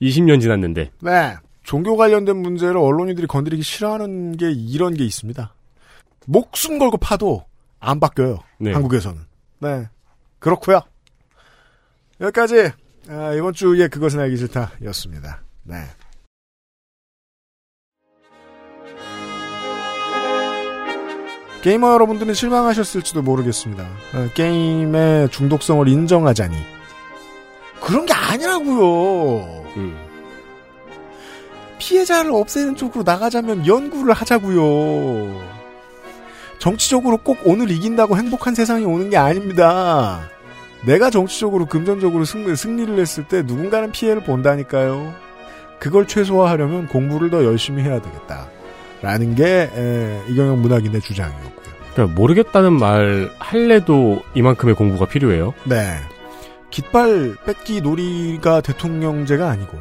20년 0.01 0.39
지났는데. 0.39 0.91
네. 1.01 1.35
종교 1.63 1.95
관련된 1.97 2.37
문제를 2.37 2.77
언론인들이 2.77 3.27
건드리기 3.27 3.61
싫어하는 3.61 4.37
게 4.37 4.51
이런 4.51 4.93
게 4.93 5.03
있습니다. 5.03 5.53
목숨 6.25 6.79
걸고 6.79 6.97
파도 6.97 7.45
안 7.79 7.99
바뀌어요. 7.99 8.39
네. 8.57 8.71
한국에서는. 8.71 9.21
네. 9.59 9.87
그렇고요. 10.39 10.81
여기까지 12.21 12.71
아, 13.09 13.33
이번 13.33 13.53
주에 13.53 13.87
그것은 13.87 14.19
알기 14.19 14.37
싫다였습니다. 14.37 15.41
네. 15.63 15.75
게이머 21.61 21.93
여러분들은 21.93 22.33
실망하셨을지도 22.33 23.21
모르겠습니다. 23.21 23.83
어, 23.83 24.29
게임의 24.33 25.29
중독성을 25.29 25.87
인정하자니 25.87 26.57
그런 27.79 28.05
게 28.05 28.13
아니라고요. 28.13 29.65
음. 29.77 29.97
피해자를 31.77 32.31
없애는 32.31 32.75
쪽으로 32.75 33.03
나가자면 33.03 33.65
연구를 33.65 34.13
하자고요. 34.13 35.41
정치적으로 36.59 37.17
꼭 37.17 37.39
오늘 37.43 37.71
이긴다고 37.71 38.17
행복한 38.17 38.53
세상이 38.53 38.85
오는 38.85 39.09
게 39.09 39.17
아닙니다. 39.17 40.21
내가 40.85 41.09
정치적으로 41.09 41.65
금전적으로 41.65 42.23
승, 42.25 42.55
승리를 42.55 42.97
했을 42.99 43.27
때 43.27 43.41
누군가는 43.43 43.91
피해를 43.91 44.23
본다니까요. 44.23 45.13
그걸 45.79 46.07
최소화하려면 46.07 46.87
공부를 46.87 47.31
더 47.31 47.43
열심히 47.43 47.83
해야 47.83 47.99
되겠다. 47.99 48.47
라는 49.01 49.35
게 49.35 49.69
에, 49.73 50.21
이경영 50.29 50.61
문학인의 50.61 51.01
주장이었고요. 51.01 51.71
그러니까 51.93 52.19
모르겠다는 52.19 52.73
말 52.73 53.31
할래도 53.39 54.21
이만큼의 54.35 54.75
공부가 54.75 55.05
필요해요. 55.05 55.53
네. 55.65 55.97
깃발 56.69 57.35
뺏기 57.45 57.81
놀이가 57.81 58.61
대통령제가 58.61 59.49
아니고 59.49 59.77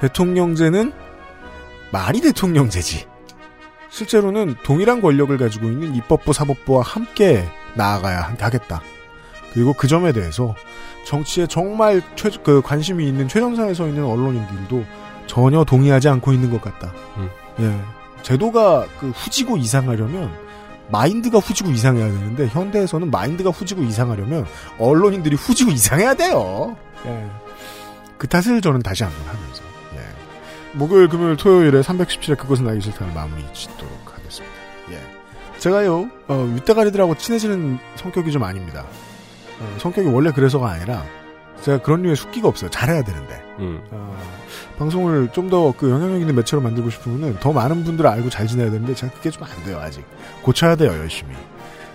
대통령제는 0.00 0.92
말이 1.92 2.20
대통령제지. 2.20 3.06
실제로는 3.88 4.56
동일한 4.64 5.00
권력을 5.00 5.36
가지고 5.38 5.66
있는 5.66 5.94
입법부, 5.94 6.32
사법부와 6.32 6.82
함께 6.82 7.44
나아가야 7.74 8.34
하겠다. 8.40 8.82
그리고 9.52 9.72
그 9.72 9.86
점에 9.86 10.10
대해서 10.10 10.56
정치에 11.04 11.46
정말 11.46 12.02
최, 12.16 12.30
그 12.42 12.60
관심이 12.60 13.06
있는 13.06 13.28
최전선에 13.28 13.72
서 13.74 13.86
있는 13.86 14.04
언론인들도 14.04 14.84
전혀 15.26 15.62
동의하지 15.62 16.08
않고 16.08 16.32
있는 16.32 16.50
것 16.50 16.60
같다. 16.60 16.92
음. 17.18 17.28
예. 17.60 18.03
제도가 18.24 18.86
그 18.98 19.10
후지고 19.10 19.58
이상하려면 19.58 20.34
마인드가 20.90 21.38
후지고 21.38 21.70
이상해야 21.70 22.06
되는데 22.06 22.46
현대에서는 22.48 23.10
마인드가 23.10 23.50
후지고 23.50 23.82
이상하려면 23.82 24.46
언론인들이 24.78 25.36
후지고 25.36 25.70
이상해야 25.70 26.14
돼요. 26.14 26.76
예. 27.06 27.30
그 28.18 28.26
탓을 28.26 28.60
저는 28.60 28.80
다시 28.80 29.04
한번 29.04 29.20
하면서 29.26 29.62
예. 29.94 30.76
목요일, 30.76 31.08
금요일, 31.08 31.36
토요일에 31.36 31.80
317회 31.80 32.38
그것은 32.38 32.66
알기 32.66 32.80
싫다를 32.80 33.12
마무리 33.12 33.44
짓도록 33.52 33.92
하겠습니다. 34.14 34.54
예. 34.90 35.58
제가요 35.58 36.10
어, 36.28 36.50
윗대가리들하고 36.54 37.16
친해지는 37.16 37.78
성격이 37.96 38.32
좀 38.32 38.42
아닙니다. 38.42 38.84
어, 39.60 39.76
성격이 39.78 40.08
원래 40.08 40.30
그래서가 40.32 40.70
아니라 40.70 41.04
제가 41.62 41.78
그런 41.82 42.02
류의 42.02 42.16
숙기가 42.16 42.48
없어요. 42.48 42.70
잘해야 42.70 43.02
되는데. 43.02 43.42
음. 43.60 43.80
어, 43.90 44.16
방송을 44.78 45.28
좀 45.32 45.48
더 45.48 45.72
그 45.76 45.90
영향력 45.90 46.20
있는 46.20 46.34
매체로 46.34 46.60
만들고 46.62 46.90
싶으면은 46.90 47.36
더 47.40 47.52
많은 47.52 47.84
분들을 47.84 48.08
알고 48.10 48.28
잘 48.30 48.46
지내야 48.46 48.70
되는데 48.70 48.94
제가 48.94 49.12
그게 49.14 49.30
좀 49.30 49.44
안 49.44 49.64
돼요 49.64 49.78
아직. 49.80 50.04
고쳐야 50.42 50.76
돼요 50.76 50.90
열심히. 50.92 51.32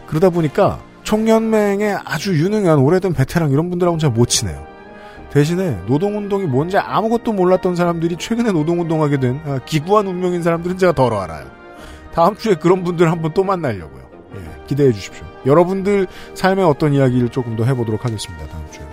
그러다 0.08 0.30
보니까 0.30 0.80
총연맹의 1.04 2.00
아주 2.06 2.34
유능한 2.38 2.80
오래된 2.80 3.14
베테랑 3.14 3.52
이런 3.52 3.70
분들하고는 3.70 4.00
잘 4.00 4.10
못 4.12 4.28
친해요. 4.28 4.66
대신에 5.32 5.78
노동운동이 5.86 6.46
뭔지 6.46 6.78
아무것도 6.78 7.34
몰랐던 7.34 7.76
사람들이 7.76 8.16
최근에 8.18 8.52
노동운동하게 8.52 9.20
된 9.20 9.40
아, 9.46 9.60
기구한 9.66 10.08
운명인 10.08 10.42
사람들은 10.42 10.78
제가 10.78 10.94
덜어 10.94 11.20
알아요. 11.22 11.46
다음 12.14 12.36
주에 12.36 12.56
그런 12.56 12.84
분들 12.84 13.12
한번 13.12 13.32
또 13.36 13.44
만나려고요. 13.44 14.10
예, 14.36 14.66
기대해 14.68 14.92
주십시오. 14.92 15.24
여러분들 15.46 16.08
삶의 16.34 16.66
어떤 16.66 16.94
이야기를 16.94 17.30
조금 17.30 17.56
더 17.56 17.64
해보도록 17.66 18.04
하겠습니다 18.06 18.48
다음 18.48 18.66
주에는 18.72 18.89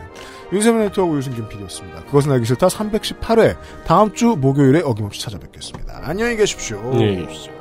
윤세민 0.53 0.80
네트워크 0.80 1.16
유승균 1.16 1.49
PD였습니다. 1.49 2.05
그것은 2.05 2.32
알기 2.32 2.47
싫다 2.47 2.68
318회 2.68 3.57
다음 3.86 4.12
주 4.12 4.36
목요일에 4.38 4.80
어김없이 4.84 5.20
찾아뵙겠습니다. 5.20 6.01
안녕히 6.05 6.36
계십시오. 6.36 6.78
안녕히 6.78 7.26
계십시오. 7.26 7.53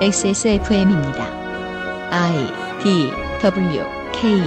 XSFM입니다. 0.00 1.24
I 2.10 2.46
D 2.82 3.10
W 3.42 3.84
K 4.12 4.40